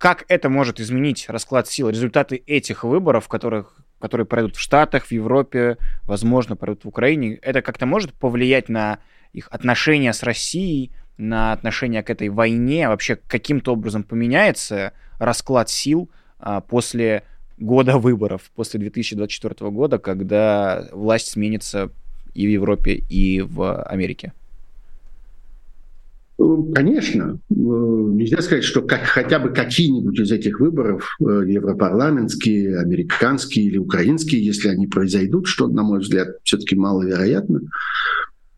как 0.00 0.24
это 0.28 0.48
может 0.48 0.80
изменить 0.80 1.28
расклад 1.28 1.68
сил, 1.68 1.88
результаты 1.88 2.42
этих 2.46 2.82
выборов, 2.82 3.28
которых, 3.28 3.76
которые 4.00 4.26
пройдут 4.26 4.56
в 4.56 4.60
Штатах, 4.60 5.04
в 5.04 5.12
Европе, 5.12 5.76
возможно, 6.02 6.56
пройдут 6.56 6.84
в 6.84 6.88
Украине, 6.88 7.34
это 7.42 7.62
как-то 7.62 7.86
может 7.86 8.12
повлиять 8.14 8.68
на 8.68 8.98
их 9.32 9.46
отношения 9.52 10.12
с 10.12 10.24
Россией, 10.24 10.90
на 11.16 11.52
отношения 11.52 12.02
к 12.02 12.10
этой 12.10 12.30
войне, 12.30 12.88
вообще 12.88 13.16
каким-то 13.16 13.74
образом 13.74 14.02
поменяется 14.02 14.92
расклад 15.18 15.70
сил– 15.70 16.10
а, 16.40 16.60
после 16.60 17.24
года 17.58 17.98
выборов, 17.98 18.50
после 18.54 18.80
2024 18.80 19.70
года, 19.70 19.98
когда 19.98 20.88
власть 20.92 21.28
сменится 21.28 21.90
и 22.32 22.46
в 22.46 22.50
Европе, 22.50 22.94
и 22.94 23.42
в 23.42 23.82
Америке? 23.82 24.32
Конечно. 26.74 27.38
Нельзя 27.50 28.40
сказать, 28.40 28.64
что 28.64 28.80
как, 28.80 29.02
хотя 29.02 29.38
бы 29.38 29.50
какие-нибудь 29.50 30.18
из 30.20 30.32
этих 30.32 30.60
выборов, 30.60 31.16
э, 31.20 31.42
европарламентские, 31.46 32.78
американские 32.78 33.66
или 33.66 33.76
украинские, 33.76 34.44
если 34.44 34.68
они 34.68 34.86
произойдут, 34.86 35.46
что, 35.46 35.68
на 35.68 35.82
мой 35.82 36.00
взгляд, 36.00 36.28
все-таки 36.44 36.76
маловероятно, 36.76 37.60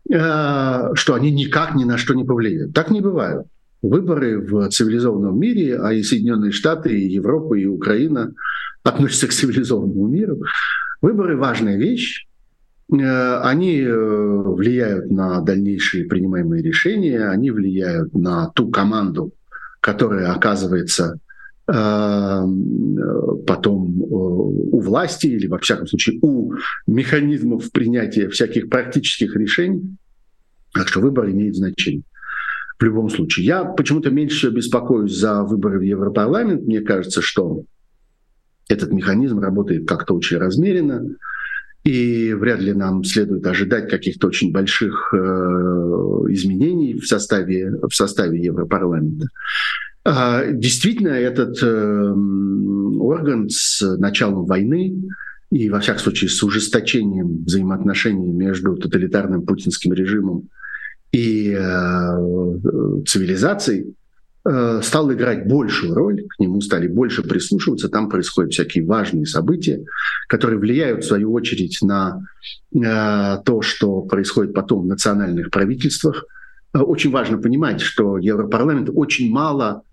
э, 0.09 0.89
что 0.93 1.13
они 1.13 1.31
никак 1.31 1.75
ни 1.75 1.83
на 1.83 1.97
что 1.97 2.13
не 2.13 2.23
повлияют. 2.23 2.73
Так 2.73 2.89
не 2.89 3.01
бывает 3.01 3.47
выборы 3.81 4.39
в 4.39 4.69
цивилизованном 4.69 5.37
мире, 5.37 5.77
а 5.77 5.91
и 5.91 6.03
Соединенные 6.03 6.53
Штаты, 6.53 6.97
и 6.97 7.09
Европа, 7.09 7.55
и 7.55 7.65
Украина 7.65 8.33
относятся 8.81 9.27
к 9.27 9.33
цивилизованному 9.33 10.07
миру. 10.07 10.41
Выборы– 11.01 11.35
важная 11.37 11.77
вещь. 11.77 12.27
Э, 12.91 13.39
они 13.41 13.81
э, 13.81 13.93
влияют 13.93 15.09
на 15.09 15.41
дальнейшие 15.41 16.05
принимаемые 16.05 16.61
решения, 16.61 17.27
они 17.29 17.51
влияют 17.51 18.13
на 18.13 18.49
ту 18.49 18.69
команду, 18.69 19.33
которая 19.79 20.31
оказывается 20.31 21.19
э, 21.67 22.43
потом 23.47 24.01
у 24.01 24.79
власти 24.79 25.27
или, 25.27 25.47
во 25.47 25.59
всяком 25.59 25.87
случае, 25.87 26.19
у 26.21 26.53
механизмов 26.87 27.71
принятия 27.71 28.27
всяких 28.27 28.69
практических 28.69 29.35
решений. 29.35 29.95
Так 30.73 30.87
что 30.87 30.99
выбор 30.99 31.29
имеет 31.29 31.55
значение 31.55 32.03
в 32.79 32.83
любом 32.83 33.09
случае. 33.09 33.45
Я 33.45 33.63
почему-то 33.63 34.09
меньше 34.09 34.37
всего 34.37 34.51
беспокоюсь 34.51 35.15
за 35.15 35.43
выборы 35.43 35.79
в 35.79 35.83
Европарламент. 35.83 36.63
Мне 36.63 36.81
кажется, 36.81 37.21
что 37.21 37.63
этот 38.67 38.91
механизм 38.91 39.39
работает 39.39 39.87
как-то 39.87 40.15
очень 40.15 40.37
размеренно, 40.37 41.05
и 41.83 42.33
вряд 42.33 42.61
ли 42.61 42.73
нам 42.73 43.03
следует 43.03 43.45
ожидать 43.45 43.89
каких-то 43.89 44.27
очень 44.27 44.51
больших 44.51 45.13
э, 45.13 45.17
изменений 46.29 46.93
в 46.93 47.05
составе, 47.05 47.71
в 47.81 47.93
составе 47.93 48.39
Европарламента. 48.41 49.27
А, 50.05 50.45
действительно, 50.45 51.09
этот 51.09 51.61
э, 51.61 52.13
орган 52.99 53.49
с 53.49 53.81
началом 53.97 54.45
войны 54.45 54.95
и, 55.51 55.69
во 55.69 55.79
всяком 55.79 56.01
случае, 56.01 56.29
с 56.29 56.41
ужесточением 56.41 57.43
взаимоотношений 57.43 58.31
между 58.31 58.75
тоталитарным 58.75 59.45
путинским 59.45 59.93
режимом 59.93 60.49
и 61.11 61.51
э, 61.51 63.01
цивилизаций 63.05 63.81
э, 63.81 64.02
стал 64.45 65.13
играть 65.13 65.47
большую 65.47 65.93
роль, 65.93 66.23
к 66.27 66.39
нему 66.39 66.59
стали 66.59 66.87
больше 66.87 67.23
прислушиваться, 67.23 67.87
там 67.87 68.09
происходят 68.09 68.51
всякие 68.51 68.85
важные 68.85 69.25
события, 69.25 69.85
которые 70.27 70.59
влияют, 70.59 71.03
в 71.03 71.07
свою 71.07 71.31
очередь, 71.31 71.79
на 71.81 72.19
э, 72.73 73.37
то, 73.45 73.61
что 73.61 74.01
происходит 74.01 74.53
потом 74.53 74.81
в 74.81 74.87
национальных 74.87 75.49
правительствах. 75.49 76.25
Э, 76.73 76.79
очень 76.79 77.11
важно 77.11 77.37
понимать, 77.37 77.79
что 77.79 78.17
Европарламент 78.17 78.89
очень 78.93 79.31
мало 79.31 79.83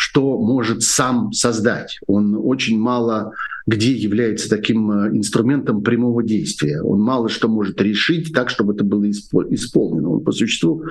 что 0.00 0.38
может 0.38 0.84
сам 0.84 1.32
создать. 1.32 1.98
Он 2.06 2.38
очень 2.40 2.78
мало 2.78 3.32
где 3.68 3.92
является 3.92 4.48
таким 4.48 4.90
э, 4.90 5.08
инструментом 5.14 5.82
прямого 5.82 6.22
действия. 6.22 6.80
Он 6.80 7.00
мало 7.00 7.28
что 7.28 7.48
может 7.48 7.78
решить 7.82 8.32
так, 8.32 8.48
чтобы 8.48 8.72
это 8.72 8.82
было 8.82 9.10
исполнено. 9.10 10.08
Он 10.08 10.24
по 10.24 10.32
существу 10.32 10.84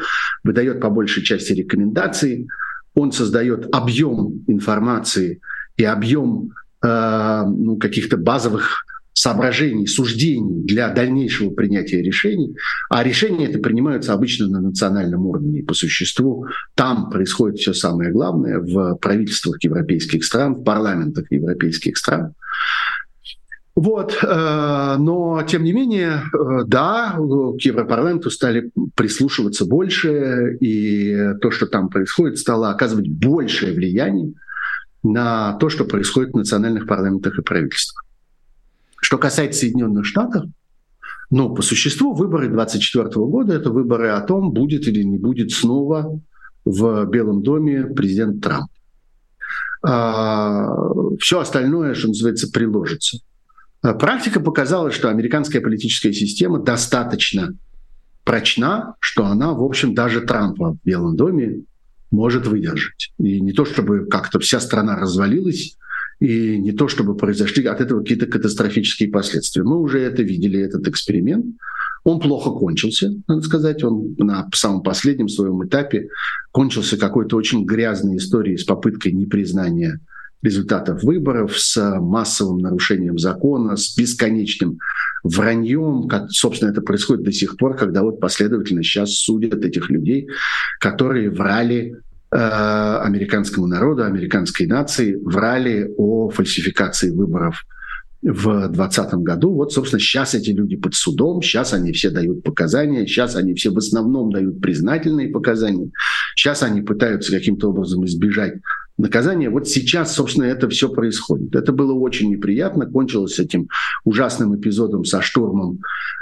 выдает 0.43 0.79
по 0.79 0.91
большей 0.91 1.23
части 1.23 1.53
рекомендации, 1.53 2.47
он 2.97 3.11
создает 3.11 3.67
объем 3.75 4.43
информации 4.47 5.39
и 5.77 5.83
объем 5.83 6.49
э, 6.83 7.43
ну, 7.45 7.77
каких-то 7.77 8.17
базовых 8.17 8.83
соображений, 9.13 9.85
суждений 9.85 10.63
для 10.63 10.89
дальнейшего 10.89 11.51
принятия 11.51 12.01
решений, 12.01 12.55
а 12.89 13.03
решения 13.03 13.45
это 13.45 13.59
принимаются 13.59 14.13
обычно 14.13 14.47
на 14.47 14.61
национальном 14.61 15.27
уровне. 15.27 15.61
По 15.61 15.75
существу 15.75 16.47
там 16.73 17.11
происходит 17.11 17.59
все 17.59 17.73
самое 17.73 18.11
главное 18.11 18.59
в 18.59 18.95
правительствах 18.95 19.63
европейских 19.63 20.25
стран, 20.25 20.55
в 20.55 20.63
парламентах 20.63 21.31
европейских 21.31 21.97
стран. 21.97 22.33
Вот, 23.77 24.17
э, 24.23 24.95
но 24.97 25.43
тем 25.47 25.63
не 25.63 25.71
менее, 25.71 26.23
э, 26.33 26.63
да, 26.65 27.11
к 27.15 27.61
Европарламенту 27.61 28.31
стали 28.31 28.71
прислушиваться 28.95 29.65
больше, 29.65 30.57
и 30.59 31.35
то, 31.43 31.51
что 31.51 31.67
там 31.67 31.87
происходит, 31.89 32.39
стало 32.39 32.71
оказывать 32.71 33.07
большее 33.07 33.75
влияние 33.75 34.33
на 35.03 35.53
то, 35.59 35.69
что 35.69 35.85
происходит 35.85 36.33
в 36.33 36.37
национальных 36.37 36.87
парламентах 36.87 37.37
и 37.37 37.43
правительствах. 37.43 38.03
Что 38.99 39.19
касается 39.19 39.59
Соединенных 39.59 40.07
Штатов, 40.07 40.45
ну, 41.29 41.53
по 41.53 41.61
существу 41.61 42.15
выборы 42.15 42.47
2024 42.47 43.25
года– 43.27 43.53
это 43.55 43.69
выборы 43.69 44.07
о 44.07 44.21
том, 44.21 44.53
будет 44.53 44.87
или 44.87 45.03
не 45.03 45.19
будет 45.19 45.51
снова 45.51 46.19
в 46.65 47.05
Белом 47.05 47.43
доме 47.43 47.83
президент 47.85 48.41
Трамп. 48.41 48.71
А, 49.83 50.67
все 51.19 51.41
остальное, 51.41 51.93
что 51.93 52.07
называется, 52.07 52.51
приложится. 52.51 53.19
А 53.81 53.93
практика 53.93 54.39
показала, 54.39 54.91
что 54.91 55.09
американская 55.09 55.61
политическая 55.61 56.13
система 56.13 56.59
достаточно 56.59 57.55
прочна, 58.23 58.95
что 58.99 59.25
она, 59.25 59.53
в 59.53 59.63
общем, 59.63 59.93
даже 59.93 60.21
Трампа 60.21 60.73
в 60.73 60.79
Белом 60.83 61.15
доме 61.15 61.61
может 62.11 62.47
выдержать. 62.47 63.13
И 63.19 63.39
не 63.39 63.53
то, 63.53 63.65
чтобы 63.65 64.05
как-то 64.05 64.39
вся 64.39 64.59
страна 64.59 64.95
развалилась, 64.97 65.77
и 66.19 66.57
не 66.57 66.71
то, 66.71 66.87
чтобы 66.87 67.15
произошли 67.15 67.65
от 67.65 67.79
этого 67.79 68.01
какие-то 68.01 68.25
катастрофические 68.25 69.09
последствия. 69.09 69.63
Мы 69.63 69.79
уже 69.79 69.99
это 69.99 70.23
видели, 70.23 70.59
этот 70.59 70.87
эксперимент. 70.87 71.45
Он 72.03 72.19
плохо 72.19 72.51
кончился, 72.51 73.11
надо 73.27 73.41
сказать. 73.41 73.83
Он 73.83 74.15
на 74.17 74.49
самом 74.53 74.81
последнем 74.81 75.27
своем 75.27 75.65
этапе 75.65 76.09
кончился 76.51 76.97
какой-то 76.97 77.35
очень 77.35 77.65
грязной 77.65 78.17
историей 78.17 78.57
с 78.57 78.63
попыткой 78.63 79.11
непризнания 79.11 79.99
результатов 80.47 81.03
выборов, 81.03 81.57
с 81.59 81.99
массовым 81.99 82.57
нарушением 82.59 83.17
закона, 83.17 83.77
с 83.77 83.95
бесконечным 83.95 84.79
враньем, 85.23 86.07
как, 86.07 86.31
собственно, 86.31 86.71
это 86.71 86.81
происходит 86.81 87.23
до 87.23 87.31
сих 87.31 87.57
пор, 87.57 87.75
когда 87.75 88.01
вот 88.01 88.19
последовательно 88.19 88.83
сейчас 88.83 89.11
судят 89.11 89.63
этих 89.63 89.89
людей, 89.89 90.27
которые 90.79 91.29
врали 91.29 91.95
Э, 92.29 92.99
американскому 93.03 93.67
народу, 93.67 94.03
американской 94.03 94.67
нации 94.67 95.15
врали 95.15 95.89
о 95.97 96.29
фальсификации 96.29 97.09
выборов 97.09 97.63
в 98.21 98.67
2020 98.67 99.13
году. 99.23 99.53
Вот, 99.53 99.71
собственно, 99.71 100.01
сейчас 100.01 100.35
эти 100.35 100.49
люди 100.49 100.75
под 100.75 100.93
судом, 100.93 101.41
сейчас 101.41 101.71
они 101.71 101.93
все 101.93 102.09
дают 102.09 102.43
показания, 102.43 103.07
сейчас 103.07 103.37
они 103.37 103.53
все 103.53 103.69
в 103.69 103.77
основном 103.77 104.29
дают 104.29 104.59
признательные 104.59 105.29
показания, 105.29 105.89
сейчас 106.35 106.63
они 106.63 106.81
пытаются 106.81 107.31
каким-то 107.31 107.69
образом 107.69 108.05
избежать 108.05 108.55
наказания. 108.97 109.49
Вот 109.49 109.67
сейчас, 109.67 110.15
собственно, 110.15 110.45
это 110.45 110.67
все 110.69 110.89
происходит. 110.89 111.55
Это 111.55 111.71
было 111.71 111.93
очень 111.93 112.29
неприятно, 112.29 112.85
кончилось 112.85 113.39
этим 113.39 113.69
ужасным 114.03 114.55
эпизодом 114.59 115.05
со 115.05 115.21
штурмом 115.21 115.79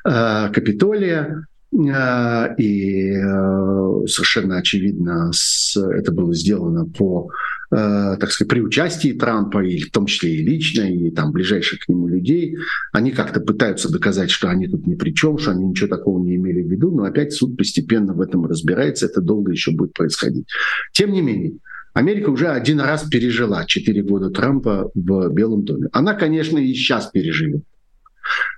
э, 0.08 0.50
Капитолия. 0.54 1.46
А, 1.94 2.54
и 2.58 3.12
э, 3.12 4.08
совершенно 4.08 4.58
очевидно 4.58 5.32
это 5.76 6.12
было 6.14 6.34
сделано 6.34 6.86
по 6.86 7.30
э, 7.72 8.18
так 8.18 8.32
сказать, 8.32 8.50
при 8.50 8.62
участии 8.62 9.12
Трампа, 9.12 9.64
и 9.64 9.80
в 9.80 9.92
том 9.92 10.06
числе 10.06 10.36
и 10.36 10.46
лично, 10.46 10.84
и 10.84 11.12
там 11.12 11.34
ближайших 11.34 11.80
к 11.80 11.90
нему 11.90 12.08
людей, 12.08 12.58
они 12.94 13.12
как-то 13.12 13.42
пытаются 13.42 13.92
доказать, 13.92 14.32
что 14.32 14.48
они 14.48 14.68
тут 14.68 14.88
ни 14.88 14.96
при 14.96 15.12
чем, 15.12 15.38
что 15.38 15.52
они 15.52 15.66
ничего 15.66 15.90
такого 15.90 16.24
не 16.24 16.36
имели 16.36 16.62
в 16.62 16.72
виду, 16.72 16.92
но 16.92 17.04
опять 17.04 17.34
суд 17.34 17.58
постепенно 17.58 18.14
в 18.14 18.22
этом 18.22 18.46
разбирается, 18.46 19.08
это 19.08 19.20
долго 19.20 19.52
еще 19.52 19.72
будет 19.72 19.94
происходить. 19.94 20.48
Тем 20.94 21.12
не 21.12 21.22
менее, 21.22 21.56
Америка 21.96 22.30
уже 22.30 22.50
один 22.50 22.82
раз 22.82 23.08
пережила 23.10 23.66
4 23.66 24.04
года 24.04 24.30
Трампа 24.30 24.92
в 24.94 25.30
Белом 25.30 25.64
доме. 25.64 25.88
Она, 25.94 26.14
конечно, 26.14 26.58
и 26.58 26.74
сейчас 26.74 27.08
переживет. 27.08 27.64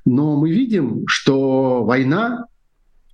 Но 0.05 0.35
мы 0.35 0.51
видим, 0.51 1.03
что 1.07 1.83
война 1.83 2.45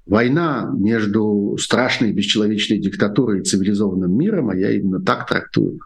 Война 0.05 0.69
между 0.75 1.55
страшной 1.57 2.11
бесчеловечной 2.11 2.77
диктатурой 2.77 3.39
и 3.39 3.43
цивилизованным 3.43 4.13
миром, 4.13 4.49
а 4.49 4.55
я 4.55 4.71
именно 4.71 5.01
так 5.01 5.25
трактую 5.25 5.79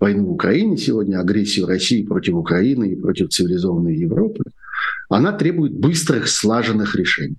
войну 0.00 0.26
в 0.26 0.32
Украине 0.32 0.76
сегодня, 0.76 1.20
агрессию 1.20 1.68
России 1.68 2.04
против 2.04 2.34
Украины 2.34 2.88
и 2.88 2.96
против 2.96 3.28
цивилизованной 3.28 3.94
Европы, 3.94 4.42
она 5.08 5.30
требует 5.30 5.72
быстрых, 5.72 6.28
слаженных 6.28 6.96
решений. 6.96 7.36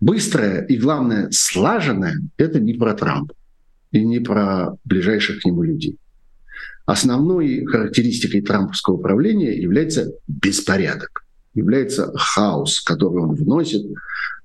Быстрое 0.00 0.64
и, 0.64 0.78
главное, 0.78 1.28
слаженное– 1.30 2.14
это 2.38 2.58
не 2.58 2.72
про 2.72 2.94
Трампа 2.94 3.34
и 3.92 4.04
не 4.04 4.20
про 4.20 4.76
ближайших 4.84 5.40
к 5.40 5.44
нему 5.44 5.62
людей. 5.62 5.98
Основной 6.86 7.64
характеристикой 7.64 8.42
трамповского 8.42 8.96
правления 8.96 9.54
является 9.56 10.12
беспорядок, 10.26 11.24
является 11.54 12.12
хаос, 12.16 12.80
который 12.80 13.22
он 13.22 13.34
вносит 13.34 13.82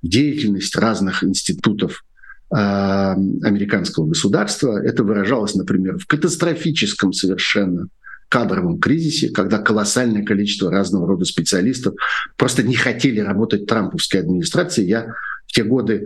деятельность 0.02 0.76
разных 0.76 1.24
институтов 1.24 2.04
э, 2.52 2.56
американского 2.56 4.08
государства. 4.08 4.80
Это 4.80 5.04
выражалось, 5.04 5.56
например, 5.56 5.98
в 5.98 6.06
катастрофическом 6.06 7.14
совершенно 7.14 7.88
кадровом 8.30 8.80
кризисе, 8.80 9.30
когда 9.30 9.60
колоссальное 9.60 10.24
количество 10.24 10.72
разного 10.72 11.08
рода 11.08 11.26
специалистов 11.26 11.96
просто 12.38 12.64
не 12.64 12.76
хотели 12.76 13.20
работать 13.20 13.64
в 13.64 13.66
трамповской 13.68 14.20
администрации. 14.20 14.84
Я 14.84 15.16
в 15.48 15.52
те 15.52 15.64
годы 15.64 16.06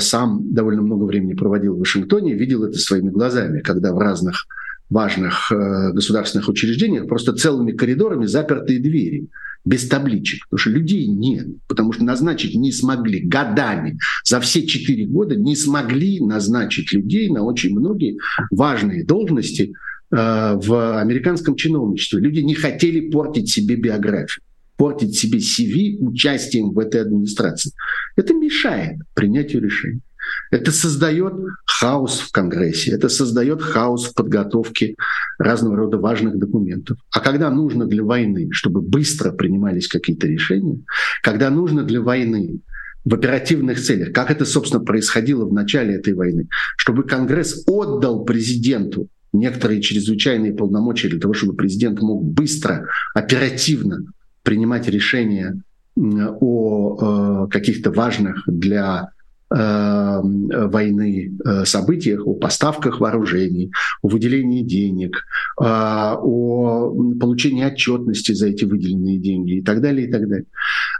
сам 0.00 0.52
довольно 0.52 0.82
много 0.82 1.04
времени 1.04 1.34
проводил 1.34 1.76
в 1.76 1.78
Вашингтоне, 1.78 2.34
видел 2.34 2.64
это 2.64 2.78
своими 2.78 3.10
глазами, 3.10 3.60
когда 3.60 3.92
в 3.94 3.98
разных 3.98 4.46
важных 4.92 5.50
э, 5.50 5.92
государственных 5.92 6.48
учреждениях 6.48 7.08
просто 7.08 7.32
целыми 7.32 7.72
коридорами 7.72 8.26
запертые 8.26 8.78
двери 8.78 9.28
без 9.64 9.88
табличек, 9.88 10.44
потому 10.44 10.58
что 10.58 10.70
людей 10.70 11.06
нет, 11.06 11.46
потому 11.68 11.92
что 11.92 12.04
назначить 12.04 12.54
не 12.54 12.72
смогли 12.72 13.20
годами. 13.20 13.98
За 14.24 14.40
все 14.40 14.66
четыре 14.66 15.06
года 15.06 15.36
не 15.36 15.56
смогли 15.56 16.20
назначить 16.20 16.92
людей 16.92 17.30
на 17.30 17.42
очень 17.42 17.78
многие 17.78 18.18
важные 18.50 19.04
должности 19.04 19.72
э, 20.10 20.54
в 20.56 21.00
американском 21.00 21.54
чиновничестве. 21.54 22.20
Люди 22.20 22.40
не 22.40 22.54
хотели 22.54 23.08
портить 23.10 23.50
себе 23.50 23.76
биографию 23.76 24.42
портить 24.76 25.16
себе 25.16 25.38
CV 25.38 25.98
участием 26.00 26.70
в 26.72 26.78
этой 26.78 27.00
администрации. 27.00 27.72
Это 28.16 28.34
мешает 28.34 28.98
принятию 29.14 29.62
решений. 29.62 30.02
Это 30.50 30.70
создает 30.70 31.34
хаос 31.66 32.20
в 32.20 32.30
Конгрессе, 32.30 32.92
это 32.92 33.08
создает 33.08 33.60
хаос 33.60 34.06
в 34.06 34.14
подготовке 34.14 34.94
разного 35.38 35.76
рода 35.76 35.98
важных 35.98 36.38
документов. 36.38 36.98
А 37.10 37.20
когда 37.20 37.50
нужно 37.50 37.86
для 37.86 38.04
войны, 38.04 38.48
чтобы 38.52 38.80
быстро 38.80 39.32
принимались 39.32 39.88
какие-то 39.88 40.26
решения, 40.26 40.78
когда 41.22 41.50
нужно 41.50 41.82
для 41.82 42.00
войны 42.00 42.60
в 43.04 43.14
оперативных 43.14 43.80
целях, 43.80 44.12
как 44.12 44.30
это, 44.30 44.44
собственно, 44.44 44.82
происходило 44.82 45.44
в 45.44 45.52
начале 45.52 45.94
этой 45.94 46.14
войны, 46.14 46.48
чтобы 46.76 47.02
Конгресс 47.02 47.64
отдал 47.66 48.24
президенту 48.24 49.08
некоторые 49.32 49.80
чрезвычайные 49.80 50.54
полномочия 50.54 51.08
для 51.08 51.18
того, 51.18 51.34
чтобы 51.34 51.54
президент 51.54 52.00
мог 52.00 52.22
быстро, 52.22 52.86
оперативно 53.14 54.04
принимать 54.42 54.88
решения 54.88 55.60
о 55.96 57.46
э, 57.46 57.50
каких-то 57.50 57.90
важных 57.90 58.42
для 58.46 59.10
Э, 59.54 60.20
войны 60.22 61.36
э, 61.44 61.64
событиях, 61.66 62.26
о 62.26 62.34
поставках 62.34 63.00
вооружений, 63.00 63.70
о 64.00 64.08
выделении 64.08 64.62
денег, 64.62 65.24
о 65.58 66.90
получении 67.20 67.64
отчетности 67.64 68.32
за 68.32 68.46
эти 68.46 68.64
выделенные 68.64 69.18
деньги 69.18 69.58
и 69.58 69.62
так 69.62 69.82
далее, 69.82 70.08
и 70.08 70.10
так 70.10 70.26
далее. 70.26 70.46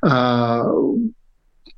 А, 0.05 0.64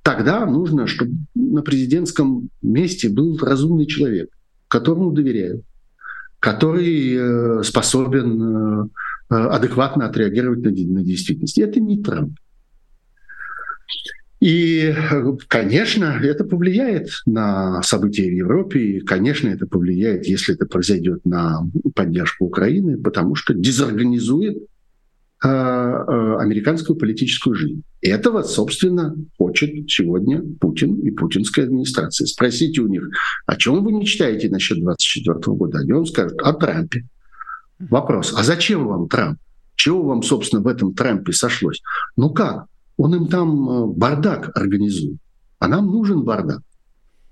тогда 0.02 0.46
нужно, 0.46 0.88
чтобы 0.88 1.12
на 1.36 1.62
президентском 1.62 2.48
месте 2.60 3.08
был 3.08 3.38
разумный 3.38 3.86
человек, 3.86 4.30
которому 4.66 5.12
доверяют, 5.12 5.62
который 6.40 7.62
способен 7.62 8.90
адекватно 9.28 10.06
отреагировать 10.06 10.60
на, 10.60 10.70
на 10.70 11.02
действительность. 11.02 11.58
Это 11.58 11.80
не 11.80 12.02
Трамп. 12.02 12.38
И, 14.44 14.94
конечно, 15.48 16.20
это 16.22 16.44
повлияет 16.44 17.08
на 17.24 17.82
события 17.82 18.28
в 18.28 18.34
Европе, 18.34 18.78
и, 18.78 19.00
конечно, 19.00 19.48
это 19.48 19.66
повлияет, 19.66 20.26
если 20.26 20.54
это 20.54 20.66
произойдет 20.66 21.24
на 21.24 21.66
поддержку 21.94 22.44
Украины, 22.44 22.98
потому 22.98 23.36
что 23.36 23.54
дезорганизует 23.54 24.58
э, 24.58 25.48
э, 25.48 26.36
американскую 26.40 26.98
политическую 26.98 27.54
жизнь. 27.54 27.84
Этого, 28.02 28.42
собственно, 28.42 29.16
хочет 29.38 29.90
сегодня 29.90 30.42
Путин 30.60 30.96
и 30.96 31.10
путинская 31.10 31.64
администрация. 31.64 32.26
Спросите 32.26 32.82
у 32.82 32.88
них, 32.88 33.08
о 33.46 33.56
чем 33.56 33.82
вы 33.82 33.92
не 33.92 34.04
читаете 34.04 34.50
насчет 34.50 34.78
2024 34.78 35.56
года? 35.56 35.78
Они 35.78 35.92
вам 35.92 36.04
скажут 36.04 36.38
о 36.42 36.52
Трампе. 36.52 37.06
Вопрос, 37.78 38.34
а 38.36 38.42
зачем 38.42 38.86
вам 38.86 39.08
Трамп? 39.08 39.38
Чего 39.74 40.02
вам, 40.02 40.22
собственно, 40.22 40.62
в 40.62 40.68
этом 40.68 40.94
Трампе 40.94 41.32
сошлось? 41.32 41.82
Ну 42.16 42.30
как? 42.30 42.66
Он 42.96 43.14
им 43.14 43.26
там 43.26 43.68
э, 43.68 43.86
бардак 43.86 44.56
организует. 44.56 45.18
А 45.58 45.68
нам 45.68 45.86
нужен 45.86 46.22
бардак. 46.22 46.60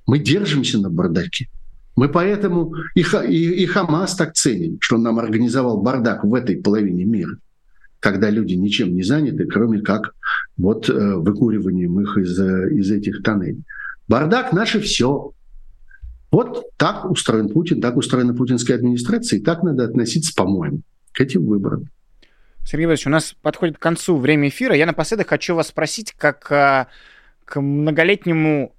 Мы 0.07 0.19
держимся 0.19 0.79
на 0.79 0.91
бардаке. 0.91 1.49
Мы 1.95 2.09
поэтому 2.09 2.75
и, 2.95 3.03
и, 3.03 3.63
и 3.63 3.67
Хамас 3.67 4.17
так 4.17 4.35
ценим, 4.35 4.79
что 4.81 4.97
он 4.97 5.03
нам 5.03 5.19
организовал 5.19 5.83
бардак 5.83 6.25
в 6.25 6.35
этой 6.35 6.57
половине 6.57 7.05
мира, 7.05 7.37
когда 8.01 8.31
люди 8.31 8.55
ничем 8.55 8.95
не 8.95 9.03
заняты, 9.03 9.45
кроме 9.47 9.81
как 9.81 10.15
вот 10.57 10.89
э, 10.89 11.17
выкуриванием 11.17 12.01
их 12.01 12.17
из, 12.17 12.39
э, 12.41 12.71
из 12.73 12.91
этих 12.91 13.23
тоннелей. 13.23 13.63
Бардак 14.09 14.53
наше 14.53 14.81
все. 14.81 15.33
Вот 16.33 16.65
так 16.79 17.05
устроен 17.11 17.51
Путин, 17.51 17.83
так 17.83 17.97
устроена 17.97 18.35
путинская 18.35 18.79
администрация, 18.79 19.39
и 19.39 19.43
так 19.43 19.63
надо 19.63 19.85
относиться, 19.85 20.33
по-моему, 20.35 20.81
к 21.13 21.21
этим 21.21 21.45
выборам. 21.45 21.91
Сергей 22.65 22.87
Владимирович, 22.87 23.07
у 23.07 23.11
нас 23.11 23.37
подходит 23.43 23.77
к 23.77 23.83
концу 23.83 24.17
время 24.17 24.49
эфира. 24.49 24.75
Я 24.75 24.87
напоследок 24.87 25.29
хочу 25.29 25.55
вас 25.55 25.69
спросить, 25.69 26.13
как 26.13 26.51
а, 26.51 26.87
к 27.45 27.61
многолетнему 27.61 28.75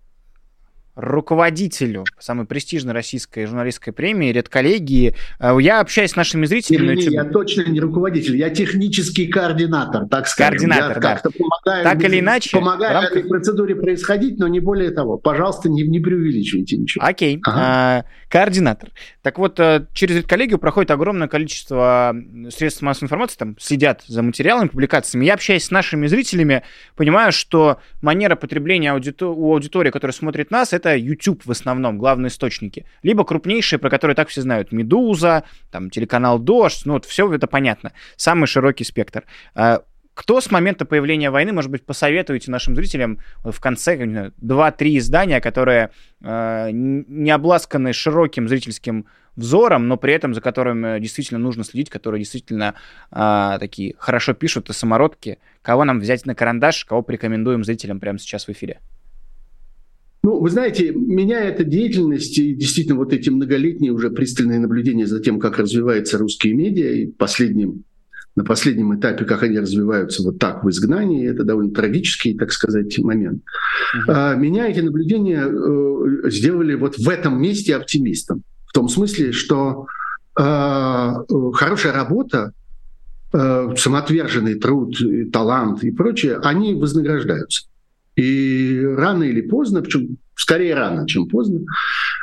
руководителю 0.95 2.05
самой 2.19 2.45
престижной 2.45 2.93
российской 2.93 3.45
журналистской 3.45 3.93
премии, 3.93 4.31
редколлегии. 4.31 5.15
Э, 5.39 5.57
я 5.59 5.79
общаюсь 5.79 6.11
с 6.11 6.15
нашими 6.15 6.45
зрителями. 6.45 6.95
Не, 6.95 7.05
я 7.05 7.23
точно 7.23 7.63
не 7.63 7.79
руководитель, 7.79 8.37
я 8.37 8.49
технический 8.49 9.27
координатор, 9.27 10.07
так 10.07 10.27
скажем. 10.27 10.51
Координатор, 10.51 10.97
я 10.97 11.01
да. 11.01 11.13
как-то 11.13 11.31
помогаю, 11.31 11.83
так 11.83 12.03
или 12.03 12.19
иначе. 12.19 12.57
Помогаю 12.57 12.93
рамках... 12.93 13.11
этой 13.11 13.27
процедуре 13.27 13.75
происходить, 13.75 14.37
но 14.37 14.47
не 14.47 14.59
более 14.59 14.91
того. 14.91 15.17
Пожалуйста, 15.17 15.69
не, 15.69 15.83
не 15.83 15.99
преувеличивайте 15.99 16.77
ничего. 16.77 17.03
Окей. 17.03 17.39
Ага. 17.43 17.59
А, 17.59 18.03
координатор. 18.29 18.89
Так 19.21 19.39
вот, 19.39 19.59
э, 19.59 19.87
через 19.93 20.17
редколлегию 20.17 20.59
проходит 20.59 20.91
огромное 20.91 21.27
количество 21.27 22.15
средств 22.49 22.81
массовой 22.81 23.05
информации, 23.05 23.37
там 23.37 23.55
следят 23.59 24.03
за 24.07 24.21
материалами, 24.21 24.67
публикациями. 24.67 25.25
Я 25.25 25.33
общаюсь 25.33 25.65
с 25.65 25.71
нашими 25.71 26.07
зрителями, 26.07 26.63
понимаю, 26.95 27.31
что 27.31 27.79
манера 28.01 28.35
потребления 28.35 28.91
аудитор... 28.91 29.29
у 29.29 29.53
аудитории, 29.53 29.89
которая 29.89 30.13
смотрит 30.13 30.51
нас, 30.51 30.73
это 30.73 30.82
это 30.83 30.95
YouTube 30.95 31.45
в 31.45 31.51
основном, 31.51 31.97
главные 31.97 32.29
источники. 32.29 32.85
Либо 33.03 33.23
крупнейшие, 33.23 33.79
про 33.79 33.89
которые 33.89 34.15
так 34.15 34.27
все 34.27 34.41
знают. 34.41 34.71
Медуза, 34.71 35.43
там, 35.71 35.89
телеканал 35.89 36.39
Дождь, 36.39 36.85
ну 36.85 36.93
вот 36.93 37.05
все 37.05 37.31
это 37.33 37.47
понятно. 37.47 37.93
Самый 38.17 38.47
широкий 38.47 38.83
спектр. 38.83 39.23
А, 39.55 39.83
кто 40.13 40.41
с 40.41 40.51
момента 40.51 40.85
появления 40.85 41.31
войны, 41.31 41.53
может 41.53 41.71
быть, 41.71 41.85
посоветуете 41.85 42.51
нашим 42.51 42.75
зрителям 42.75 43.19
в 43.43 43.59
конце 43.59 43.95
2-3 43.95 44.97
издания, 44.97 45.41
которые 45.41 45.89
э, 46.21 46.69
не 46.71 47.31
обласканы 47.31 47.93
широким 47.93 48.47
зрительским 48.47 49.07
взором, 49.35 49.87
но 49.87 49.97
при 49.97 50.13
этом 50.13 50.35
за 50.35 50.41
которыми 50.41 50.99
действительно 50.99 51.39
нужно 51.39 51.63
следить, 51.63 51.89
которые 51.89 52.19
действительно 52.19 52.75
э, 53.11 53.57
такие 53.59 53.95
хорошо 53.97 54.33
пишут 54.33 54.69
и 54.69 54.73
самородки. 54.73 55.39
Кого 55.63 55.83
нам 55.83 55.99
взять 55.99 56.27
на 56.27 56.35
карандаш, 56.35 56.85
кого 56.85 57.01
порекомендуем 57.01 57.63
зрителям 57.63 57.99
прямо 57.99 58.19
сейчас 58.19 58.47
в 58.47 58.51
эфире? 58.51 58.81
Ну, 60.23 60.39
вы 60.39 60.49
знаете, 60.49 60.91
меня 60.93 61.41
эта 61.41 61.65
деятельность 61.65 62.37
и 62.37 62.53
действительно 62.55 62.95
вот 62.97 63.11
эти 63.11 63.29
многолетние 63.29 63.91
уже 63.91 64.09
пристальные 64.09 64.59
наблюдения 64.59 65.05
за 65.05 65.19
тем, 65.19 65.37
как 65.37 65.59
развиваются 65.59 66.17
русские 66.17 66.53
медиа, 66.53 66.91
и 66.91 67.07
последним, 67.07 67.83
на 68.37 68.45
последнем 68.45 68.97
этапе, 68.97 69.25
как 69.25 69.43
они 69.43 69.59
развиваются 69.59 70.23
вот 70.23 70.39
так 70.39 70.63
в 70.63 70.69
изгнании, 70.69 71.29
это 71.29 71.43
довольно 71.43 71.73
трагический, 71.73 72.37
так 72.37 72.53
сказать, 72.53 72.97
момент. 72.99 73.43
Uh-huh. 74.07 74.37
Меня 74.37 74.69
эти 74.69 74.79
наблюдения 74.79 75.45
э, 75.45 76.29
сделали 76.29 76.75
вот 76.75 76.97
в 76.97 77.09
этом 77.09 77.41
месте 77.41 77.75
оптимистом. 77.75 78.43
В 78.65 78.71
том 78.71 78.87
смысле, 78.87 79.33
что 79.33 79.87
э, 80.39 81.13
хорошая 81.53 81.91
работа, 81.91 82.53
э, 83.33 83.73
самоотверженный 83.77 84.55
труд, 84.55 84.95
талант 85.33 85.83
и 85.83 85.91
прочее, 85.91 86.39
они 86.41 86.75
вознаграждаются. 86.75 87.67
И 88.15 88.81
рано 88.97 89.23
или 89.23 89.41
поздно, 89.41 89.81
причем 89.81 90.17
скорее 90.35 90.75
рано, 90.75 91.07
чем 91.07 91.27
поздно, 91.27 91.61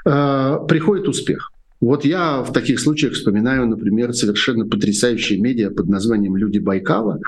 э, 0.06 0.58
приходит 0.68 1.08
успех. 1.08 1.52
Вот 1.80 2.04
я 2.04 2.42
в 2.42 2.52
таких 2.52 2.78
случаях 2.78 3.14
вспоминаю, 3.14 3.66
например, 3.66 4.12
совершенно 4.12 4.66
потрясающие 4.66 5.40
медиа 5.40 5.70
под 5.70 5.88
названием 5.88 6.36
«Люди 6.36 6.58
Байкала», 6.58 7.20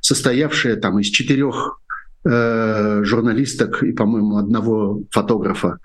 состоявшие 0.00 0.76
там 0.76 0.98
из 0.98 1.06
четырех 1.08 1.80
э, 2.24 3.02
журналисток 3.04 3.82
и, 3.82 3.92
по-моему, 3.92 4.38
одного 4.38 5.02
фотографа 5.10 5.78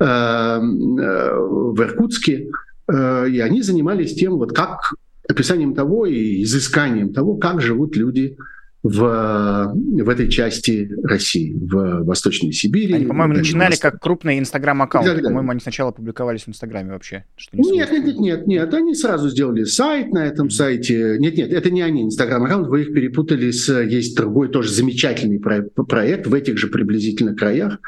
э, 0.00 0.04
э, 0.04 0.58
в 0.58 1.80
Иркутске. 1.82 2.50
Э, 2.90 3.28
и 3.28 3.38
они 3.40 3.60
занимались 3.60 4.14
тем, 4.14 4.38
вот 4.38 4.54
как 4.54 4.94
описанием 5.28 5.74
того 5.74 6.06
и 6.06 6.42
изысканием 6.42 7.12
того, 7.12 7.36
как 7.36 7.60
живут 7.60 7.96
люди 7.96 8.38
в, 8.82 9.72
в 9.74 10.08
этой 10.08 10.28
части 10.28 10.90
России, 11.02 11.52
в 11.52 12.04
Восточной 12.04 12.52
Сибири. 12.52 12.94
Они, 12.94 13.06
по-моему, 13.06 13.34
начинали 13.34 13.74
как 13.76 14.00
крупный 14.00 14.38
инстаграм-аккаунт. 14.38 15.22
По-моему, 15.22 15.50
они 15.50 15.60
сначала 15.60 15.90
публиковались 15.90 16.44
в 16.44 16.48
Инстаграме 16.48 16.92
вообще. 16.92 17.24
Что 17.36 17.56
не 17.56 17.70
нет, 17.70 17.90
нет, 17.90 18.04
нет, 18.04 18.18
нет, 18.18 18.46
нет. 18.46 18.74
Они 18.74 18.94
сразу 18.94 19.28
сделали 19.30 19.64
сайт 19.64 20.12
на 20.12 20.26
этом 20.26 20.46
mm-hmm. 20.46 20.50
сайте. 20.50 21.16
Нет, 21.18 21.36
нет, 21.36 21.52
это 21.52 21.70
не 21.70 21.82
они, 21.82 22.04
инстаграм-аккаунт. 22.04 22.68
Вы 22.68 22.82
их 22.82 22.94
перепутали 22.94 23.50
с... 23.50 23.68
Есть 23.82 24.16
другой 24.16 24.48
тоже 24.48 24.70
замечательный 24.70 25.40
проект 25.40 26.26
в 26.26 26.34
этих 26.34 26.58
же 26.58 26.68
приблизительно 26.68 27.34
краях 27.34 27.78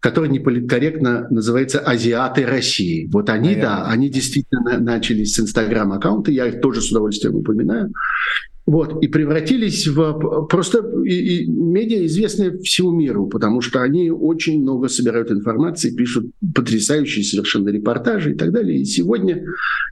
который 0.00 0.30
неполиткорректно 0.30 1.26
называется 1.28 1.80
«Азиаты 1.80 2.46
России». 2.46 3.08
Вот 3.10 3.30
они, 3.30 3.48
Наверное. 3.48 3.62
да, 3.62 3.86
они 3.88 4.08
действительно 4.08 4.78
начали 4.78 5.24
с 5.24 5.40
Инстаграм-аккаунта, 5.40 6.30
я 6.30 6.46
их 6.46 6.60
тоже 6.60 6.80
с 6.80 6.90
удовольствием 6.90 7.34
упоминаю. 7.34 7.92
Вот, 8.68 9.02
и 9.02 9.08
превратились 9.08 9.86
в 9.86 10.46
просто 10.46 10.84
и, 11.02 11.44
и 11.44 11.46
медиа 11.46 12.04
известные 12.04 12.58
всему 12.58 12.90
миру, 12.90 13.26
потому 13.26 13.62
что 13.62 13.80
они 13.80 14.10
очень 14.10 14.60
много 14.60 14.88
собирают 14.88 15.30
информации, 15.30 15.96
пишут 15.96 16.26
потрясающие 16.54 17.24
совершенно 17.24 17.70
репортажи 17.70 18.32
и 18.32 18.34
так 18.34 18.52
далее. 18.52 18.78
И 18.78 18.84
сегодня 18.84 19.42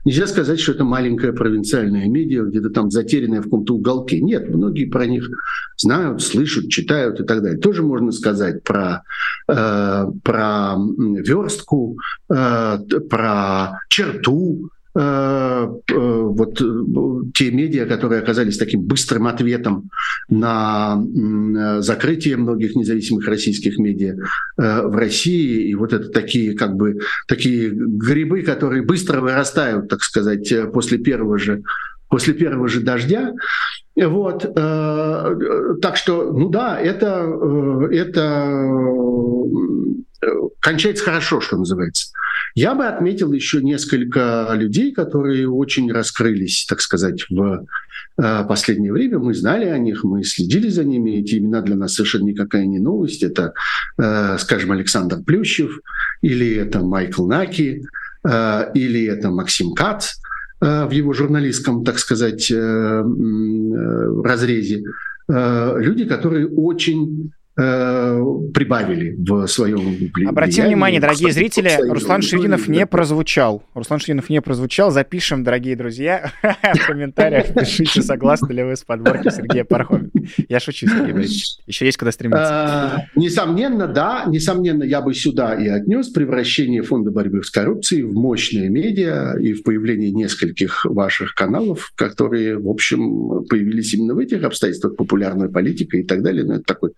нельзя 0.05 0.27
сказать, 0.27 0.59
что 0.59 0.73
это 0.73 0.83
маленькая 0.83 1.33
провинциальная 1.33 2.07
медиа, 2.07 2.43
где-то 2.43 2.69
там 2.69 2.91
затерянная 2.91 3.41
в 3.41 3.45
каком-то 3.45 3.73
уголке. 3.73 4.21
Нет, 4.21 4.47
многие 4.47 4.85
про 4.85 5.07
них 5.07 5.27
знают, 5.75 6.21
слышат, 6.21 6.69
читают 6.69 7.19
и 7.19 7.23
так 7.23 7.41
далее. 7.41 7.57
Тоже 7.57 7.81
можно 7.81 8.11
сказать 8.11 8.61
про, 8.61 9.01
э, 9.47 10.05
про 10.23 10.75
верстку, 11.25 11.97
э, 12.29 12.77
про 13.09 13.79
черту, 13.89 14.69
вот 14.99 16.61
э, 16.61 17.31
те 17.33 17.51
медиа, 17.51 17.85
которые 17.85 18.21
оказались 18.21 18.57
таким 18.57 18.81
быстрым 18.81 19.27
ответом 19.27 19.89
на 20.29 21.01
закрытие 21.81 22.37
многих 22.37 22.75
независимых 22.75 23.27
российских 23.27 23.77
медиа 23.77 24.15
в 24.57 24.95
России, 24.95 25.69
и 25.69 25.75
вот 25.75 25.93
это 25.93 26.09
такие 26.09 26.55
как 26.55 26.75
бы 26.75 26.99
такие 27.27 27.69
грибы, 27.69 28.41
которые 28.41 28.81
быстро 28.81 29.21
вырастают, 29.21 29.89
так 29.89 30.01
сказать, 30.01 30.51
после 30.73 30.97
первого 30.97 31.37
же 31.37 31.63
после 32.09 32.33
первого 32.33 32.67
же 32.67 32.81
дождя. 32.81 33.33
Вот, 33.95 34.45
э, 34.45 35.35
так 35.81 35.97
что, 35.97 36.31
ну 36.31 36.49
да, 36.49 36.79
это, 36.79 37.25
это 37.91 38.53
кончается 40.59 41.03
хорошо, 41.03 41.41
что 41.41 41.57
называется. 41.57 42.11
Я 42.55 42.75
бы 42.75 42.85
отметил 42.85 43.31
еще 43.31 43.61
несколько 43.61 44.49
людей, 44.53 44.91
которые 44.91 45.49
очень 45.49 45.91
раскрылись, 45.91 46.65
так 46.67 46.81
сказать, 46.81 47.25
в 47.29 47.65
э, 48.17 48.45
последнее 48.47 48.91
время. 48.91 49.19
Мы 49.19 49.33
знали 49.33 49.65
о 49.65 49.77
них, 49.77 50.03
мы 50.03 50.23
следили 50.23 50.69
за 50.69 50.83
ними. 50.83 51.19
Эти 51.19 51.35
имена 51.35 51.61
для 51.61 51.75
нас 51.75 51.93
совершенно 51.93 52.25
никакая 52.25 52.65
не 52.65 52.79
новость. 52.79 53.23
Это, 53.23 53.53
э, 53.97 54.37
скажем, 54.39 54.71
Александр 54.71 55.21
Плющев, 55.23 55.79
или 56.21 56.55
это 56.55 56.79
Майкл 56.81 57.25
Наки, 57.27 57.83
э, 58.27 58.71
или 58.73 59.05
это 59.05 59.29
Максим 59.29 59.73
Кац 59.73 60.13
в 60.59 60.89
его 60.91 61.13
журналистском, 61.13 61.83
так 61.83 61.99
сказать, 61.99 62.51
разрезе. 64.23 64.83
Люди, 65.29 66.05
которые 66.05 66.47
очень 66.47 67.31
э, 67.31 67.36
прибавили 67.57 69.15
в 69.17 69.47
своем 69.47 70.11
Обратим 70.27 70.65
внимание, 70.65 71.01
дорогие 71.01 71.31
зрители, 71.31 71.71
Руслан 71.89 72.21
Ширинов 72.21 72.67
не 72.67 72.85
прозвучал. 72.85 73.63
Руслан 73.73 73.99
Ширинов 73.99 74.29
не 74.29 74.41
прозвучал. 74.41 74.91
Запишем, 74.91 75.43
дорогие 75.43 75.75
друзья, 75.75 76.31
в 76.43 76.85
комментариях 76.85 77.53
пишите, 77.55 78.03
согласны 78.03 78.53
ли 78.53 78.63
вы 78.63 78.75
с 78.75 78.83
подборкой 78.83 79.31
Сергея 79.31 79.63
Пархоменко. 79.63 80.19
Я 80.47 80.59
шучу, 80.59 80.87
Сергей 80.87 81.13
Борисович. 81.13 81.57
Еще 81.65 81.85
есть 81.85 81.97
куда 81.97 82.11
стремиться. 82.11 82.45
А, 82.45 83.05
несомненно, 83.15 83.87
да. 83.87 84.25
Несомненно, 84.27 84.83
я 84.83 85.01
бы 85.01 85.15
сюда 85.15 85.55
и 85.55 85.67
отнес 85.67 86.09
превращение 86.09 86.83
Фонда 86.83 87.09
борьбы 87.09 87.43
с 87.43 87.49
коррупцией 87.49 88.03
в 88.03 88.13
мощные 88.13 88.69
медиа 88.69 89.35
и 89.39 89.53
в 89.53 89.63
появление 89.63 90.11
нескольких 90.11 90.85
ваших 90.85 91.33
каналов, 91.33 91.91
которые, 91.95 92.59
в 92.59 92.69
общем, 92.69 93.45
появились 93.49 93.93
именно 93.95 94.13
в 94.13 94.19
этих 94.19 94.43
обстоятельствах, 94.43 94.95
популярная 94.95 95.49
политика 95.49 95.97
и 95.97 96.03
так 96.03 96.21
далее. 96.21 96.43
Но 96.43 96.55
это 96.55 96.63
такой 96.63 96.91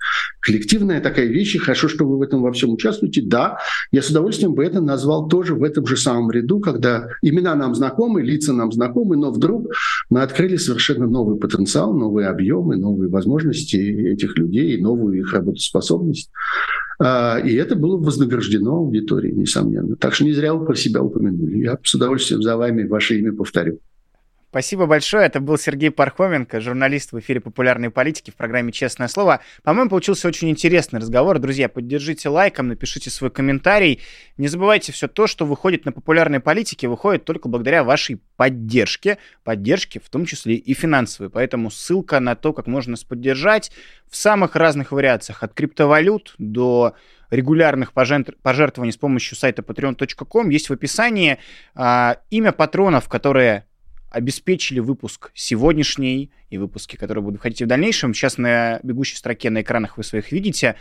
коллективная 0.50 1.00
такая 1.00 1.28
вещь, 1.28 1.54
и 1.54 1.60
хорошо, 1.60 1.88
что 1.88 2.06
вы 2.06 2.18
в 2.18 2.24
этом 2.24 2.42
во 2.42 2.52
всем 2.52 2.72
участвуете. 2.72 3.22
Да, 3.22 3.60
я 3.92 4.02
с 4.02 4.10
удовольствием 4.10 4.56
бы 4.56 4.66
это 4.66 4.82
назвал 4.82 5.28
тоже 5.28 5.54
в 5.54 5.64
этом 5.64 5.86
же 5.86 5.96
самом 5.96 6.32
ряду, 6.32 6.60
когда 6.60 7.08
имена 7.22 7.54
нам 7.54 7.76
знакомы, 7.76 8.24
лица 8.24 8.52
нам 8.52 8.72
знакомы, 8.72 9.16
но 9.16 9.32
вдруг 9.32 9.72
мы 10.10 10.24
открыли 10.24 10.56
совершенно 10.56 11.06
новый 11.06 11.38
потенциал, 11.38 11.94
новые 11.94 12.30
объемы, 12.30 12.78
новые 12.78 13.12
возможности 13.12 13.76
этих 13.76 14.40
людей, 14.40 14.82
новую 14.82 15.20
их 15.20 15.34
работоспособность. 15.34 16.32
А, 17.00 17.38
и 17.38 17.54
это 17.54 17.76
было 17.76 17.98
вознаграждено 17.98 18.78
аудиторией, 18.78 19.36
несомненно. 19.36 19.98
Так 19.98 20.16
что 20.16 20.26
не 20.26 20.34
зря 20.34 20.56
вы 20.56 20.66
про 20.66 20.74
себя 20.74 21.04
упомянули. 21.04 21.60
Я 21.60 21.78
с 21.84 21.94
удовольствием 21.94 22.42
за 22.42 22.58
вами 22.58 22.88
ваше 22.88 23.20
имя 23.20 23.34
повторю. 23.34 23.80
Спасибо 24.50 24.88
большое. 24.88 25.28
Это 25.28 25.40
был 25.40 25.60
Сергей 25.60 25.92
Пархоменко, 25.92 26.60
журналист 26.60 27.12
в 27.12 27.20
эфире 27.20 27.40
популярной 27.40 27.92
политики 27.92 28.32
в 28.32 28.36
программе 28.36 28.72
«Честное 28.72 29.08
слово». 29.08 29.42
По-моему, 29.62 29.92
получился 29.92 30.28
очень 30.28 30.50
интересный 30.50 31.00
разговор. 31.00 31.38
Друзья, 31.38 31.70
поддержите 31.70 32.30
лайком, 32.30 32.68
напишите 32.68 33.12
свой 33.12 33.30
комментарий. 33.30 34.02
Не 34.38 34.48
забывайте, 34.48 34.92
все 34.92 35.08
то, 35.08 35.28
что 35.28 35.46
выходит 35.46 35.86
на 35.86 35.92
популярной 35.92 36.40
политике, 36.40 36.88
выходит 36.88 37.26
только 37.26 37.48
благодаря 37.48 37.84
вашей 37.84 38.22
поддержке. 38.38 39.20
Поддержке, 39.44 40.00
в 40.00 40.10
том 40.10 40.26
числе 40.26 40.56
и 40.56 40.74
финансовой. 40.74 41.30
Поэтому 41.30 41.70
ссылка 41.70 42.20
на 42.20 42.36
то, 42.36 42.52
как 42.52 42.66
можно 42.66 42.92
нас 42.92 43.04
поддержать 43.04 43.72
в 44.10 44.16
самых 44.16 44.56
разных 44.56 44.92
вариациях. 44.92 45.44
От 45.44 45.54
криптовалют 45.54 46.34
до 46.40 46.96
регулярных 47.30 47.94
пожертвований 47.94 48.94
с 48.94 48.98
помощью 48.98 49.38
сайта 49.38 49.62
patreon.com 49.62 50.50
есть 50.50 50.70
в 50.70 50.74
описании. 50.74 51.38
А, 51.76 52.18
имя 52.32 52.52
патронов, 52.52 53.08
которые 53.08 53.66
обеспечили 54.10 54.80
выпуск 54.80 55.32
сегодняшний 55.34 56.32
и 56.50 56.58
выпуски, 56.58 56.96
которые 56.96 57.24
будут 57.24 57.40
выходить 57.40 57.62
в 57.62 57.68
дальнейшем. 57.68 58.14
Сейчас 58.14 58.38
на 58.38 58.80
бегущей 58.84 59.18
строке 59.18 59.50
на 59.50 59.62
экранах 59.62 59.98
вы 59.98 60.04
своих 60.04 60.32
видите. 60.32 60.76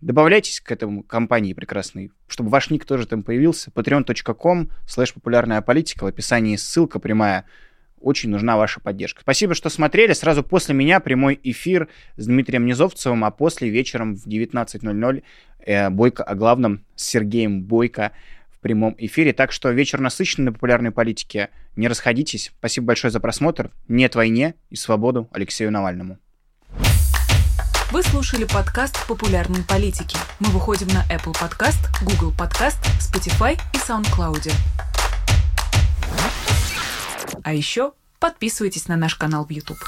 Добавляйтесь 0.00 0.60
к 0.60 0.70
этому 0.72 1.02
компании 1.02 1.52
прекрасной, 1.52 2.10
чтобы 2.26 2.48
ваш 2.48 2.70
ник 2.70 2.84
тоже 2.86 3.06
там 3.06 3.22
появился. 3.22 3.70
patreon.com 3.70 4.70
слэш 4.86 5.12
популярная 5.12 5.60
политика. 5.60 6.04
В 6.04 6.06
описании 6.06 6.56
ссылка 6.56 6.98
прямая. 6.98 7.44
Очень 8.00 8.30
нужна 8.30 8.56
ваша 8.56 8.80
поддержка. 8.80 9.20
Спасибо, 9.20 9.54
что 9.54 9.68
смотрели. 9.68 10.14
Сразу 10.14 10.42
после 10.42 10.74
меня 10.74 11.00
прямой 11.00 11.38
эфир 11.42 11.88
с 12.16 12.26
Дмитрием 12.26 12.64
Низовцевым, 12.64 13.24
а 13.24 13.30
после 13.30 13.68
вечером 13.68 14.16
в 14.16 14.26
19.00 14.26 15.22
э, 15.66 15.90
Бойко 15.90 16.22
о 16.22 16.34
главном 16.34 16.86
с 16.96 17.04
Сергеем 17.04 17.62
Бойко 17.62 18.12
прямом 18.60 18.94
эфире. 18.98 19.32
Так 19.32 19.52
что 19.52 19.70
вечер 19.70 20.00
насыщенный 20.00 20.46
на 20.46 20.52
популярной 20.52 20.90
политике. 20.90 21.50
Не 21.76 21.88
расходитесь. 21.88 22.52
Спасибо 22.58 22.88
большое 22.88 23.10
за 23.10 23.20
просмотр. 23.20 23.70
Нет 23.88 24.14
войне 24.14 24.54
и 24.70 24.76
свободу 24.76 25.28
Алексею 25.32 25.70
Навальному. 25.70 26.18
Вы 27.92 28.04
слушали 28.04 28.44
подкаст 28.44 29.04
«Популярной 29.08 29.64
политики». 29.64 30.16
Мы 30.38 30.50
выходим 30.50 30.86
на 30.88 31.04
Apple 31.12 31.34
Podcast, 31.34 31.88
Google 32.02 32.32
Podcast, 32.32 32.78
Spotify 33.00 33.58
и 33.74 33.78
SoundCloud. 33.78 34.52
А 37.42 37.52
еще 37.52 37.92
подписывайтесь 38.20 38.86
на 38.86 38.96
наш 38.96 39.16
канал 39.16 39.44
в 39.44 39.50
YouTube. 39.50 39.78